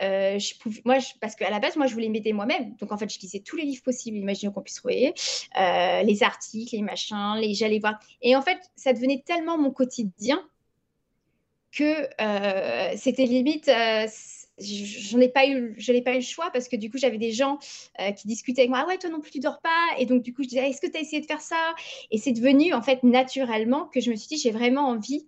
je 0.00 0.58
pouvais, 0.58 0.82
moi, 0.84 0.96
parce 1.20 1.34
qu'à 1.34 1.50
la 1.50 1.60
base, 1.60 1.76
moi, 1.76 1.86
je 1.86 1.94
voulais 1.94 2.08
m'aider 2.08 2.32
moi-même. 2.32 2.74
Donc, 2.76 2.92
en 2.92 2.98
fait, 2.98 3.12
je 3.12 3.18
lisais 3.20 3.40
tous 3.40 3.56
les 3.56 3.64
livres 3.64 3.82
possibles, 3.82 4.16
imaginez 4.16 4.52
qu'on 4.52 4.62
puisse 4.62 4.76
trouver, 4.76 5.14
les 5.56 6.22
articles, 6.22 6.74
les 6.76 6.82
machins, 6.82 7.34
les, 7.36 7.54
j'allais 7.54 7.78
voir. 7.78 7.98
Et 8.20 8.36
en 8.36 8.42
fait, 8.42 8.58
ça 8.76 8.92
devenait 8.92 9.22
tellement 9.24 9.58
mon 9.58 9.70
quotidien 9.70 10.42
que 11.70 12.08
c'était 12.96 13.26
limite 13.26 13.70
j'en 14.62 15.20
ai 15.20 15.28
pas 15.28 15.46
eu, 15.46 15.74
je 15.78 15.92
n'ai 15.92 16.02
pas 16.02 16.12
eu 16.12 16.16
le 16.16 16.20
choix 16.20 16.50
parce 16.52 16.68
que 16.68 16.76
du 16.76 16.90
coup, 16.90 16.98
j'avais 16.98 17.18
des 17.18 17.32
gens 17.32 17.58
euh, 18.00 18.12
qui 18.12 18.28
discutaient 18.28 18.62
avec 18.62 18.70
moi. 18.70 18.80
Ah 18.82 18.86
ouais, 18.86 18.98
toi 18.98 19.10
non 19.10 19.20
plus, 19.20 19.30
tu 19.30 19.40
dors 19.40 19.60
pas. 19.60 19.70
Et 19.98 20.06
donc, 20.06 20.22
du 20.22 20.32
coup, 20.32 20.42
je 20.42 20.48
disais, 20.48 20.68
est-ce 20.68 20.80
que 20.80 20.86
tu 20.86 20.96
as 20.96 21.00
essayé 21.00 21.20
de 21.20 21.26
faire 21.26 21.40
ça? 21.40 21.74
Et 22.10 22.18
c'est 22.18 22.32
devenu, 22.32 22.72
en 22.72 22.82
fait, 22.82 23.02
naturellement 23.02 23.86
que 23.86 24.00
je 24.00 24.10
me 24.10 24.16
suis 24.16 24.28
dit, 24.28 24.36
j'ai 24.36 24.50
vraiment 24.50 24.88
envie 24.88 25.26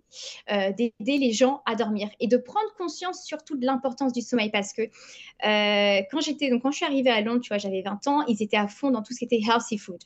euh, 0.51 0.73
d'aider 0.73 1.19
les 1.19 1.33
gens 1.33 1.63
à 1.67 1.75
dormir 1.75 2.09
et 2.21 2.27
de 2.27 2.37
prendre 2.37 2.73
conscience 2.79 3.25
surtout 3.25 3.57
de 3.57 3.67
l'importance 3.67 4.13
du 4.13 4.23
sommeil 4.23 4.51
parce 4.51 4.73
que 4.73 4.83
euh, 4.83 6.03
quand 6.11 6.21
j'étais, 6.21 6.51
donc 6.51 6.63
quand 6.63 6.71
je 6.71 6.77
suis 6.77 6.87
arrivée 6.87 7.11
à 7.11 7.21
Londres, 7.21 7.41
tu 7.41 7.49
vois, 7.49 7.59
j'avais 7.59 7.83
20 7.83 8.07
ans, 8.07 8.25
ils 8.27 8.43
étaient 8.43 8.57
à 8.57 8.69
fond 8.69 8.91
dans 8.91 9.03
tout 9.03 9.13
ce 9.13 9.19
qui 9.19 9.25
était 9.25 9.41
healthy 9.41 9.79
food. 9.79 10.01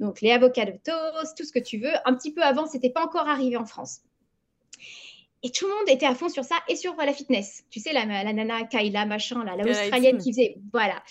Donc, 0.00 0.22
les 0.22 0.32
avocats 0.32 0.64
de 0.64 0.72
toast, 0.72 1.36
tout 1.36 1.44
ce 1.44 1.52
que 1.52 1.58
tu 1.58 1.78
veux. 1.78 1.92
Un 2.06 2.14
petit 2.14 2.32
peu 2.32 2.42
avant, 2.42 2.66
c'était 2.66 2.90
pas 2.90 3.04
encore 3.04 3.28
arrivé 3.28 3.56
en 3.56 3.66
France. 3.66 4.00
Et 5.42 5.50
tout 5.50 5.66
le 5.66 5.72
monde 5.72 5.88
était 5.88 6.06
à 6.06 6.14
fond 6.14 6.28
sur 6.28 6.44
ça 6.44 6.56
et 6.68 6.76
sur 6.76 6.94
la 6.96 7.12
fitness. 7.12 7.64
Tu 7.70 7.80
sais, 7.80 7.92
la, 7.92 8.04
la 8.04 8.32
nana 8.32 8.64
Kayla, 8.64 9.06
machin, 9.06 9.42
la 9.44 9.56
australienne 9.56 10.18
qui 10.18 10.32
faisait. 10.32 10.56
Voilà. 10.72 11.02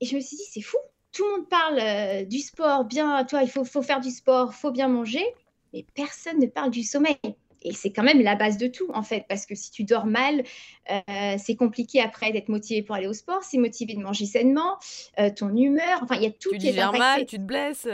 Et 0.00 0.06
je 0.06 0.16
me 0.16 0.20
suis 0.20 0.36
dit, 0.36 0.44
c'est 0.50 0.62
fou. 0.62 0.78
Tout 1.12 1.24
le 1.24 1.30
monde 1.32 1.48
parle 1.48 1.78
euh, 1.80 2.24
du 2.24 2.38
sport, 2.38 2.84
bien, 2.84 3.24
toi, 3.24 3.42
il 3.42 3.50
faut, 3.50 3.64
faut 3.64 3.82
faire 3.82 4.00
du 4.00 4.10
sport, 4.10 4.54
faut 4.54 4.70
bien 4.70 4.88
manger, 4.88 5.24
mais 5.72 5.84
personne 5.94 6.38
ne 6.38 6.46
parle 6.46 6.70
du 6.70 6.82
sommeil. 6.82 7.16
Et 7.62 7.72
c'est 7.72 7.90
quand 7.90 8.04
même 8.04 8.20
la 8.20 8.36
base 8.36 8.56
de 8.56 8.68
tout, 8.68 8.88
en 8.94 9.02
fait, 9.02 9.24
parce 9.28 9.44
que 9.44 9.54
si 9.54 9.70
tu 9.70 9.84
dors 9.84 10.06
mal, 10.06 10.44
euh, 10.90 11.36
c'est 11.38 11.56
compliqué 11.56 12.00
après 12.00 12.30
d'être 12.30 12.48
motivé 12.48 12.82
pour 12.82 12.94
aller 12.94 13.08
au 13.08 13.14
sport, 13.14 13.42
c'est 13.42 13.58
motivé 13.58 13.94
de 13.94 14.00
manger 14.00 14.26
sainement, 14.26 14.78
euh, 15.18 15.30
ton 15.34 15.54
humeur, 15.56 16.00
enfin, 16.02 16.16
il 16.16 16.22
y 16.22 16.26
a 16.26 16.30
tout 16.30 16.52
tu 16.52 16.58
qui 16.58 16.68
est 16.68 16.78
impacté. 16.78 16.98
mal, 16.98 17.26
tu 17.26 17.36
te 17.36 17.42
blesses. 17.42 17.88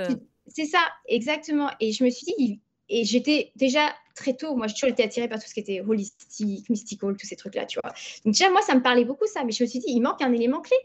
C'est 0.48 0.66
ça, 0.66 0.80
exactement. 1.08 1.70
Et 1.80 1.92
je 1.92 2.04
me 2.04 2.10
suis 2.10 2.26
dit, 2.36 2.60
et 2.88 3.04
j'étais 3.04 3.52
déjà 3.56 3.94
très 4.14 4.34
tôt, 4.34 4.54
moi 4.54 4.66
j'ai 4.66 4.74
toujours 4.74 4.90
été 4.90 5.02
attirée 5.02 5.28
par 5.28 5.38
tout 5.38 5.48
ce 5.48 5.54
qui 5.54 5.60
était 5.60 5.80
holistique, 5.80 6.68
mystical, 6.70 7.16
tous 7.16 7.26
ces 7.26 7.36
trucs-là, 7.36 7.66
tu 7.66 7.78
vois. 7.82 7.92
Donc 8.24 8.34
déjà, 8.34 8.50
moi, 8.50 8.62
ça 8.62 8.74
me 8.74 8.82
parlait 8.82 9.04
beaucoup 9.04 9.26
ça, 9.26 9.44
mais 9.44 9.52
je 9.52 9.64
me 9.64 9.68
suis 9.68 9.80
dit, 9.80 9.86
il 9.88 10.00
manque 10.00 10.22
un 10.22 10.32
élément 10.32 10.60
clé. 10.60 10.76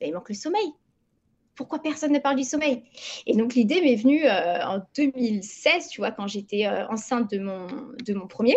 Ben, 0.00 0.08
il 0.08 0.14
manque 0.14 0.28
le 0.28 0.34
sommeil. 0.34 0.72
Pourquoi 1.54 1.80
personne 1.82 2.12
ne 2.12 2.20
parle 2.20 2.36
du 2.36 2.44
sommeil? 2.44 2.84
Et 3.26 3.34
donc 3.34 3.54
l'idée 3.54 3.82
m'est 3.82 3.96
venue 3.96 4.24
euh, 4.24 4.64
en 4.64 4.80
2016, 4.96 5.88
tu 5.88 6.00
vois, 6.00 6.12
quand 6.12 6.28
j'étais 6.28 6.66
euh, 6.66 6.86
enceinte 6.88 7.30
de 7.30 7.40
mon, 7.40 7.66
de 7.66 8.14
mon 8.14 8.28
premier. 8.28 8.56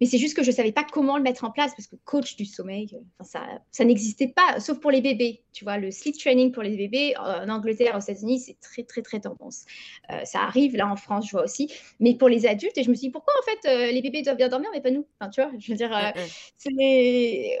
Mais 0.00 0.06
c'est 0.06 0.18
juste 0.18 0.34
que 0.34 0.42
je 0.42 0.50
ne 0.50 0.54
savais 0.54 0.72
pas 0.72 0.84
comment 0.84 1.16
le 1.16 1.22
mettre 1.22 1.44
en 1.44 1.50
place 1.50 1.72
parce 1.76 1.86
que 1.86 1.96
coach 2.04 2.36
du 2.36 2.44
sommeil, 2.44 2.88
euh, 2.94 3.24
ça, 3.24 3.42
ça 3.70 3.84
n'existait 3.84 4.28
pas, 4.28 4.58
sauf 4.58 4.80
pour 4.80 4.90
les 4.90 5.00
bébés. 5.00 5.42
Tu 5.52 5.64
vois, 5.64 5.78
le 5.78 5.90
sleep 5.90 6.16
training 6.16 6.52
pour 6.52 6.62
les 6.62 6.76
bébés 6.76 7.14
en 7.18 7.48
Angleterre, 7.48 7.96
aux 7.96 8.00
États-Unis, 8.00 8.40
c'est 8.40 8.58
très, 8.60 8.82
très, 8.84 9.02
très 9.02 9.20
tendance. 9.20 9.64
Euh, 10.10 10.24
ça 10.24 10.40
arrive 10.40 10.76
là 10.76 10.88
en 10.88 10.96
France, 10.96 11.26
je 11.26 11.32
vois 11.32 11.44
aussi. 11.44 11.70
Mais 11.98 12.14
pour 12.14 12.28
les 12.28 12.46
adultes, 12.46 12.78
et 12.78 12.82
je 12.82 12.90
me 12.90 12.94
suis 12.94 13.08
dit, 13.08 13.10
pourquoi 13.10 13.34
en 13.40 13.50
fait 13.50 13.68
euh, 13.68 13.92
les 13.92 14.00
bébés 14.00 14.22
doivent 14.22 14.36
bien 14.36 14.48
dormir, 14.48 14.70
mais 14.72 14.80
pas 14.80 14.90
nous? 14.90 15.06
Enfin, 15.20 15.30
Tu 15.30 15.42
vois, 15.42 15.50
je 15.58 15.70
veux 15.70 15.76
dire, 15.76 15.90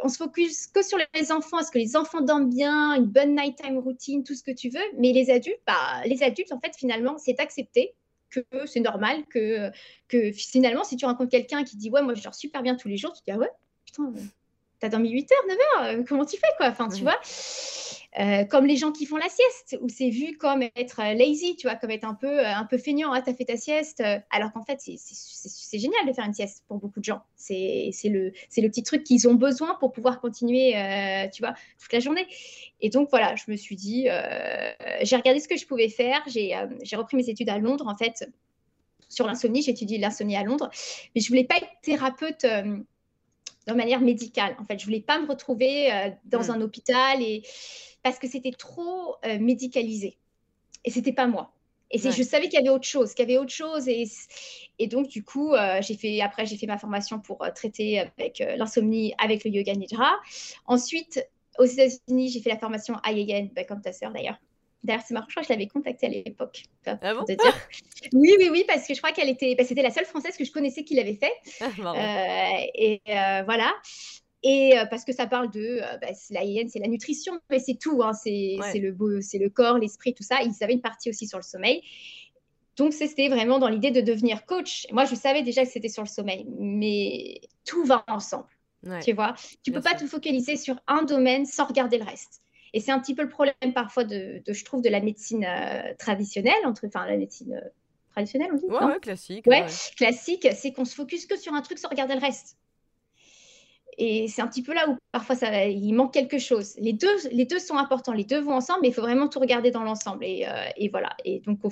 on 0.02 0.08
se 0.08 0.16
focus 0.16 0.66
que 0.68 0.82
sur 0.82 0.98
les 1.14 1.32
enfants. 1.32 1.58
Est-ce 1.58 1.70
que 1.70 1.78
les 1.78 1.96
enfants 1.96 2.20
dorment 2.20 2.48
bien, 2.48 2.94
une 2.94 3.06
bonne 3.06 3.34
nighttime 3.34 3.78
routine, 3.78 4.24
tout 4.24 4.34
ce 4.34 4.42
que 4.42 4.52
tu 4.52 4.70
veux 4.70 4.80
Mais 4.98 5.12
les 5.12 5.30
adultes, 5.30 5.60
bah, 5.66 6.02
les 6.06 6.22
adultes, 6.22 6.52
en 6.52 6.60
fait, 6.60 6.74
finalement, 6.76 7.18
c'est 7.18 7.38
accepté 7.40 7.94
que 8.30 8.66
c'est 8.66 8.80
normal, 8.80 9.24
que, 9.26 9.70
que 10.08 10.32
finalement, 10.32 10.84
si 10.84 10.96
tu 10.96 11.04
rencontres 11.04 11.30
quelqu'un 11.30 11.64
qui 11.64 11.76
dit 11.76 11.90
Ouais, 11.90 12.02
moi 12.02 12.14
je 12.14 12.22
dors 12.22 12.34
super 12.34 12.62
bien 12.62 12.76
tous 12.76 12.88
les 12.88 12.96
jours, 12.96 13.12
tu 13.12 13.22
dis 13.26 13.30
Ah 13.30 13.38
ouais, 13.38 13.50
putain, 13.84 14.12
t'as 14.80 14.88
dormi 14.88 15.10
8 15.10 15.32
heures, 15.32 15.46
9 15.48 15.58
heures, 15.98 16.04
comment 16.08 16.24
tu 16.24 16.36
fais 16.36 16.48
quoi 16.58 16.68
Enfin, 16.68 16.88
tu 16.88 17.02
vois. 17.02 17.18
Euh, 18.18 18.44
comme 18.44 18.66
les 18.66 18.76
gens 18.76 18.90
qui 18.90 19.06
font 19.06 19.18
la 19.18 19.28
sieste, 19.28 19.78
où 19.80 19.88
c'est 19.88 20.10
vu 20.10 20.36
comme 20.36 20.62
être 20.62 21.00
euh, 21.00 21.14
lazy, 21.14 21.54
tu 21.54 21.68
vois, 21.68 21.76
comme 21.76 21.92
être 21.92 22.04
un 22.04 22.14
peu, 22.14 22.40
euh, 22.40 22.54
un 22.54 22.64
peu 22.64 22.76
feignant, 22.76 23.12
ah, 23.12 23.22
t'as 23.22 23.34
fait 23.34 23.44
ta 23.44 23.56
sieste, 23.56 24.02
alors 24.30 24.52
qu'en 24.52 24.64
fait, 24.64 24.80
c'est 24.80 25.78
génial 25.78 26.06
de 26.06 26.12
faire 26.12 26.24
une 26.24 26.34
sieste 26.34 26.64
pour 26.66 26.78
beaucoup 26.78 26.98
de 26.98 27.04
gens. 27.04 27.22
C'est 27.36 27.92
le, 28.04 28.32
le 28.56 28.68
petit 28.68 28.82
truc 28.82 29.04
qu'ils 29.04 29.28
ont 29.28 29.34
besoin 29.34 29.76
pour 29.76 29.92
pouvoir 29.92 30.20
continuer, 30.20 30.72
tu 31.32 31.42
vois, 31.42 31.54
toute 31.80 31.92
la 31.92 32.00
journée. 32.00 32.26
Et 32.80 32.90
donc, 32.90 33.10
voilà, 33.10 33.36
je 33.36 33.50
me 33.50 33.56
suis 33.56 33.76
dit, 33.76 34.08
j'ai 35.02 35.16
regardé 35.16 35.38
ce 35.40 35.48
que 35.48 35.56
je 35.56 35.66
pouvais 35.66 35.88
faire, 35.88 36.22
j'ai 36.26 36.96
repris 36.96 37.16
mes 37.16 37.28
études 37.28 37.48
à 37.48 37.58
Londres, 37.58 37.86
en 37.86 37.96
fait, 37.96 38.28
sur 39.08 39.26
l'insomnie, 39.26 39.62
j'ai 39.62 39.72
étudié 39.72 39.98
l'insomnie 39.98 40.36
à 40.36 40.42
Londres, 40.42 40.70
mais 41.14 41.20
je 41.20 41.28
voulais 41.28 41.44
pas 41.44 41.56
être 41.56 41.68
thérapeute 41.82 42.44
de 43.66 43.72
manière 43.74 44.00
médicale. 44.00 44.56
En 44.58 44.64
fait, 44.64 44.78
je 44.78 44.84
voulais 44.84 45.00
pas 45.00 45.20
me 45.20 45.26
retrouver 45.26 45.90
dans 46.24 46.44
mmh. 46.44 46.50
un 46.50 46.60
hôpital 46.62 47.22
et 47.22 47.42
parce 48.02 48.18
que 48.18 48.28
c'était 48.28 48.52
trop 48.52 49.16
euh, 49.24 49.38
médicalisé. 49.38 50.16
Et 50.84 50.90
c'était 50.90 51.12
pas 51.12 51.26
moi. 51.26 51.52
Et 51.92 51.98
je 51.98 52.22
savais 52.22 52.44
qu'il 52.44 52.54
y 52.54 52.62
avait 52.62 52.70
autre 52.70 52.86
chose, 52.86 53.14
qu'il 53.14 53.28
y 53.28 53.32
avait 53.32 53.38
autre 53.38 53.52
chose. 53.52 53.88
Et, 53.88 54.04
et 54.78 54.86
donc, 54.86 55.08
du 55.08 55.24
coup, 55.24 55.54
euh, 55.54 55.82
j'ai 55.82 55.96
fait, 55.96 56.20
après, 56.20 56.46
j'ai 56.46 56.56
fait 56.56 56.68
ma 56.68 56.78
formation 56.78 57.18
pour 57.18 57.42
euh, 57.42 57.50
traiter 57.50 57.98
avec 57.98 58.42
l'insomnie 58.56 59.12
avec 59.18 59.44
le 59.44 59.50
yoga 59.50 59.74
nidra. 59.74 60.12
Ensuite, 60.66 61.26
aux 61.58 61.64
États-Unis, 61.64 62.28
j'ai 62.28 62.40
fait 62.40 62.50
la 62.50 62.58
formation 62.58 62.94
IAN, 63.04 63.48
bah, 63.54 63.64
comme 63.64 63.82
ta 63.82 63.92
sœur 63.92 64.12
d'ailleurs. 64.12 64.38
D'ailleurs, 64.82 65.02
c'est 65.06 65.12
marrant, 65.12 65.26
je 65.28 65.34
crois 65.34 65.42
que 65.42 65.48
je 65.48 65.52
l'avais 65.52 65.66
contactée 65.66 66.06
à 66.06 66.08
l'époque. 66.08 66.62
Ah 66.86 67.14
bon 67.14 67.24
Oui, 68.14 68.34
oui, 68.38 68.48
oui, 68.50 68.64
parce 68.66 68.86
que 68.86 68.94
je 68.94 68.98
crois 68.98 69.12
qu'elle 69.12 69.28
était, 69.28 69.54
bah, 69.54 69.64
c'était 69.64 69.82
la 69.82 69.90
seule 69.90 70.06
française 70.06 70.36
que 70.36 70.44
je 70.44 70.52
connaissais 70.52 70.84
qui 70.84 70.94
l'avait 70.94 71.16
fait. 71.16 71.32
Ah, 71.60 71.68
et 72.74 73.00
voilà. 73.44 73.72
Et 74.42 74.78
euh, 74.78 74.86
parce 74.86 75.04
que 75.04 75.12
ça 75.12 75.26
parle 75.26 75.50
de 75.50 75.80
euh, 75.82 75.98
bah, 75.98 76.08
la 76.30 76.44
hyène, 76.44 76.68
c'est 76.68 76.78
la 76.78 76.88
nutrition, 76.88 77.38
mais 77.50 77.58
c'est 77.58 77.74
tout. 77.74 78.02
Hein, 78.02 78.12
c'est 78.14 78.56
le, 78.74 79.20
c'est 79.20 79.38
le 79.38 79.50
corps, 79.50 79.78
l'esprit, 79.78 80.14
tout 80.14 80.22
ça. 80.22 80.42
Ils 80.42 80.64
avaient 80.64 80.72
une 80.72 80.80
partie 80.80 81.10
aussi 81.10 81.26
sur 81.26 81.38
le 81.38 81.42
sommeil. 81.42 81.82
Donc, 82.76 82.94
c'était 82.94 83.28
vraiment 83.28 83.58
dans 83.58 83.68
l'idée 83.68 83.90
de 83.90 84.00
devenir 84.00 84.46
coach. 84.46 84.86
Moi, 84.92 85.04
je 85.04 85.14
savais 85.14 85.42
déjà 85.42 85.64
que 85.64 85.70
c'était 85.70 85.90
sur 85.90 86.02
le 86.02 86.08
sommeil, 86.08 86.46
mais 86.58 87.40
tout 87.66 87.84
va 87.84 88.04
ensemble. 88.08 88.48
tu 89.02 89.12
vois, 89.12 89.34
tu 89.62 89.72
peux 89.72 89.82
pas 89.82 89.94
te 89.94 90.06
focaliser 90.06 90.56
sur 90.56 90.76
un 90.86 91.02
domaine 91.02 91.44
sans 91.44 91.66
regarder 91.66 91.98
le 91.98 92.04
reste. 92.04 92.40
Et 92.72 92.80
c'est 92.80 92.92
un 92.92 93.00
petit 93.00 93.14
peu 93.14 93.22
le 93.22 93.28
problème 93.28 93.54
parfois 93.74 94.04
de, 94.04 94.42
je 94.46 94.64
trouve, 94.64 94.82
de 94.82 94.88
la 94.88 95.00
médecine 95.00 95.44
euh, 95.44 95.94
traditionnelle, 95.98 96.64
entre, 96.64 96.86
enfin, 96.86 97.06
la 97.06 97.16
médecine 97.16 97.60
traditionnelle, 98.12 98.50
on 98.52 98.56
dit 98.56 98.66
Ouais, 98.66 98.84
ouais 98.84 99.00
classique. 99.00 99.46
Ouais, 99.46 99.66
classique, 99.96 100.48
c'est 100.54 100.72
qu'on 100.72 100.84
se 100.84 100.94
focus 100.94 101.26
que 101.26 101.36
sur 101.36 101.54
un 101.54 101.62
truc 101.62 101.78
sans 101.78 101.88
regarder 101.88 102.14
le 102.14 102.20
reste. 102.20 102.56
Et 103.98 104.28
c'est 104.28 104.40
un 104.40 104.46
petit 104.46 104.62
peu 104.62 104.72
là 104.72 104.88
où 104.88 104.96
parfois 105.12 105.36
ça, 105.36 105.66
il 105.66 105.92
manque 105.92 106.14
quelque 106.14 106.38
chose. 106.38 106.74
Les 106.78 106.94
deux, 106.94 107.28
les 107.32 107.44
deux 107.44 107.58
sont 107.58 107.76
importants, 107.76 108.12
les 108.12 108.24
deux 108.24 108.40
vont 108.40 108.54
ensemble, 108.54 108.80
mais 108.82 108.88
il 108.88 108.94
faut 108.94 109.02
vraiment 109.02 109.28
tout 109.28 109.40
regarder 109.40 109.70
dans 109.70 109.82
l'ensemble. 109.82 110.24
Et, 110.24 110.46
euh, 110.48 110.70
et, 110.76 110.88
voilà. 110.88 111.14
Et 111.24 111.40
donc, 111.40 111.64
au 111.64 111.70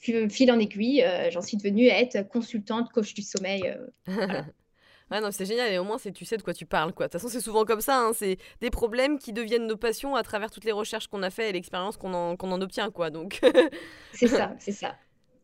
fil 0.00 0.50
en 0.50 0.58
aiguille, 0.58 1.02
euh, 1.02 1.30
j'en 1.30 1.42
suis 1.42 1.58
devenue 1.58 1.90
à 1.90 2.00
être 2.00 2.26
consultante, 2.28 2.90
coach 2.90 3.12
du 3.12 3.22
sommeil. 3.22 3.62
Euh, 4.08 4.42
ouais, 5.10 5.20
non, 5.20 5.30
c'est 5.30 5.46
génial. 5.46 5.72
Et 5.72 5.78
au 5.78 5.84
moins, 5.84 5.98
tu 5.98 6.24
sais 6.24 6.36
de 6.36 6.42
quoi 6.42 6.54
tu 6.54 6.66
parles. 6.66 6.92
Quoi. 6.92 7.06
De 7.06 7.12
toute 7.12 7.20
façon, 7.20 7.32
c'est 7.32 7.40
souvent 7.40 7.64
comme 7.64 7.80
ça. 7.80 7.98
Hein. 7.98 8.12
C'est 8.14 8.38
des 8.60 8.70
problèmes 8.70 9.18
qui 9.18 9.32
deviennent 9.32 9.66
nos 9.66 9.76
passions 9.76 10.14
à 10.14 10.22
travers 10.22 10.50
toutes 10.50 10.64
les 10.64 10.72
recherches 10.72 11.08
qu'on 11.08 11.22
a 11.22 11.30
fait 11.30 11.50
et 11.50 11.52
l'expérience 11.52 11.96
qu'on 11.96 12.14
en, 12.14 12.36
qu'on 12.36 12.52
en 12.52 12.60
obtient. 12.60 12.90
Quoi. 12.90 13.10
Donc... 13.10 13.40
c'est 14.12 14.28
ça, 14.28 14.54
c'est 14.58 14.72
ça. 14.72 14.96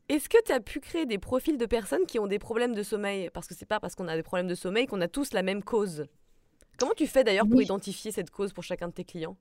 Est-ce 0.09 0.29
que 0.29 0.43
tu 0.45 0.53
as 0.53 0.61
pu 0.61 0.81
créer 0.81 1.07
des 1.07 1.19
profils 1.19 1.57
de 1.57 1.67
personnes 1.67 2.05
qui 2.07 2.19
ont 2.19 2.27
des 2.27 2.39
problèmes 2.39 2.75
de 2.75 2.83
sommeil? 2.83 3.31
Parce 3.33 3.47
que 3.47 3.55
c'est 3.55 3.67
pas 3.67 3.81
parce 3.81 3.95
qu'on 3.95 4.09
a 4.09 4.17
des 4.17 4.23
problèmes 4.23 4.49
de 4.49 4.55
sommeil 4.55 4.87
qu'on 4.87 5.01
a 5.01 5.09
tous 5.09 5.33
la 5.33 5.43
même 5.43 5.63
cause. 5.63 6.07
Comment 6.79 6.93
tu 6.95 7.07
fais 7.07 7.25
d'ailleurs 7.25 7.47
pour 7.49 7.63
identifier 7.63 8.11
cette 8.11 8.31
cause 8.31 8.53
pour 8.53 8.65
chacun 8.65 8.89
de 8.89 8.93
tes 8.93 9.05
clients? 9.05 9.37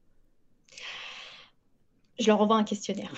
Je 2.22 2.28
leur 2.28 2.42
envoie 2.42 2.56
un 2.56 2.64
questionnaire. 2.64 3.12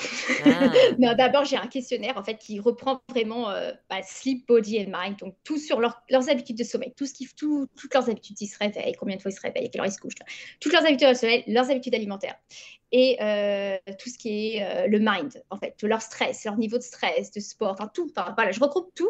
Ah. 0.46 0.72
D'abord, 1.16 1.46
j'ai 1.46 1.58
un 1.58 1.68
questionnaire 1.68 2.18
en 2.18 2.24
fait 2.24 2.36
qui 2.36 2.60
reprend 2.60 3.02
vraiment 3.10 3.50
euh, 3.50 3.72
bah, 3.90 4.02
sleep, 4.04 4.48
body 4.48 4.80
and 4.80 4.92
mind, 4.92 5.18
donc 5.18 5.36
tout 5.44 5.58
sur 5.58 5.80
leurs 5.80 6.30
habitudes 6.30 6.58
de 6.58 6.64
sommeil, 6.64 6.94
tout 6.96 7.06
ce 7.06 7.14
qui, 7.14 7.28
tout, 7.36 7.68
toutes 7.80 7.94
leurs 7.94 8.10
habitudes, 8.10 8.40
ils 8.42 8.48
se 8.48 8.58
réveillent, 8.58 8.94
combien 8.94 9.16
de 9.16 9.22
fois 9.22 9.32
ils 9.32 9.36
se 9.36 9.42
réveillent, 9.42 9.70
quelle 9.70 9.82
heure 9.82 9.88
ils 9.88 9.92
se 9.92 10.00
couchent, 10.00 10.14
toutes 10.60 10.74
leurs 10.74 10.86
habitudes 10.86 11.10
de 11.10 11.14
sommeil, 11.14 11.44
leurs 11.48 11.70
habitudes 11.70 11.96
alimentaires 11.96 12.36
et 12.94 13.18
euh, 13.22 13.78
tout 14.00 14.10
ce 14.10 14.20
qui 14.20 14.56
est 14.56 14.64
euh, 14.64 14.88
le 14.88 15.00
mind, 15.00 15.44
en 15.50 15.58
fait, 15.58 15.82
leur 15.82 16.02
stress, 16.02 16.46
leur 16.46 16.58
niveau 16.58 16.78
de 16.78 16.84
stress, 16.84 17.32
de 17.32 17.40
sport, 17.40 17.72
enfin 17.72 17.90
tout. 17.92 18.10
voilà, 18.36 18.52
je 18.52 18.60
regroupe 18.60 18.94
tout. 18.94 19.10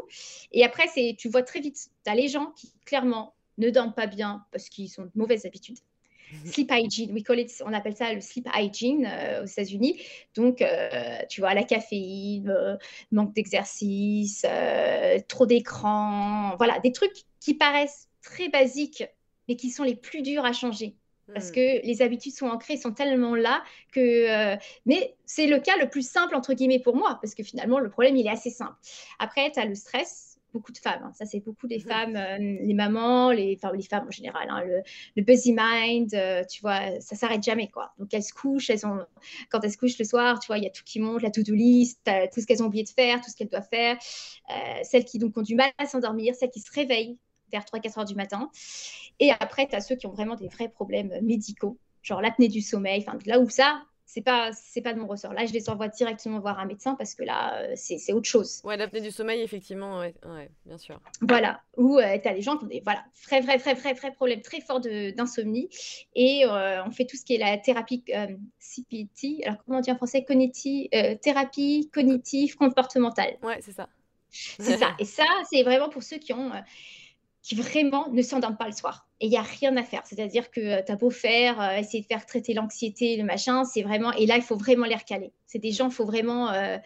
Et 0.53 0.63
après, 0.63 0.87
c'est, 0.87 1.15
tu 1.19 1.27
vois 1.27 1.43
très 1.43 1.59
vite, 1.59 1.89
tu 2.05 2.11
as 2.11 2.15
les 2.15 2.29
gens 2.29 2.51
qui 2.55 2.71
clairement 2.85 3.35
ne 3.57 3.69
dorment 3.69 3.93
pas 3.93 4.07
bien 4.07 4.45
parce 4.51 4.69
qu'ils 4.69 4.89
ont 4.99 5.03
de 5.03 5.11
mauvaises 5.15 5.45
habitudes 5.45 5.79
sleep 6.45 6.71
hygiene. 6.71 7.11
We 7.13 7.23
call 7.23 7.39
it, 7.39 7.51
on 7.65 7.73
appelle 7.73 7.95
ça 7.95 8.13
le 8.13 8.21
sleep 8.21 8.47
hygiene 8.55 9.07
euh, 9.09 9.43
aux 9.43 9.45
États-Unis. 9.45 10.01
Donc, 10.35 10.61
euh, 10.61 11.17
tu 11.29 11.41
vois, 11.41 11.53
la 11.53 11.63
caféine, 11.63 12.49
euh, 12.49 12.77
manque 13.11 13.33
d'exercice, 13.33 14.45
trop 15.27 15.45
d'écran, 15.45 16.55
voilà, 16.57 16.79
des 16.79 16.91
trucs 16.91 17.23
qui 17.39 17.53
paraissent 17.53 18.09
très 18.21 18.49
basiques, 18.49 19.03
mais 19.47 19.55
qui 19.55 19.69
sont 19.69 19.83
les 19.83 19.95
plus 19.95 20.21
durs 20.21 20.45
à 20.45 20.53
changer. 20.53 20.95
Parce 21.33 21.49
hmm. 21.49 21.53
que 21.53 21.85
les 21.85 22.01
habitudes 22.01 22.33
sont 22.33 22.47
ancrées, 22.47 22.75
sont 22.75 22.91
tellement 22.91 23.35
là 23.35 23.63
que. 23.93 24.57
mais 24.85 25.15
c'est 25.25 25.47
le 25.47 25.59
cas 25.59 25.77
le 25.77 25.89
plus 25.89 26.07
simple, 26.07 26.35
entre 26.35 26.53
guillemets, 26.53 26.79
pour 26.79 26.95
moi, 26.95 27.17
parce 27.21 27.33
que 27.33 27.43
finalement, 27.43 27.79
le 27.79 27.89
problème, 27.89 28.17
il 28.17 28.27
est 28.27 28.31
assez 28.31 28.49
simple. 28.49 28.75
Après, 29.19 29.49
tu 29.51 29.59
as 29.59 29.65
le 29.65 29.75
stress, 29.75 30.32
beaucoup 30.53 30.71
de 30.71 30.77
femmes. 30.77 31.01
Hein. 31.03 31.11
Ça, 31.13 31.25
c'est 31.25 31.39
beaucoup 31.39 31.67
des 31.67 31.79
femmes, 31.79 32.15
euh, 32.15 32.37
les 32.37 32.73
mamans, 32.73 33.31
les, 33.31 33.57
enfin, 33.57 33.75
les 33.75 33.83
femmes 33.83 34.05
en 34.07 34.11
général. 34.11 34.47
Hein. 34.49 34.63
le, 34.65 34.81
le, 35.15 35.23
busy 35.23 35.53
mind, 35.57 36.13
euh, 36.13 36.43
tu 36.49 36.61
vois, 36.61 37.01
ça 37.01 37.15
s'arrête 37.15 37.43
jamais, 37.43 37.67
quoi. 37.69 37.93
Donc, 37.97 38.13
elles 38.13 38.23
se 38.23 38.33
couchent, 38.33 38.69
elles 38.69 38.85
ont, 38.85 38.99
quand 39.49 39.59
elles 39.63 39.71
se 39.71 39.77
couchent 39.77 39.97
le 39.97 40.05
soir, 40.05 40.39
tu 40.39 40.47
vois, 40.47 40.57
il 40.57 40.63
y 40.63 40.67
a 40.67 40.69
tout 40.69 40.83
qui 40.85 40.99
monte, 40.99 41.21
la 41.21 41.31
to-do 41.31 41.53
list, 41.53 41.99
tout 42.33 42.39
ce 42.39 42.45
qu'elles 42.45 42.63
ont 42.63 42.67
oublié 42.67 42.83
de 42.83 42.89
faire, 42.89 43.19
tout 43.21 43.29
ce 43.29 43.35
qu'elles 43.35 43.49
doivent 43.49 43.67
faire. 43.69 43.97
celles 44.83 45.05
qui 45.05 45.19
donc 45.19 45.37
ont 45.37 45.41
du 45.41 45.55
mal 45.55 45.71
à 45.77 45.85
s'endormir, 45.85 46.35
celles 46.35 46.51
qui 46.51 46.59
se 46.59 46.71
réveillent 46.71 47.17
vers 47.51 47.63
3-4 47.63 47.99
heures 47.99 48.05
du 48.05 48.15
matin. 48.15 48.49
Et 49.19 49.31
après, 49.31 49.67
tu 49.67 49.75
as 49.75 49.81
ceux 49.81 49.95
qui 49.95 50.07
ont 50.07 50.11
vraiment 50.11 50.35
des 50.35 50.47
vrais 50.47 50.69
problèmes 50.69 51.13
médicaux, 51.21 51.77
genre 52.01 52.21
l'apnée 52.21 52.47
du 52.47 52.61
sommeil, 52.61 53.03
enfin, 53.05 53.17
là 53.25 53.39
où 53.39 53.49
ça, 53.49 53.83
c'est 54.05 54.21
pas 54.21 54.51
c'est 54.53 54.81
pas 54.81 54.93
de 54.93 54.99
mon 54.99 55.07
ressort. 55.07 55.33
Là, 55.33 55.45
je 55.45 55.53
les 55.53 55.69
envoie 55.69 55.87
directement 55.87 56.39
voir 56.39 56.59
un 56.59 56.65
médecin 56.65 56.95
parce 56.95 57.15
que 57.15 57.23
là, 57.23 57.61
euh, 57.61 57.73
c'est 57.75 58.13
autre 58.13 58.27
chose. 58.27 58.61
Ouais, 58.63 58.77
l'apnée 58.77 59.01
du 59.01 59.11
sommeil, 59.11 59.41
effectivement, 59.41 59.99
ouais, 59.99 60.13
bien 60.65 60.77
sûr. 60.77 60.99
Voilà, 61.21 61.61
ou 61.77 61.97
euh, 61.97 62.17
tu 62.21 62.27
as 62.27 62.33
des 62.33 62.41
gens 62.41 62.57
qui 62.57 62.65
ont 62.65 62.67
des 62.67 62.81
voilà, 62.83 63.03
très, 63.23 63.41
très, 63.41 63.57
très, 63.57 63.75
très, 63.75 63.93
très 63.93 64.11
problèmes 64.11 64.41
très 64.41 64.61
forts 64.61 64.81
d'insomnie. 64.81 65.69
Et 66.15 66.45
euh, 66.45 66.83
on 66.85 66.91
fait 66.91 67.05
tout 67.05 67.17
ce 67.17 67.25
qui 67.25 67.35
est 67.35 67.39
la 67.39 67.57
thérapie 67.57 68.03
CPT, 68.59 69.45
alors 69.45 69.63
comment 69.65 69.79
on 69.79 69.81
dit 69.81 69.91
en 69.91 69.97
français? 69.97 70.23
Cognitive, 70.23 70.89
Thérapie 71.21 71.89
cognitive 71.93 72.55
comportementale. 72.55 73.37
Ouais, 73.41 73.59
c'est 73.61 73.73
ça. 73.73 73.89
C'est 74.29 74.77
ça. 74.77 74.95
Et 74.99 75.05
ça, 75.05 75.25
c'est 75.49 75.63
vraiment 75.63 75.89
pour 75.89 76.03
ceux 76.03 76.17
qui 76.17 76.33
ont 76.33 76.51
qui 77.43 77.55
vraiment 77.55 78.09
ne 78.09 78.21
s'endorment 78.21 78.57
pas 78.57 78.67
le 78.67 78.73
soir. 78.73 79.05
Et 79.23 79.27
il 79.27 79.29
n'y 79.29 79.37
a 79.37 79.41
rien 79.41 79.77
à 79.77 79.83
faire. 79.83 80.01
C'est-à-dire 80.03 80.51
que 80.51 80.59
euh, 80.59 80.81
tu 80.85 80.91
as 80.91 80.97
beau 80.97 81.09
faire, 81.09 81.61
euh, 81.61 81.77
essayer 81.77 82.01
de 82.01 82.07
faire 82.07 82.25
traiter 82.25 82.53
l'anxiété, 82.53 83.15
le 83.15 83.23
machin, 83.23 83.63
c'est 83.63 83.81
vraiment. 83.81 84.11
Et 84.11 84.25
là, 84.25 84.35
il 84.35 84.41
faut 84.41 84.57
vraiment 84.57 84.85
les 84.85 84.97
recaler. 84.97 85.31
C'est 85.47 85.59
des 85.59 85.71
gens, 85.71 85.87
il 85.87 85.93
faut 85.93 86.03
vraiment. 86.03 86.51
Euh, 86.51 86.77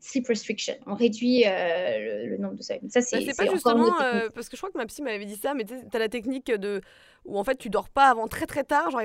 sleep 0.00 0.26
restriction. 0.26 0.74
On 0.86 0.94
réduit 0.94 1.44
le, 1.46 2.36
nombre 2.36 2.56
de 2.56 2.62
sommeil. 2.62 2.82
Ça, 2.90 3.00
c'est 3.00 3.24
bah, 3.24 3.32
pas 3.38 3.50
justement. 3.50 3.90
parce 4.34 4.50
que 4.50 4.56
je 4.56 4.60
crois 4.60 4.70
que 4.70 4.76
ma 4.76 4.84
psy 4.84 5.00
m'avait 5.00 5.24
dit 5.24 5.36
ça, 5.36 5.54
mais 5.54 5.64
tu 5.64 5.74
as 5.94 5.98
la 5.98 6.10
technique 6.10 6.52
de 6.52 6.82
où 7.24 7.38
en 7.38 7.44
fait 7.44 7.56
tu 7.56 7.70
dors 7.70 7.88
pas 7.88 8.10
avant 8.10 8.28
très 8.28 8.44
très 8.44 8.64
tard. 8.64 8.90
Genre, 8.90 9.00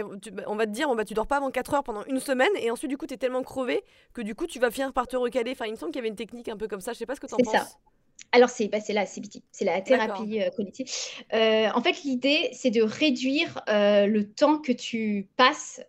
on 0.47 0.57
va 0.57 0.65
te 0.65 0.71
dire, 0.71 0.89
on 0.89 0.95
va, 0.95 1.05
tu 1.05 1.13
dors 1.13 1.27
pas 1.27 1.37
avant 1.37 1.51
4 1.51 1.75
heures 1.75 1.83
pendant 1.85 2.03
une 2.03 2.19
semaine, 2.19 2.49
et 2.59 2.69
ensuite, 2.69 2.89
du 2.89 2.97
coup, 2.97 3.05
tu 3.07 3.13
es 3.13 3.17
tellement 3.17 3.43
crevé 3.43 3.81
que 4.13 4.21
du 4.21 4.35
coup, 4.35 4.45
tu 4.45 4.59
vas 4.59 4.71
finir 4.71 4.91
par 4.91 5.07
te 5.07 5.15
recaler. 5.15 5.51
Enfin, 5.51 5.67
il 5.67 5.71
me 5.71 5.77
semble 5.77 5.93
qu'il 5.93 5.99
y 5.99 6.01
avait 6.01 6.09
une 6.09 6.17
technique 6.17 6.49
un 6.49 6.57
peu 6.57 6.67
comme 6.67 6.81
ça. 6.81 6.91
Je 6.91 6.97
sais 6.97 7.05
pas 7.05 7.15
ce 7.15 7.21
que 7.21 7.27
tu 7.27 7.35
en 7.35 7.37
penses. 7.37 7.53
Ça. 7.53 7.67
Alors, 8.31 8.49
c'est 8.49 8.67
bah, 8.67 8.77
la 8.89 9.05
CBT, 9.05 9.41
c'est 9.51 9.65
la 9.65 9.81
thérapie 9.81 10.41
euh, 10.41 10.49
cognitive. 10.51 10.87
Euh, 11.33 11.69
en 11.73 11.81
fait, 11.81 12.03
l'idée, 12.03 12.49
c'est 12.53 12.69
de 12.69 12.81
réduire 12.81 13.61
euh, 13.69 14.05
le 14.05 14.31
temps 14.31 14.59
que 14.59 14.71
tu 14.71 15.27
passes 15.35 15.81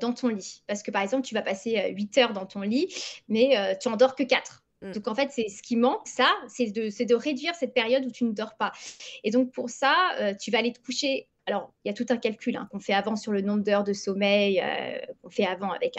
dans 0.00 0.12
ton 0.12 0.28
lit. 0.28 0.62
Parce 0.68 0.84
que, 0.84 0.92
par 0.92 1.02
exemple, 1.02 1.26
tu 1.26 1.34
vas 1.34 1.42
passer 1.42 1.92
8 1.92 2.18
heures 2.18 2.32
dans 2.32 2.46
ton 2.46 2.60
lit, 2.60 2.94
mais 3.28 3.76
tu 3.80 3.88
endors 3.88 4.14
que 4.14 4.22
4. 4.22 4.62
Mm. 4.82 4.92
Donc 4.92 5.08
en 5.08 5.14
fait, 5.16 5.30
c'est 5.32 5.48
ce 5.48 5.62
qui 5.62 5.74
manque, 5.74 6.06
ça, 6.06 6.32
c'est 6.46 6.66
de, 6.66 7.04
de, 7.04 7.14
réduire 7.16 7.56
cette 7.56 7.74
période 7.74 8.04
où 8.06 8.10
tu 8.12 8.22
ne 8.22 8.30
dors 8.30 8.54
pas. 8.54 8.70
Et 9.24 9.32
donc 9.32 9.50
pour 9.50 9.68
ça, 9.68 10.12
tu 10.40 10.52
vas 10.52 10.58
aller 10.58 10.72
te 10.72 10.78
coucher 10.78 11.26
alors, 11.48 11.72
il 11.82 11.88
y 11.88 11.90
a 11.90 11.94
tout 11.94 12.04
un 12.10 12.18
calcul 12.18 12.56
hein, 12.56 12.68
qu'on 12.70 12.78
fait 12.78 12.92
avant 12.92 13.16
sur 13.16 13.32
le 13.32 13.40
nombre 13.40 13.64
d'heures 13.64 13.82
de 13.82 13.94
sommeil 13.94 14.60
euh, 14.60 14.98
qu'on 15.22 15.30
fait 15.30 15.46
avant 15.46 15.72
avec, 15.72 15.94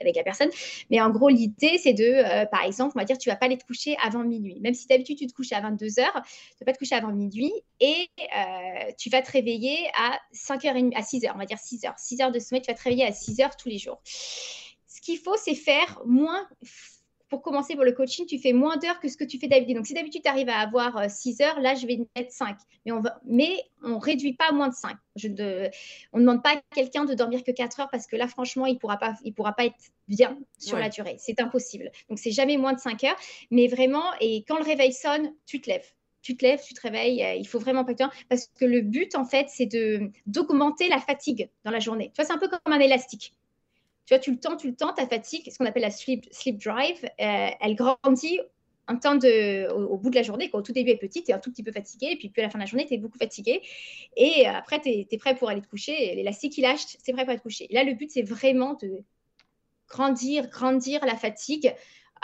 avec 0.00 0.14
la 0.14 0.22
personne. 0.22 0.48
Mais 0.90 1.00
en 1.00 1.10
gros, 1.10 1.28
l'idée, 1.28 1.76
c'est 1.78 1.92
de, 1.92 2.04
euh, 2.04 2.46
par 2.46 2.62
exemple, 2.62 2.92
on 2.94 3.00
va 3.00 3.04
dire, 3.04 3.18
tu 3.18 3.28
vas 3.28 3.34
pas 3.34 3.46
aller 3.46 3.58
te 3.58 3.66
coucher 3.66 3.96
avant 4.00 4.22
minuit. 4.22 4.60
Même 4.60 4.74
si 4.74 4.86
d'habitude, 4.86 5.18
tu 5.18 5.26
te 5.26 5.32
couches 5.34 5.50
à 5.50 5.60
22 5.60 5.98
heures, 5.98 6.12
tu 6.12 6.18
ne 6.20 6.60
vas 6.60 6.66
pas 6.66 6.72
te 6.72 6.78
coucher 6.78 6.94
avant 6.94 7.10
minuit 7.10 7.52
et 7.80 8.08
euh, 8.20 8.92
tu 8.96 9.10
vas 9.10 9.22
te 9.22 9.32
réveiller 9.32 9.76
à 9.98 10.20
5h30, 10.32 10.96
à 10.96 11.02
6 11.02 11.26
heures, 11.26 11.32
on 11.34 11.38
va 11.38 11.46
dire 11.46 11.58
6 11.58 11.84
heures. 11.84 11.98
6 11.98 12.20
heures 12.20 12.30
de 12.30 12.38
sommeil, 12.38 12.62
tu 12.62 12.70
vas 12.70 12.78
te 12.78 12.84
réveiller 12.84 13.04
à 13.04 13.12
6 13.12 13.40
heures 13.40 13.56
tous 13.56 13.68
les 13.68 13.78
jours. 13.78 14.00
Ce 14.86 15.00
qu'il 15.00 15.18
faut, 15.18 15.36
c'est 15.36 15.56
faire 15.56 16.00
moins 16.06 16.46
pour 17.32 17.40
commencer 17.40 17.76
pour 17.76 17.84
le 17.84 17.92
coaching, 17.92 18.26
tu 18.26 18.38
fais 18.38 18.52
moins 18.52 18.76
d'heures 18.76 19.00
que 19.00 19.08
ce 19.08 19.16
que 19.16 19.24
tu 19.24 19.38
fais 19.38 19.48
d'habitude. 19.48 19.76
Donc, 19.76 19.86
si 19.86 19.94
d'habitude, 19.94 20.20
tu 20.22 20.28
arrives 20.28 20.50
à 20.50 20.58
avoir 20.58 21.10
6 21.10 21.40
euh, 21.40 21.44
heures, 21.46 21.60
là, 21.60 21.74
je 21.74 21.86
vais 21.86 22.06
mettre 22.14 22.30
5. 22.30 22.58
Mais 22.84 22.92
on 22.92 23.00
ne 23.00 23.08
mais 23.24 23.56
on 23.82 23.98
réduit 23.98 24.34
pas 24.34 24.50
à 24.50 24.52
moins 24.52 24.68
de 24.68 24.74
5. 24.74 24.94
Je 25.16 25.28
on 26.12 26.18
ne 26.18 26.22
demande 26.22 26.42
pas 26.42 26.56
à 26.56 26.60
quelqu'un 26.74 27.06
de 27.06 27.14
dormir 27.14 27.42
que 27.42 27.50
4 27.50 27.80
heures 27.80 27.88
parce 27.90 28.06
que 28.06 28.16
là, 28.16 28.28
franchement, 28.28 28.66
il 28.66 28.74
ne 28.74 28.78
pourra, 28.78 28.98
pas, 28.98 29.14
il 29.24 29.32
pourra 29.32 29.54
pas 29.54 29.64
être 29.64 29.78
bien 30.08 30.38
sur 30.58 30.76
la 30.76 30.90
durée. 30.90 31.16
C'est 31.18 31.40
impossible. 31.40 31.90
Donc, 32.10 32.18
c'est 32.18 32.32
jamais 32.32 32.58
moins 32.58 32.74
de 32.74 32.80
5 32.80 33.02
heures. 33.04 33.16
Mais 33.50 33.66
vraiment, 33.66 34.04
et 34.20 34.44
quand 34.46 34.58
le 34.58 34.64
réveil 34.64 34.92
sonne, 34.92 35.32
tu 35.46 35.62
te 35.62 35.70
lèves 35.70 35.90
tu 36.20 36.36
te 36.36 36.44
lèves, 36.44 36.62
tu 36.62 36.72
te 36.72 36.80
réveilles, 36.80 37.24
euh, 37.24 37.34
il 37.34 37.48
faut 37.48 37.58
vraiment 37.58 37.84
pas 37.84 37.94
que 37.94 38.04
tu 38.04 38.08
parce 38.28 38.46
que 38.46 38.64
le 38.64 38.80
but 38.80 39.16
en 39.16 39.24
fait, 39.24 39.46
c'est 39.48 39.66
de 39.66 40.12
d'augmenter 40.26 40.88
la 40.88 41.00
fatigue 41.00 41.50
dans 41.64 41.72
la 41.72 41.80
journée. 41.80 42.12
Tu 42.14 42.22
vois, 42.22 42.24
c'est 42.24 42.32
un 42.32 42.38
peu 42.38 42.46
comme 42.46 42.72
un 42.72 42.78
élastique. 42.78 43.34
Tu 44.06 44.14
vois, 44.14 44.18
tu 44.18 44.32
le 44.32 44.38
tends, 44.38 44.56
tu 44.56 44.68
le 44.68 44.74
tends, 44.74 44.92
ta 44.92 45.06
fatigue, 45.06 45.50
ce 45.50 45.58
qu'on 45.58 45.66
appelle 45.66 45.82
la 45.82 45.90
sleep, 45.90 46.28
drive, 46.58 47.04
euh, 47.20 47.50
elle 47.60 47.74
grandit 47.76 48.40
temps 48.98 49.14
de, 49.14 49.70
au, 49.72 49.96
bout 49.96 50.10
de 50.10 50.14
la 50.16 50.22
journée. 50.22 50.50
Quand 50.50 50.58
au 50.58 50.62
tout 50.62 50.72
début, 50.72 50.90
elle 50.90 50.96
est 50.96 50.98
petite, 50.98 51.26
tu 51.26 51.30
es 51.30 51.34
un 51.34 51.38
tout 51.38 51.50
petit 51.50 51.62
peu 51.62 51.72
fatigué, 51.72 52.08
et 52.12 52.16
puis, 52.16 52.28
puis 52.28 52.42
à 52.42 52.46
la 52.46 52.50
fin 52.50 52.58
de 52.58 52.64
la 52.64 52.66
journée, 52.66 52.86
tu 52.86 52.94
es 52.94 52.98
beaucoup 52.98 53.18
fatigué. 53.18 53.62
Et 54.16 54.46
euh, 54.46 54.52
après, 54.52 54.80
tu 54.80 54.88
es, 54.88 55.18
prêt 55.18 55.34
pour 55.34 55.48
aller 55.48 55.60
te 55.60 55.68
coucher. 55.68 56.14
L'élastique, 56.14 56.56
il 56.58 56.62
lâche, 56.62 56.84
c'est 57.02 57.12
prêt 57.12 57.22
pour 57.22 57.30
aller 57.30 57.38
te 57.38 57.42
coucher. 57.42 57.68
là, 57.70 57.84
le 57.84 57.94
but, 57.94 58.10
c'est 58.10 58.22
vraiment 58.22 58.74
de 58.74 59.02
grandir, 59.88 60.48
grandir 60.48 61.04
la 61.04 61.16
fatigue 61.16 61.74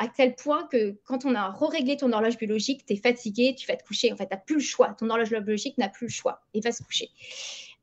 à 0.00 0.06
tel 0.06 0.36
point 0.36 0.66
que 0.70 0.96
quand 1.04 1.24
on 1.24 1.34
a 1.34 1.50
re-réglé 1.50 1.96
ton 1.96 2.12
horloge 2.12 2.38
biologique, 2.38 2.86
tu 2.86 2.94
es 2.94 2.96
fatigué, 2.96 3.56
tu 3.56 3.66
vas 3.66 3.76
te 3.76 3.84
coucher. 3.84 4.12
En 4.12 4.16
fait, 4.16 4.26
tu 4.26 4.34
n'as 4.34 4.40
plus 4.40 4.56
le 4.56 4.60
choix. 4.60 4.94
Ton 4.94 5.10
horloge 5.10 5.30
biologique 5.30 5.76
n'a 5.76 5.88
plus 5.88 6.06
le 6.06 6.12
choix 6.12 6.40
et 6.54 6.60
va 6.60 6.70
se 6.70 6.82
coucher. 6.84 7.10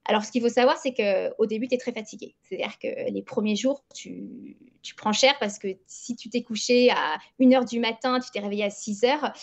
Alors, 0.08 0.24
ce 0.24 0.32
qu'il 0.32 0.42
faut 0.42 0.50
savoir, 0.50 0.78
c'est 0.78 0.94
qu'au 0.94 1.46
début, 1.48 1.68
tu 1.68 1.76
es 1.76 1.78
très 1.78 1.92
fatigué. 1.92 2.36
C'est-à-dire 2.44 2.78
que 2.78 3.12
les 3.12 3.24
premiers 3.24 3.56
jours, 3.56 3.84
tu, 3.94 4.56
prends 4.98 5.14
cher 5.14 5.34
parce 5.40 5.58
que 5.58 5.68
si 5.88 6.16
tu 6.16 6.30
t'es 6.30 6.44
couché 6.44 6.92
à 6.92 7.18
1h 7.40 7.68
du 7.68 7.80
matin, 7.80 8.20
tu 8.20 8.30
t'es 8.30 8.40
réveillé 8.40 8.64
à 8.64 8.70
6h, 8.70 9.34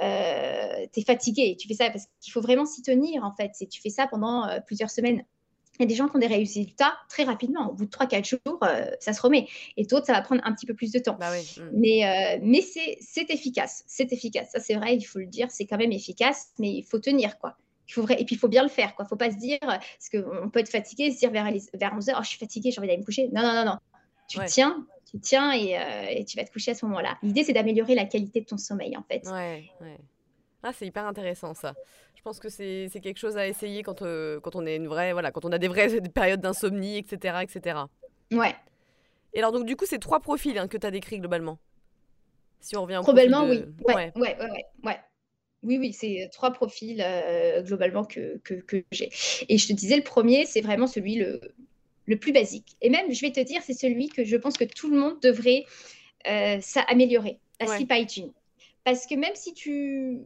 euh, 0.00 0.86
tu 0.92 1.00
es 1.00 1.02
fatigué. 1.02 1.56
Tu 1.58 1.66
fais 1.66 1.74
ça 1.74 1.90
parce 1.90 2.06
qu'il 2.20 2.32
faut 2.32 2.40
vraiment 2.40 2.64
s'y 2.64 2.82
tenir, 2.82 3.24
en 3.24 3.34
fait. 3.34 3.50
Tu 3.68 3.80
fais 3.80 3.90
ça 3.90 4.06
pendant 4.06 4.46
euh, 4.46 4.60
plusieurs 4.64 4.90
semaines. 4.90 5.24
Il 5.80 5.82
y 5.82 5.84
a 5.86 5.88
des 5.88 5.96
gens 5.96 6.08
qui 6.08 6.14
ont 6.14 6.20
des 6.20 6.28
résultats 6.28 6.96
très 7.08 7.24
rapidement. 7.24 7.70
Au 7.70 7.74
bout 7.74 7.86
de 7.86 7.90
3-4 7.90 8.24
jours, 8.24 8.60
euh, 8.62 8.86
ça 9.00 9.12
se 9.12 9.20
remet. 9.20 9.48
Et 9.76 9.84
d'autres, 9.84 10.06
ça 10.06 10.12
va 10.12 10.22
prendre 10.22 10.42
un 10.44 10.54
petit 10.54 10.66
peu 10.66 10.74
plus 10.74 10.92
de 10.92 11.00
temps. 11.00 11.16
Bah 11.18 11.32
mm. 11.36 11.70
Mais, 11.72 12.38
mais 12.40 12.60
c'est 12.60 13.30
efficace. 13.30 13.82
C'est 13.88 14.12
efficace. 14.12 14.50
Ça, 14.52 14.60
c'est 14.60 14.74
vrai, 14.74 14.94
il 14.94 15.02
faut 15.02 15.18
le 15.18 15.26
dire. 15.26 15.50
C'est 15.50 15.66
quand 15.66 15.76
même 15.78 15.90
efficace, 15.90 16.52
mais 16.60 16.70
il 16.70 16.84
faut 16.84 17.00
tenir, 17.00 17.36
quoi. 17.40 17.56
Et 17.88 18.24
puis, 18.24 18.34
il 18.34 18.38
faut 18.38 18.48
bien 18.48 18.62
le 18.62 18.68
faire. 18.68 18.94
Il 18.98 19.02
ne 19.02 19.08
faut 19.08 19.16
pas 19.16 19.30
se 19.30 19.36
dire, 19.36 19.58
parce 19.60 20.08
qu'on 20.10 20.48
peut 20.50 20.60
être 20.60 20.70
fatigué, 20.70 21.10
se 21.10 21.18
dire 21.18 21.30
vers, 21.30 21.44
vers 21.44 21.96
11h, 21.96 22.14
oh, 22.16 22.22
je 22.22 22.28
suis 22.28 22.38
fatigué, 22.38 22.70
j'ai 22.70 22.78
envie 22.78 22.88
d'aller 22.88 23.00
me 23.00 23.04
coucher. 23.04 23.28
Non, 23.32 23.42
non, 23.42 23.52
non, 23.54 23.64
non. 23.64 23.78
Tu 24.28 24.38
tiens, 24.46 24.86
tu 25.10 25.18
tiens 25.20 25.50
euh, 25.50 26.06
et, 26.08 26.24
tu 26.24 26.36
vas 26.36 26.44
te 26.44 26.52
coucher 26.52 26.70
à 26.70 26.74
ce 26.74 26.86
moment-là. 26.86 27.18
L'idée, 27.22 27.44
c'est 27.44 27.52
d'améliorer 27.52 27.94
la 27.94 28.06
qualité 28.06 28.40
de 28.40 28.46
ton 28.46 28.56
sommeil, 28.56 28.96
en 28.96 29.02
fait. 29.02 29.22
Ouais, 29.26 29.70
ouais. 29.80 29.98
Ah, 30.62 30.72
c'est 30.72 30.86
hyper 30.86 31.06
intéressant 31.06 31.52
ça. 31.52 31.74
Je 32.16 32.22
pense 32.22 32.40
que 32.40 32.48
c'est 32.48 32.88
quelque 33.02 33.18
chose 33.18 33.36
à 33.36 33.46
essayer 33.46 33.82
quand, 33.82 34.00
euh, 34.00 34.40
quand 34.40 34.56
on 34.56 34.64
est 34.64 34.76
une 34.76 34.88
vraie, 34.88 35.12
voilà, 35.12 35.30
quand 35.30 35.44
on 35.44 35.52
a 35.52 35.58
des 35.58 35.68
vraies 35.68 36.00
périodes 36.14 36.40
d'insomnie, 36.40 36.96
etc., 36.96 37.40
etc. 37.42 37.80
Ouais. 38.32 38.56
Et 39.34 39.40
alors 39.40 39.52
donc 39.52 39.66
du 39.66 39.76
coup, 39.76 39.84
c'est 39.86 39.98
trois 39.98 40.20
profils 40.20 40.56
hein, 40.56 40.66
que 40.66 40.78
tu 40.78 40.86
as 40.86 40.90
décrits 40.90 41.18
globalement. 41.18 41.58
Si 42.60 42.76
on 42.78 42.82
revient. 42.82 43.00
Probablement, 43.02 43.44
oui. 43.44 43.62
Ouais, 43.86 43.94
ouais, 43.94 44.12
ouais, 44.16 44.36
ouais, 44.40 44.64
ouais. 44.84 45.00
Oui, 45.64 45.78
oui, 45.78 45.92
c'est 45.92 46.28
trois 46.30 46.52
profils 46.52 47.02
euh, 47.04 47.62
globalement 47.62 48.04
que, 48.04 48.38
que, 48.44 48.84
j'ai. 48.92 49.10
Et 49.48 49.58
je 49.58 49.66
te 49.66 49.72
disais, 49.72 49.96
le 49.96 50.02
premier, 50.02 50.46
c'est 50.46 50.60
vraiment 50.60 50.86
celui 50.86 51.16
le, 51.16 51.40
le 52.06 52.18
plus 52.18 52.32
basique. 52.32 52.76
Et 52.82 52.90
même, 52.90 53.12
je 53.12 53.20
vais 53.20 53.32
te 53.32 53.40
dire, 53.40 53.62
c'est 53.62 53.74
celui 53.74 54.08
que 54.08 54.24
je 54.24 54.36
pense 54.36 54.56
que 54.56 54.64
tout 54.64 54.90
le 54.90 54.98
monde 54.98 55.20
devrait 55.20 55.64
euh, 56.26 56.60
améliorer, 56.86 57.38
la 57.60 57.66
sleep 57.66 57.92
hygiene. 57.92 58.32
Parce 58.84 59.06
que 59.06 59.14
même 59.14 59.34
si 59.34 59.54
tu 59.54 60.18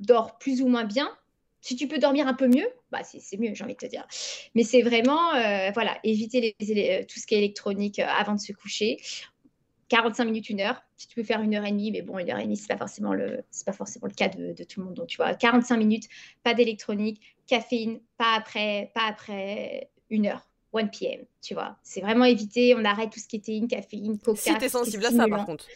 dors 0.00 0.38
plus 0.38 0.62
ou 0.62 0.68
moins 0.68 0.84
bien, 0.84 1.10
si 1.60 1.76
tu 1.76 1.86
peux 1.86 1.98
dormir 1.98 2.26
un 2.26 2.32
peu 2.32 2.48
mieux, 2.48 2.66
bah 2.90 3.02
c'est 3.02 3.36
mieux, 3.36 3.54
j'ai 3.54 3.64
envie 3.64 3.74
de 3.74 3.78
te 3.78 3.86
dire. 3.86 4.06
Mais 4.54 4.62
c'est 4.62 4.80
vraiment, 4.80 5.34
euh, 5.34 5.70
voilà, 5.72 5.98
éviter 6.04 6.54
les, 6.58 7.06
tout 7.06 7.18
ce 7.18 7.26
qui 7.26 7.34
est 7.34 7.38
électronique 7.38 7.98
avant 7.98 8.34
de 8.34 8.40
se 8.40 8.52
coucher. 8.52 8.98
45 9.90 10.24
minutes, 10.24 10.48
une 10.48 10.60
heure. 10.60 10.82
Si 11.00 11.08
tu 11.08 11.14
peux 11.14 11.22
faire 11.22 11.40
une 11.40 11.54
heure 11.54 11.64
et 11.64 11.70
demie, 11.70 11.90
mais 11.90 12.02
bon, 12.02 12.18
une 12.18 12.30
heure 12.30 12.38
et 12.38 12.42
demie, 12.42 12.58
c'est 12.58 12.68
pas 12.68 12.76
forcément 12.76 13.14
le, 13.14 13.42
pas 13.64 13.72
forcément 13.72 14.06
le 14.06 14.12
cas 14.12 14.28
de, 14.28 14.52
tout 14.64 14.80
le 14.80 14.84
monde. 14.84 14.96
Donc, 14.96 15.06
tu 15.06 15.16
vois, 15.16 15.32
45 15.32 15.78
minutes, 15.78 16.08
pas 16.42 16.52
d'électronique, 16.52 17.22
caféine, 17.46 18.00
pas 18.18 18.34
après, 18.36 18.92
pas 18.94 19.06
après 19.08 19.88
une 20.10 20.26
heure. 20.26 20.46
1 20.74 20.88
p.m. 20.88 21.24
Tu 21.40 21.54
vois, 21.54 21.78
c'est 21.82 22.02
vraiment 22.02 22.26
éviter. 22.26 22.74
On 22.76 22.84
arrête 22.84 23.08
tout 23.08 23.18
ce 23.18 23.28
qui 23.28 23.36
est 23.36 23.44
théine, 23.46 23.66
caféine, 23.66 24.18
coca. 24.18 24.42
Si 24.42 24.54
tu 24.58 24.62
es 24.62 24.68
sensible 24.68 25.06
à 25.06 25.10
ça, 25.10 25.26
par 25.26 25.46
contre. 25.46 25.66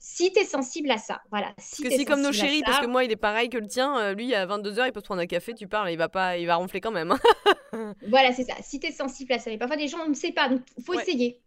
Si 0.00 0.32
tu 0.32 0.40
es 0.40 0.44
sensible 0.44 0.90
à 0.90 0.96
ça, 0.96 1.20
voilà. 1.28 1.52
Si 1.58 1.82
parce 1.82 1.94
que 1.94 2.00
si 2.00 2.04
comme 2.06 2.22
nos 2.22 2.32
chéris, 2.32 2.62
parce 2.64 2.80
que 2.80 2.86
moi 2.86 3.04
il 3.04 3.12
est 3.12 3.16
pareil 3.16 3.50
que 3.50 3.58
le 3.58 3.66
tien, 3.66 3.98
euh, 3.98 4.14
lui 4.14 4.34
à 4.34 4.46
22h 4.46 4.86
il 4.86 4.92
peut 4.92 5.00
se 5.00 5.04
prendre 5.04 5.20
un 5.20 5.26
café, 5.26 5.52
tu 5.52 5.68
parles, 5.68 5.90
il 5.90 5.98
va 5.98 6.08
pas, 6.08 6.38
il 6.38 6.46
va 6.46 6.54
ronfler 6.54 6.80
quand 6.80 6.90
même. 6.90 7.12
Hein. 7.12 7.94
voilà, 8.08 8.32
c'est 8.32 8.44
ça. 8.44 8.54
Si 8.62 8.80
tu 8.80 8.86
es 8.86 8.92
sensible 8.92 9.34
à 9.34 9.38
ça, 9.38 9.50
mais 9.50 9.58
parfois 9.58 9.76
des 9.76 9.88
gens 9.88 9.98
on 10.06 10.08
ne 10.08 10.14
sait 10.14 10.32
pas, 10.32 10.48
donc 10.48 10.62
faut 10.86 10.94
essayer 10.94 11.38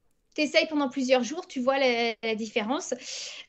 tu 0.45 0.67
pendant 0.69 0.89
plusieurs 0.89 1.23
jours, 1.23 1.47
tu 1.47 1.59
vois 1.59 1.77
la, 1.79 2.35
différence. 2.35 2.93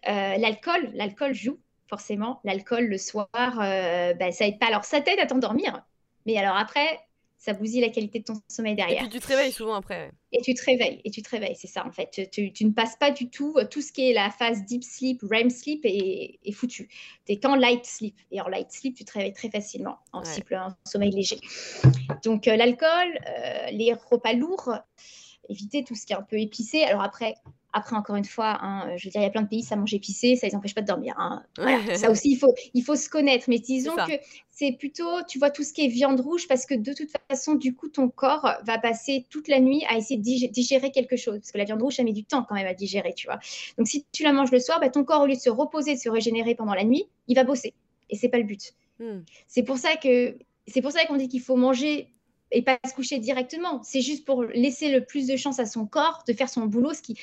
Euh, 0.09 0.37
l'alcool, 0.39 0.91
l'alcool 0.95 1.35
joue 1.35 1.59
forcément. 1.89 2.41
L'alcool 2.45 2.87
le 2.87 2.99
soir, 2.99 3.29
euh, 3.37 4.15
bah, 4.15 4.33
ça 4.33 4.47
aide 4.47 4.59
pas. 4.59 4.67
Alors 4.67 4.85
ça 4.85 5.01
t'aide 5.01 5.19
à 5.19 5.27
t'endormir, 5.27 5.85
mais 6.27 6.37
alors 6.37 6.57
après, 6.57 7.01
ça 7.39 7.53
bousille 7.53 7.81
la 7.81 7.89
qualité 7.89 8.19
de 8.19 8.25
ton 8.25 8.35
sommeil 8.49 8.75
derrière. 8.75 8.99
Et 8.99 9.09
puis 9.09 9.21
tu 9.21 9.21
te 9.21 9.29
réveilles 9.29 9.53
souvent 9.53 9.75
après. 9.75 10.11
Et 10.33 10.43
tu 10.43 10.55
te 10.55 10.65
réveilles, 10.65 11.01
et 11.05 11.11
tu 11.11 11.23
te 11.23 11.31
réveilles, 11.31 11.57
c'est 11.57 11.69
ça 11.69 11.87
en 11.87 11.93
fait. 11.93 12.29
Tu, 12.33 12.65
ne 12.65 12.73
passes 12.73 12.97
pas 12.97 13.13
du 13.13 13.31
tout, 13.31 13.55
euh, 13.57 13.65
tout 13.65 13.81
ce 13.81 13.93
qui 13.93 14.11
est 14.11 14.13
la 14.13 14.31
phase 14.31 14.65
deep 14.65 14.83
sleep, 14.83 15.23
REM 15.23 15.49
sleep 15.49 15.81
est, 15.85 16.39
est 16.45 16.53
foutu. 16.53 16.89
Tu 17.27 17.33
es 17.33 17.39
qu'en 17.39 17.55
light 17.55 17.87
sleep. 17.87 18.17
Et 18.33 18.41
en 18.41 18.49
light 18.49 18.71
sleep, 18.71 18.97
tu 18.97 19.05
te 19.05 19.13
réveilles 19.13 19.33
très 19.33 19.51
facilement, 19.51 19.99
en, 20.13 20.21
en 20.21 20.71
sommeil 20.85 21.13
léger. 21.13 21.39
Donc 22.25 22.49
euh, 22.49 22.57
l'alcool, 22.57 23.19
euh, 23.29 23.71
les 23.71 23.95
repas 23.95 24.33
lourds, 24.33 24.75
éviter 25.49 25.85
tout 25.85 25.95
ce 25.95 26.07
qui 26.07 26.13
est 26.13 26.17
un 26.17 26.23
peu 26.23 26.39
épicé. 26.39 26.85
Alors 26.85 27.03
après, 27.03 27.35
après, 27.73 27.97
encore 27.97 28.17
une 28.17 28.25
fois, 28.25 28.59
hein, 28.63 28.97
je 28.97 29.05
veux 29.07 29.11
dire, 29.11 29.21
il 29.21 29.25
y 29.25 29.27
a 29.27 29.31
plein 29.31 29.43
de 29.43 29.49
pays, 29.49 29.63
ça 29.63 29.77
mange 29.77 29.93
épicé, 29.93 30.37
ça 30.37 30.47
les 30.47 30.55
empêche 30.55 30.75
pas 30.75 30.81
de 30.81 30.87
dormir. 30.87 31.15
Hein. 31.19 31.45
ça 31.97 32.11
aussi, 32.11 32.31
il 32.31 32.37
faut, 32.37 32.55
il 32.73 32.83
faut 32.83 32.97
se 32.97 33.09
connaître. 33.09 33.45
Mais 33.49 33.59
disons 33.59 33.95
que 33.95 34.13
c'est 34.51 34.73
plutôt, 34.73 35.23
tu 35.29 35.39
vois, 35.39 35.51
tout 35.51 35.63
ce 35.63 35.73
qui 35.73 35.85
est 35.85 35.89
viande 35.89 36.21
rouge, 36.21 36.49
parce 36.49 36.65
que 36.65 36.75
de 36.75 36.93
toute 36.95 37.11
façon, 37.29 37.55
du 37.55 37.75
coup, 37.75 37.89
ton 37.89 38.09
corps 38.09 38.51
va 38.65 38.79
passer 38.79 39.27
toute 39.29 39.49
la 39.49 39.61
nuit 39.61 39.85
à 39.89 39.99
essayer 39.99 40.17
de 40.17 40.53
digérer 40.53 40.91
quelque 40.91 41.17
chose. 41.17 41.39
Parce 41.39 41.53
que 41.53 41.59
la 41.59 41.65
viande 41.65 41.83
rouge, 41.83 41.97
ça 41.97 42.05
met 42.05 42.13
du 42.13 42.25
temps 42.25 42.45
quand 42.49 42.55
même 42.55 42.67
à 42.67 42.75
digérer, 42.75 43.13
tu 43.15 43.27
vois. 43.27 43.39
Donc, 43.77 43.87
si 43.87 44.07
tu 44.13 44.23
la 44.23 44.33
manges 44.33 44.51
le 44.51 44.61
soir, 44.61 44.81
bah, 44.81 44.89
ton 44.89 45.05
corps, 45.05 45.23
au 45.23 45.27
lieu 45.27 45.35
de 45.35 45.41
se 45.41 45.51
reposer, 45.51 45.95
de 45.95 46.01
se 46.01 46.09
régénérer 46.09 46.55
pendant 46.55 46.75
la 46.75 46.85
nuit, 46.85 47.05
il 47.27 47.37
va 47.37 47.45
bosser. 47.45 47.75
Et 48.11 48.17
c'est 48.17 48.29
pas 48.29 48.39
le 48.39 48.45
but. 48.45 48.73
Hmm. 48.99 49.21
C'est 49.47 49.63
pour 49.63 49.77
ça 49.77 49.97
que 49.97 50.37
c'est 50.67 50.83
pour 50.83 50.93
ça 50.93 51.05
qu'on 51.07 51.17
dit 51.17 51.29
qu'il 51.29 51.41
faut 51.41 51.57
manger 51.57 52.09
et 52.51 52.63
pas 52.63 52.79
se 52.89 52.95
coucher 52.95 53.19
directement. 53.19 53.83
C'est 53.83 54.01
juste 54.01 54.25
pour 54.25 54.45
laisser 54.45 54.91
le 54.91 55.05
plus 55.05 55.27
de 55.27 55.37
chance 55.37 55.59
à 55.59 55.67
son 55.67 55.87
corps 55.87 56.25
de 56.27 56.33
faire 56.33 56.49
son 56.49 56.67
boulot, 56.67 56.95
ce 56.95 57.03
qui 57.03 57.19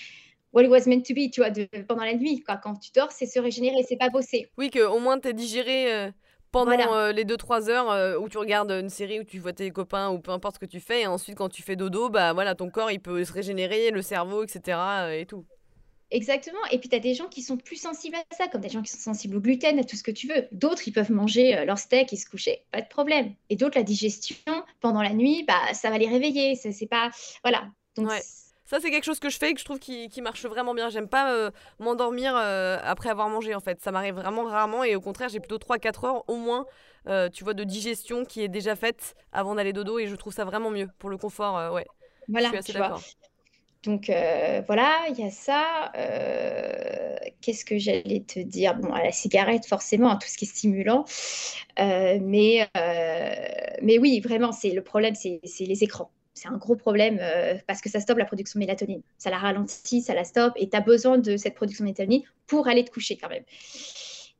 what 0.56 0.64
it 0.64 0.70
was 0.70 0.88
meant 0.88 1.02
to 1.02 1.14
be, 1.14 1.30
tu 1.30 1.42
vois, 1.42 1.50
de, 1.50 1.68
pendant 1.88 2.06
la 2.06 2.16
nuit. 2.16 2.42
Quoi. 2.42 2.56
Quand 2.58 2.76
tu 2.76 2.92
dors, 2.96 3.12
c'est 3.12 3.26
se 3.26 3.40
régénérer, 3.40 3.84
c'est 3.88 3.98
pas 3.98 4.10
bosser. 4.10 4.50
Oui, 4.58 4.72
qu'au 4.72 5.00
moins 5.00 5.20
tu 5.20 5.28
as 5.28 5.34
digéré 5.34 5.94
euh, 5.94 6.12
pendant 6.52 6.96
euh, 6.96 7.12
les 7.12 7.26
2-3 7.26 7.70
heures 7.70 7.92
euh, 7.92 8.18
où 8.18 8.30
tu 8.30 8.38
regardes 8.38 8.72
une 8.72 8.90
série, 8.90 9.20
où 9.20 9.26
tu 9.26 9.38
vois 9.40 9.54
tes 9.54 9.70
copains 9.72 10.10
ou 10.10 10.20
peu 10.20 10.32
importe 10.32 10.56
ce 10.56 10.60
que 10.60 10.66
tu 10.66 10.80
fais. 10.80 11.02
Et 11.02 11.08
ensuite, 11.08 11.38
quand 11.38 11.50
tu 11.50 11.62
fais 11.62 11.76
dodo, 11.76 12.10
bah 12.10 12.32
voilà, 12.34 12.56
ton 12.56 12.70
corps 12.70 12.90
il 12.90 13.02
peut 13.02 13.24
se 13.26 13.34
régénérer, 13.34 13.92
le 13.92 14.02
cerveau, 14.02 14.44
etc. 14.44 14.78
et 15.12 15.26
tout. 15.26 15.46
Exactement. 16.12 16.60
Et 16.72 16.80
puis, 16.80 16.90
tu 16.90 16.96
as 16.96 17.00
des 17.00 17.14
gens 17.14 17.28
qui 17.28 17.42
sont 17.42 17.58
plus 17.58 17.78
sensibles 17.78 18.16
à 18.16 18.36
ça, 18.36 18.48
comme 18.48 18.62
des 18.62 18.70
gens 18.70 18.82
qui 18.82 18.92
sont 18.92 19.00
sensibles 19.00 19.38
au 19.38 19.42
gluten, 19.42 19.80
à 19.80 19.84
tout 19.84 19.96
ce 19.96 20.04
que 20.04 20.12
tu 20.12 20.28
veux. 20.28 20.48
D'autres, 20.52 20.88
ils 20.88 20.92
peuvent 20.92 21.12
manger 21.12 21.66
leur 21.66 21.80
steak 21.80 22.14
et 22.14 22.16
se 22.16 22.30
coucher, 22.30 22.64
pas 22.72 22.82
de 22.82 22.88
problème. 22.88 23.34
Et 23.50 23.56
d'autres, 23.56 23.78
la 23.78 23.84
digestion 23.84 24.36
pendant 24.82 25.02
la 25.02 25.14
nuit, 25.14 25.44
bah, 25.48 25.74
ça 25.74 25.90
va 25.90 25.98
les 25.98 26.08
réveiller. 26.08 26.56
C'est 26.56 26.88
pas. 26.88 27.10
Voilà. 27.44 27.68
Donc, 27.96 28.10
ça, 28.66 28.80
c'est 28.80 28.90
quelque 28.90 29.04
chose 29.04 29.20
que 29.20 29.30
je 29.30 29.38
fais 29.38 29.52
et 29.52 29.54
que 29.54 29.60
je 29.60 29.66
trouve 29.66 29.78
qui, 29.78 30.10
qui 30.10 30.22
marche 30.22 30.44
vraiment 30.46 30.74
bien. 30.74 30.90
J'aime 30.90 31.08
pas 31.08 31.32
euh, 31.32 31.52
m'endormir 31.80 32.36
euh, 32.36 32.80
après 32.84 33.10
avoir 33.10 33.30
mangé, 33.30 33.54
en 33.54 33.60
fait. 33.60 33.80
Ça 33.80 33.92
m'arrive 33.92 34.16
vraiment 34.16 34.44
rarement 34.44 34.84
et 34.84 34.96
au 34.96 35.02
contraire, 35.02 35.30
j'ai 35.30 35.40
plutôt 35.40 35.60
3-4 35.60 36.06
heures 36.08 36.24
au 36.28 36.36
moins, 36.36 36.66
euh, 37.08 37.30
tu 37.30 37.44
vois, 37.44 37.54
de 37.54 37.64
digestion 37.64 38.26
qui 38.26 38.42
est 38.42 38.48
déjà 38.48 38.76
faite 38.76 39.14
avant 39.32 39.54
d'aller 39.54 39.72
dodo 39.72 40.00
et 40.00 40.08
je 40.08 40.16
trouve 40.16 40.34
ça 40.34 40.46
vraiment 40.46 40.72
mieux 40.72 40.90
pour 40.98 41.12
le 41.12 41.18
confort, 41.18 41.74
ouais. 41.74 41.86
Voilà, 42.28 42.48
je 42.48 42.54
suis 42.54 42.58
assez 42.58 42.74
d'accord. 42.74 43.02
Donc 43.86 44.12
voilà, 44.68 45.06
il 45.10 45.20
y 45.20 45.24
a 45.24 45.32
ça. 45.32 45.92
Qu'est-ce 47.42 47.66
que 47.66 47.78
j'allais 47.78 48.24
te 48.28 48.40
dire? 48.40 48.76
Bon, 48.76 48.90
la 48.90 49.12
cigarette, 49.12 49.66
forcément, 49.66 50.12
hein, 50.12 50.18
tout 50.22 50.28
ce 50.28 50.38
qui 50.38 50.46
est 50.46 50.48
stimulant. 50.48 51.06
mais, 51.78 52.68
mais 53.82 53.98
oui, 54.00 54.20
vraiment, 54.20 54.52
c'est 54.52 54.72
le 54.72 54.84
problème, 54.84 55.16
c'est 55.16 55.40
les 55.60 55.84
écrans 55.84 56.12
c'est 56.36 56.50
un 56.50 56.58
gros 56.58 56.76
problème 56.76 57.18
euh, 57.22 57.56
parce 57.66 57.82
que 57.82 57.90
ça 57.90 58.00
stoppe 58.00 58.18
la 58.18 58.26
production 58.26 58.60
de 58.60 58.66
mélatonine. 58.66 59.02
Ça 59.18 59.30
la 59.32 59.38
ralentit, 59.38 60.02
ça 60.02 60.14
la 60.14 60.26
stoppe 60.26 60.54
et 60.58 60.70
tu 60.70 60.78
as 60.78 60.82
besoin 60.82 61.18
de 61.18 61.38
cette 61.38 61.56
production 61.56 61.84
de 61.84 61.90
mélatonine 61.90 62.24
pour 62.46 62.68
aller 62.68 62.84
te 62.84 62.92
coucher 62.92 63.18
quand 63.18 63.30
même. 63.30 63.46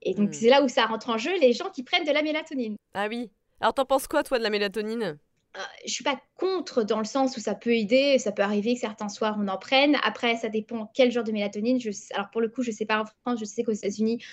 Et 0.02 0.14
donc, 0.14 0.30
hmm. 0.30 0.34
c'est 0.34 0.50
là 0.50 0.62
où 0.62 0.68
ça 0.68 0.86
rentre 0.86 1.10
en 1.10 1.18
jeu 1.18 1.32
les 1.40 1.54
gens 1.54 1.70
qui 1.70 1.84
prennent 1.84 2.06
de 2.06 2.12
la 2.12 2.22
mélatonine. 2.22 2.76
Ah 2.94 3.08
oui. 3.10 3.32
Alors, 3.62 3.74
t'en 3.74 3.86
penses 3.86 4.08
quoi, 4.08 4.22
toi, 4.24 4.38
de 4.38 4.44
la 4.44 4.50
mélatonine? 4.50 5.18
Je 5.56 5.62
euh, 5.62 5.66
je 5.86 5.94
suis 5.94 6.04
pas 6.04 6.20
contre 6.38 6.84
dans 6.84 7.00
le 7.00 7.06
sens 7.06 7.38
où 7.38 7.40
ça 7.40 7.56
peut 7.56 7.74
aider, 7.76 8.20
ça 8.20 8.32
peut 8.32 8.42
arriver 8.42 8.74
que 8.74 8.80
certains 8.80 9.10
soirs 9.10 9.38
on 9.40 9.48
en 9.48 9.58
prenne. 9.58 9.98
Après, 10.04 10.36
ça 10.36 10.50
dépend 10.50 10.90
quel 10.94 11.12
genre 11.12 11.24
de 11.24 11.32
mélatonine. 11.32 11.80
Je, 11.80 11.90
alors 12.14 12.30
pour 12.30 12.42
le 12.42 12.50
coup, 12.50 12.64
je 12.64 12.72
sais 12.72 12.86
pas 12.86 13.02
en 13.02 13.06
France, 13.06 13.40
je 13.40 13.46
sais 13.46 13.64
qu'aux 13.64 13.72
États-Unis, 13.72 14.24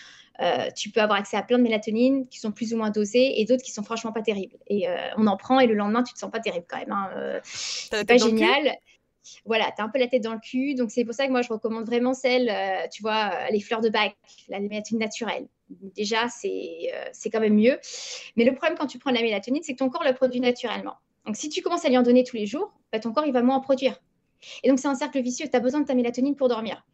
euh, 0.41 0.69
tu 0.77 0.91
peux 0.91 1.01
avoir 1.01 1.19
accès 1.19 1.37
à 1.37 1.43
plein 1.43 1.59
de 1.59 1.63
mélatonine 1.63 2.27
qui 2.29 2.41
sont 2.41 2.53
plus 2.53 2.75
ou 2.75 2.77
moins 2.77 2.91
dosées 2.91 3.41
et 3.41 3.45
d'autres 3.45 3.63
qui 3.63 3.73
sont 3.73 3.83
franchement 3.83 4.13
pas 4.13 4.23
terribles. 4.23 4.57
Et 4.67 4.89
euh, 4.89 4.97
on 5.17 5.27
en 5.27 5.37
prend 5.37 5.61
et 5.61 5.67
le 5.67 5.75
lendemain, 5.75 6.03
tu 6.03 6.15
te 6.15 6.19
sens 6.19 6.31
pas 6.31 6.41
terrible 6.41 6.67
quand 6.69 6.79
même. 6.79 6.93
Hein. 6.93 7.41
c'est 7.45 8.07
pas 8.07 8.17
génial. 8.17 8.77
Voilà, 9.45 9.67
tu 9.77 9.81
as 9.81 9.85
un 9.85 9.89
peu 9.89 10.01
la 10.01 10.09
tête 10.09 10.23
dans 10.23 10.35
le 10.35 10.41
cul. 10.41 10.75
Donc 10.75 10.91
c'est 10.91 11.05
pour 11.05 11.15
ça 11.15 11.27
que 11.27 11.31
moi, 11.31 11.43
je 11.43 11.49
recommande 11.49 11.85
vraiment 11.85 12.15
celle, 12.15 12.53
tu 12.91 13.03
vois, 13.03 13.49
les 13.51 13.61
fleurs 13.61 13.81
de 13.81 13.89
bac, 13.89 14.17
la 14.49 14.59
mélatonine 14.59 15.01
naturelle 15.01 15.47
déjà, 15.81 16.29
c'est 16.29 17.31
quand 17.31 17.41
même 17.41 17.57
mieux. 17.57 17.79
Mais 18.37 18.45
le 18.45 18.55
problème 18.55 18.77
quand 18.79 18.87
tu 18.87 18.99
prends 18.99 19.11
la 19.11 19.23
mélatonine, 19.23 19.63
c'est 19.63 19.73
que 19.73 19.79
ton 19.79 19.91
corps 19.91 20.05
le 20.05 20.15
produit 20.15 20.41
naturellement. 20.41 20.97
Donc, 21.27 21.37
si 21.37 21.49
tu 21.49 21.63
commences 21.63 21.85
à 21.85 21.89
lui 21.89 21.99
en 21.99 22.03
donner 22.03 22.25
tous 22.25 22.37
les 22.37 22.47
jours, 22.47 22.73
bah, 22.93 22.99
ton 22.99 23.13
corps, 23.13 23.27
il 23.27 23.33
va 23.33 23.43
moins 23.43 23.57
en 23.57 23.61
produire. 23.61 24.01
Et 24.63 24.69
donc, 24.69 24.79
c'est 24.79 24.89
un 24.89 24.95
cercle 24.95 25.21
vicieux. 25.21 25.47
Tu 25.49 25.57
as 25.57 25.61
besoin 25.61 25.81
de 25.81 25.87
ta 25.87 25.95
mélatonine 25.95 26.35
pour 26.35 26.49
dormir. 26.49 26.85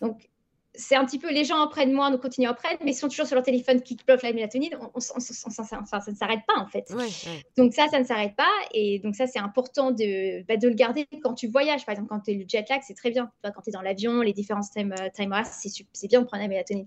Donc, 0.00 0.28
c'est 0.76 0.96
un 0.96 1.04
petit 1.04 1.18
peu, 1.18 1.30
les 1.32 1.44
gens 1.44 1.58
en 1.58 1.68
prennent 1.68 1.92
moins, 1.92 2.10
nous 2.10 2.18
continuons 2.18 2.50
à 2.50 2.54
prendre, 2.54 2.76
mais 2.84 2.90
ils 2.90 2.96
sont 2.96 3.08
toujours 3.08 3.26
sur 3.26 3.36
leur 3.36 3.44
téléphone 3.44 3.80
qui 3.80 3.96
bloque 4.06 4.22
la 4.22 4.32
mélatonine, 4.32 4.76
on, 4.94 5.00
ça 5.00 5.14
ne 5.18 6.16
s'arrête 6.16 6.40
pas 6.46 6.60
en 6.60 6.66
fait. 6.66 6.92
Donc 7.56 7.72
ça, 7.72 7.86
ça 7.88 8.00
ne 8.00 8.04
s'arrête 8.04 8.34
pas, 8.34 8.50
et 8.72 8.98
donc 8.98 9.14
ça, 9.14 9.26
c'est 9.26 9.38
important 9.38 9.92
de, 9.92 10.42
bah, 10.46 10.56
de 10.56 10.68
le 10.68 10.74
garder 10.74 11.06
quand 11.22 11.34
tu 11.34 11.46
voyages. 11.46 11.86
Par 11.86 11.92
exemple, 11.92 12.08
quand 12.08 12.20
tu 12.20 12.32
es 12.32 12.34
le 12.34 12.44
jet 12.48 12.68
lag, 12.68 12.80
c'est 12.84 12.94
très 12.94 13.10
bien. 13.10 13.30
quand 13.42 13.62
tu 13.62 13.70
es 13.70 13.72
dans 13.72 13.82
l'avion, 13.82 14.20
les 14.20 14.32
différents 14.32 14.62
time, 14.62 14.94
euh, 14.98 15.08
time 15.14 15.32
c'est 15.92 16.08
bien 16.08 16.22
de 16.22 16.26
prendre 16.26 16.42
la 16.42 16.48
mélatonine. 16.48 16.86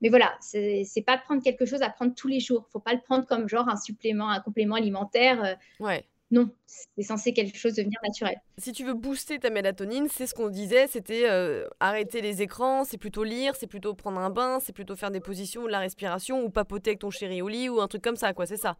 Mais 0.00 0.08
voilà, 0.08 0.34
c'est 0.40 1.04
pas 1.06 1.16
prendre 1.18 1.42
quelque 1.42 1.66
chose 1.66 1.82
à 1.82 1.90
prendre 1.90 2.14
tous 2.14 2.28
les 2.28 2.40
jours. 2.40 2.66
faut 2.72 2.80
pas 2.80 2.94
le 2.94 3.00
prendre 3.00 3.26
comme 3.26 3.48
genre 3.48 3.68
un 3.68 3.76
supplément, 3.76 4.28
un 4.28 4.40
complément 4.40 4.74
alimentaire. 4.74 5.44
Euh, 5.44 5.84
ouais 5.84 6.04
non, 6.30 6.48
c'est 6.66 7.02
censé 7.02 7.32
quelque 7.32 7.58
chose 7.58 7.74
devenir 7.74 7.98
naturel. 8.04 8.36
Si 8.56 8.72
tu 8.72 8.84
veux 8.84 8.94
booster 8.94 9.40
ta 9.40 9.50
mélatonine, 9.50 10.06
c'est 10.08 10.26
ce 10.26 10.34
qu'on 10.34 10.48
disait, 10.48 10.86
c'était 10.86 11.28
euh, 11.28 11.66
arrêter 11.80 12.20
les 12.20 12.40
écrans, 12.40 12.84
c'est 12.84 12.98
plutôt 12.98 13.24
lire, 13.24 13.56
c'est 13.56 13.66
plutôt 13.66 13.94
prendre 13.94 14.20
un 14.20 14.30
bain, 14.30 14.60
c'est 14.60 14.72
plutôt 14.72 14.94
faire 14.94 15.10
des 15.10 15.20
positions 15.20 15.62
ou 15.62 15.66
de 15.66 15.72
la 15.72 15.80
respiration 15.80 16.44
ou 16.44 16.50
papoter 16.50 16.90
avec 16.90 17.00
ton 17.00 17.10
chéri 17.10 17.42
au 17.42 17.48
lit 17.48 17.68
ou 17.68 17.80
un 17.80 17.88
truc 17.88 18.02
comme 18.02 18.16
ça, 18.16 18.32
quoi, 18.32 18.46
c'est 18.46 18.56
ça. 18.56 18.76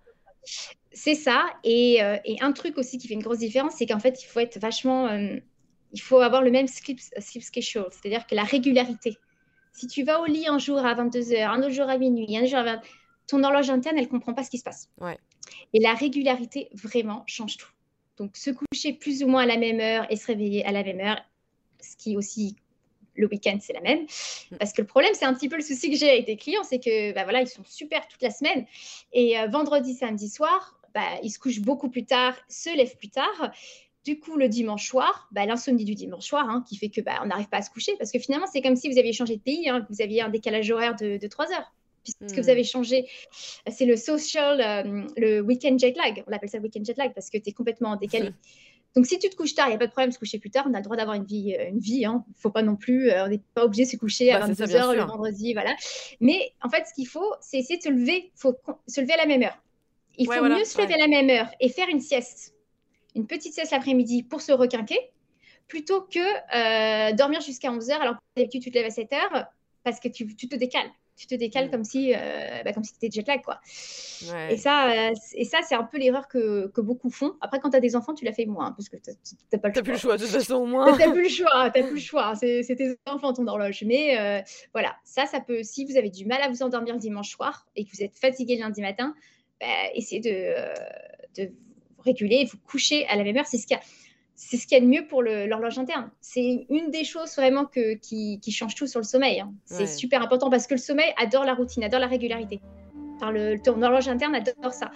C'est 0.92 1.16
ça. 1.16 1.44
Et, 1.64 2.02
euh, 2.02 2.16
et, 2.24 2.40
un 2.40 2.52
truc 2.52 2.78
aussi 2.78 2.98
qui 2.98 3.08
fait 3.08 3.14
une 3.14 3.22
grosse 3.22 3.38
différence, 3.38 3.74
c'est 3.76 3.86
qu'en 3.86 3.98
fait, 3.98 4.22
il 4.22 4.26
faut 4.26 4.40
être 4.40 4.58
vachement. 4.58 5.08
Euh, 5.08 5.36
il 5.92 6.00
faut 6.00 6.20
avoir 6.20 6.42
le 6.42 6.50
même 6.50 6.68
sleep, 6.68 7.00
sleep 7.18 7.42
schedule, 7.42 7.86
c'est-à-dire 7.90 8.26
que 8.26 8.34
la 8.34 8.44
régularité. 8.44 9.18
Si 9.72 9.86
tu 9.86 10.04
vas 10.04 10.20
au 10.20 10.24
lit 10.24 10.46
un 10.48 10.58
jour 10.58 10.78
à 10.78 10.94
22h, 10.94 11.46
un 11.46 11.58
autre 11.58 11.70
jour 11.70 11.88
à 11.88 11.98
minuit, 11.98 12.36
un 12.36 12.46
jour 12.46 12.60
à 12.60 12.64
20 12.64 12.80
ton 13.30 13.44
horloge 13.44 13.70
interne, 13.70 13.96
elle 13.96 14.08
comprend 14.08 14.34
pas 14.34 14.42
ce 14.42 14.50
qui 14.50 14.58
se 14.58 14.64
passe. 14.64 14.88
Ouais. 15.00 15.16
Et 15.72 15.80
la 15.80 15.94
régularité, 15.94 16.68
vraiment, 16.72 17.24
change 17.26 17.56
tout. 17.56 17.70
Donc, 18.16 18.36
se 18.36 18.50
coucher 18.50 18.92
plus 18.92 19.22
ou 19.22 19.28
moins 19.28 19.42
à 19.42 19.46
la 19.46 19.56
même 19.56 19.80
heure 19.80 20.06
et 20.10 20.16
se 20.16 20.26
réveiller 20.26 20.64
à 20.64 20.72
la 20.72 20.82
même 20.82 21.00
heure, 21.00 21.20
ce 21.80 21.96
qui 21.96 22.16
aussi, 22.16 22.56
le 23.14 23.26
week-end, 23.28 23.58
c'est 23.60 23.72
la 23.72 23.80
même. 23.80 24.06
Parce 24.58 24.72
que 24.72 24.82
le 24.82 24.86
problème, 24.86 25.12
c'est 25.14 25.24
un 25.24 25.34
petit 25.34 25.48
peu 25.48 25.56
le 25.56 25.62
souci 25.62 25.90
que 25.90 25.96
j'ai 25.96 26.10
avec 26.10 26.26
des 26.26 26.36
clients, 26.36 26.62
c'est 26.62 26.80
que, 26.80 27.12
bah 27.14 27.24
voilà, 27.24 27.40
ils 27.40 27.48
sont 27.48 27.64
super 27.64 28.06
toute 28.08 28.22
la 28.22 28.30
semaine. 28.30 28.66
Et 29.12 29.38
euh, 29.38 29.46
vendredi, 29.46 29.94
samedi 29.94 30.28
soir, 30.28 30.80
bah, 30.94 31.18
ils 31.22 31.30
se 31.30 31.38
couchent 31.38 31.60
beaucoup 31.60 31.88
plus 31.88 32.04
tard, 32.04 32.34
se 32.48 32.74
lèvent 32.76 32.96
plus 32.96 33.10
tard. 33.10 33.52
Du 34.04 34.18
coup, 34.18 34.36
le 34.36 34.48
dimanche 34.48 34.88
soir, 34.88 35.28
bah, 35.30 35.46
l'insomnie 35.46 35.84
du 35.84 35.94
dimanche 35.94 36.24
soir, 36.24 36.48
hein, 36.48 36.64
qui 36.68 36.76
fait 36.76 36.88
que 36.88 37.00
bah, 37.00 37.20
on 37.22 37.26
n'arrive 37.26 37.48
pas 37.48 37.58
à 37.58 37.62
se 37.62 37.70
coucher, 37.70 37.92
parce 37.98 38.10
que 38.10 38.18
finalement, 38.18 38.46
c'est 38.46 38.62
comme 38.62 38.76
si 38.76 38.90
vous 38.90 38.98
aviez 38.98 39.12
changé 39.12 39.36
de 39.36 39.42
pays, 39.42 39.68
hein, 39.68 39.86
vous 39.90 40.02
aviez 40.02 40.22
un 40.22 40.30
décalage 40.30 40.70
horaire 40.70 40.96
de, 40.96 41.18
de 41.18 41.26
3 41.26 41.52
heures 41.52 41.72
puisque 42.02 42.38
vous 42.38 42.46
hmm. 42.46 42.50
avez 42.50 42.64
changé. 42.64 43.08
C'est 43.70 43.86
le 43.86 43.96
social, 43.96 44.60
euh, 44.60 45.06
le 45.16 45.40
week-end 45.40 45.76
jet 45.78 45.96
lag. 45.96 46.24
On 46.26 46.32
appelle 46.32 46.48
ça 46.48 46.58
le 46.58 46.64
week-end 46.64 46.84
jet 46.84 46.96
lag 46.96 47.12
parce 47.14 47.30
que 47.30 47.38
tu 47.38 47.50
es 47.50 47.52
complètement 47.52 47.96
décalé. 47.96 48.30
Donc, 48.96 49.06
si 49.06 49.20
tu 49.20 49.30
te 49.30 49.36
couches 49.36 49.54
tard, 49.54 49.68
il 49.68 49.70
n'y 49.70 49.76
a 49.76 49.78
pas 49.78 49.86
de 49.86 49.92
problème 49.92 50.10
de 50.10 50.14
se 50.14 50.18
coucher 50.18 50.40
plus 50.40 50.50
tard. 50.50 50.66
On 50.68 50.74
a 50.74 50.78
le 50.78 50.82
droit 50.82 50.96
d'avoir 50.96 51.14
une 51.14 51.24
vie. 51.24 51.54
Euh, 51.56 51.68
une 51.68 51.78
vie 51.78 52.04
hein. 52.04 52.24
faut 52.36 52.50
pas 52.50 52.62
non 52.62 52.74
plus. 52.74 53.10
Euh, 53.10 53.24
on 53.24 53.28
n'est 53.28 53.40
pas 53.54 53.64
obligé 53.64 53.84
de 53.84 53.90
se 53.90 53.96
coucher 53.96 54.32
à 54.32 54.46
22h 54.46 54.72
bah, 54.72 54.94
le 54.94 55.02
vendredi. 55.02 55.52
Voilà. 55.54 55.76
Mais 56.20 56.52
en 56.62 56.68
fait, 56.68 56.86
ce 56.88 56.94
qu'il 56.94 57.06
faut, 57.06 57.32
c'est 57.40 57.58
essayer 57.58 57.78
de 57.78 57.82
se 57.82 57.88
lever. 57.88 58.32
Il 58.34 58.40
faut 58.40 58.56
se 58.88 59.00
lever 59.00 59.12
à 59.12 59.18
la 59.18 59.26
même 59.26 59.42
heure. 59.42 59.62
Il 60.16 60.26
faut 60.26 60.44
mieux 60.44 60.64
se 60.64 60.80
lever 60.80 60.94
à 60.94 60.98
la 60.98 61.08
même 61.08 61.30
heure 61.30 61.50
et 61.60 61.68
faire 61.68 61.88
une 61.88 62.00
sieste. 62.00 62.54
Une 63.14 63.26
petite 63.26 63.54
sieste 63.54 63.72
l'après-midi 63.72 64.22
pour 64.22 64.40
se 64.40 64.52
requinquer 64.52 64.98
plutôt 65.66 66.02
que 66.02 67.14
dormir 67.14 67.40
jusqu'à 67.40 67.70
11h 67.70 67.92
alors 67.92 68.14
que 68.14 68.20
d'habitude 68.36 68.62
tu 68.62 68.70
te 68.70 68.74
lèves 68.76 68.86
à 68.86 68.88
7h 68.88 69.46
parce 69.84 70.00
que 70.00 70.08
tu, 70.08 70.34
tu 70.34 70.48
te 70.48 70.56
décales 70.56 70.90
tu 71.20 71.26
te 71.26 71.34
décales 71.34 71.68
mm. 71.68 71.70
comme 71.70 71.84
si, 71.84 72.14
euh, 72.14 72.62
bah, 72.64 72.72
comme 72.72 72.82
si 72.82 72.92
tu 72.92 73.04
étais 73.04 73.20
jet 73.20 73.28
lag, 73.28 73.42
quoi. 73.42 73.60
Et 74.48 74.56
ça, 74.56 74.90
euh, 74.90 75.14
et 75.34 75.44
ça 75.44 75.58
c'est 75.62 75.74
un 75.74 75.84
peu 75.84 75.98
l'erreur 75.98 76.28
que, 76.28 76.68
que, 76.68 76.80
beaucoup 76.80 77.10
font. 77.10 77.34
Après, 77.42 77.60
quand 77.60 77.70
tu 77.70 77.76
as 77.76 77.80
des 77.80 77.94
enfants, 77.94 78.14
tu 78.14 78.24
la 78.24 78.32
fais 78.32 78.46
moins, 78.46 78.72
parce 78.72 78.88
que 78.88 78.96
tu 78.96 79.10
n'as 79.52 79.58
pas 79.58 79.68
le 79.68 79.74
choix. 79.74 79.82
plus 79.82 79.92
le 79.92 79.98
choix, 79.98 80.16
de 80.16 80.22
toute 80.22 80.32
façon, 80.32 80.54
au 80.54 80.66
moins. 80.66 80.96
Tu 80.96 81.10
plus 81.10 81.22
le 81.22 81.28
choix, 81.28 81.70
tu 81.70 81.82
plus 81.82 81.94
le 81.94 82.00
choix. 82.00 82.34
C'est 82.36 82.62
tes 82.64 82.96
enfants, 83.06 83.34
ton 83.34 83.46
horloge. 83.46 83.84
Mais 83.86 84.18
euh, 84.18 84.40
voilà, 84.72 84.96
ça, 85.04 85.26
ça 85.26 85.40
peut, 85.40 85.62
si 85.62 85.84
vous 85.84 85.98
avez 85.98 86.10
du 86.10 86.24
mal 86.24 86.40
à 86.40 86.48
vous 86.48 86.62
endormir 86.62 86.94
le 86.94 87.00
dimanche 87.00 87.30
soir 87.30 87.66
et 87.76 87.84
que 87.84 87.90
vous 87.92 88.02
êtes 88.02 88.16
fatigué 88.16 88.56
le 88.56 88.62
lundi 88.62 88.80
matin, 88.80 89.14
bah, 89.60 89.66
essayez 89.94 90.22
de, 90.22 91.42
de 91.42 91.50
vous 91.96 92.02
réguler, 92.02 92.46
vous 92.50 92.58
coucher 92.58 93.06
à 93.08 93.16
la 93.16 93.24
même 93.24 93.36
heure. 93.36 93.46
C'est 93.46 93.58
ce 93.58 93.66
qu'il 93.66 93.76
y 93.76 93.80
a 93.80 93.82
c'est 94.42 94.56
ce 94.56 94.66
qu'il 94.66 94.78
y 94.78 94.80
a 94.80 94.82
de 94.82 94.90
mieux 94.90 95.06
pour 95.06 95.22
l'horloge 95.22 95.78
interne. 95.78 96.10
C'est 96.22 96.66
une 96.70 96.90
des 96.90 97.04
choses 97.04 97.36
vraiment 97.36 97.66
que, 97.66 97.94
qui, 97.96 98.40
qui 98.40 98.52
change 98.52 98.74
tout 98.74 98.86
sur 98.86 98.98
le 98.98 99.04
sommeil. 99.04 99.40
Hein. 99.40 99.52
C'est 99.66 99.86
super 99.86 100.22
important 100.22 100.48
parce 100.48 100.66
que 100.66 100.74
le 100.74 100.80
sommeil 100.80 101.12
adore 101.18 101.44
la 101.44 101.52
routine, 101.52 101.84
adore 101.84 102.00
la 102.00 102.06
régularité. 102.06 102.58
Par 103.20 103.32
le, 103.32 103.58
ton 103.62 103.82
horloge 103.82 104.08
interne 104.08 104.34
adore 104.34 104.72
ça. 104.72 104.92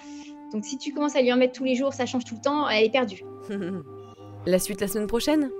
Donc 0.51 0.65
si 0.65 0.79
tu 0.79 0.95
commences 0.95 1.15
à 1.15 1.21
lui 1.21 1.31
en 1.31 1.37
mettre 1.37 1.53
tous 1.53 1.65
les 1.65 1.75
jours, 1.75 1.93
ça 1.93 2.07
change 2.07 2.25
tout 2.25 2.37
le 2.37 2.41
temps, 2.41 2.67
elle 2.71 2.85
est 2.85 2.91
perdue. 2.91 3.23
la 4.47 4.59
suite 4.59 4.81
la 4.81 4.89
semaine 4.89 5.09
prochaine? 5.09 5.51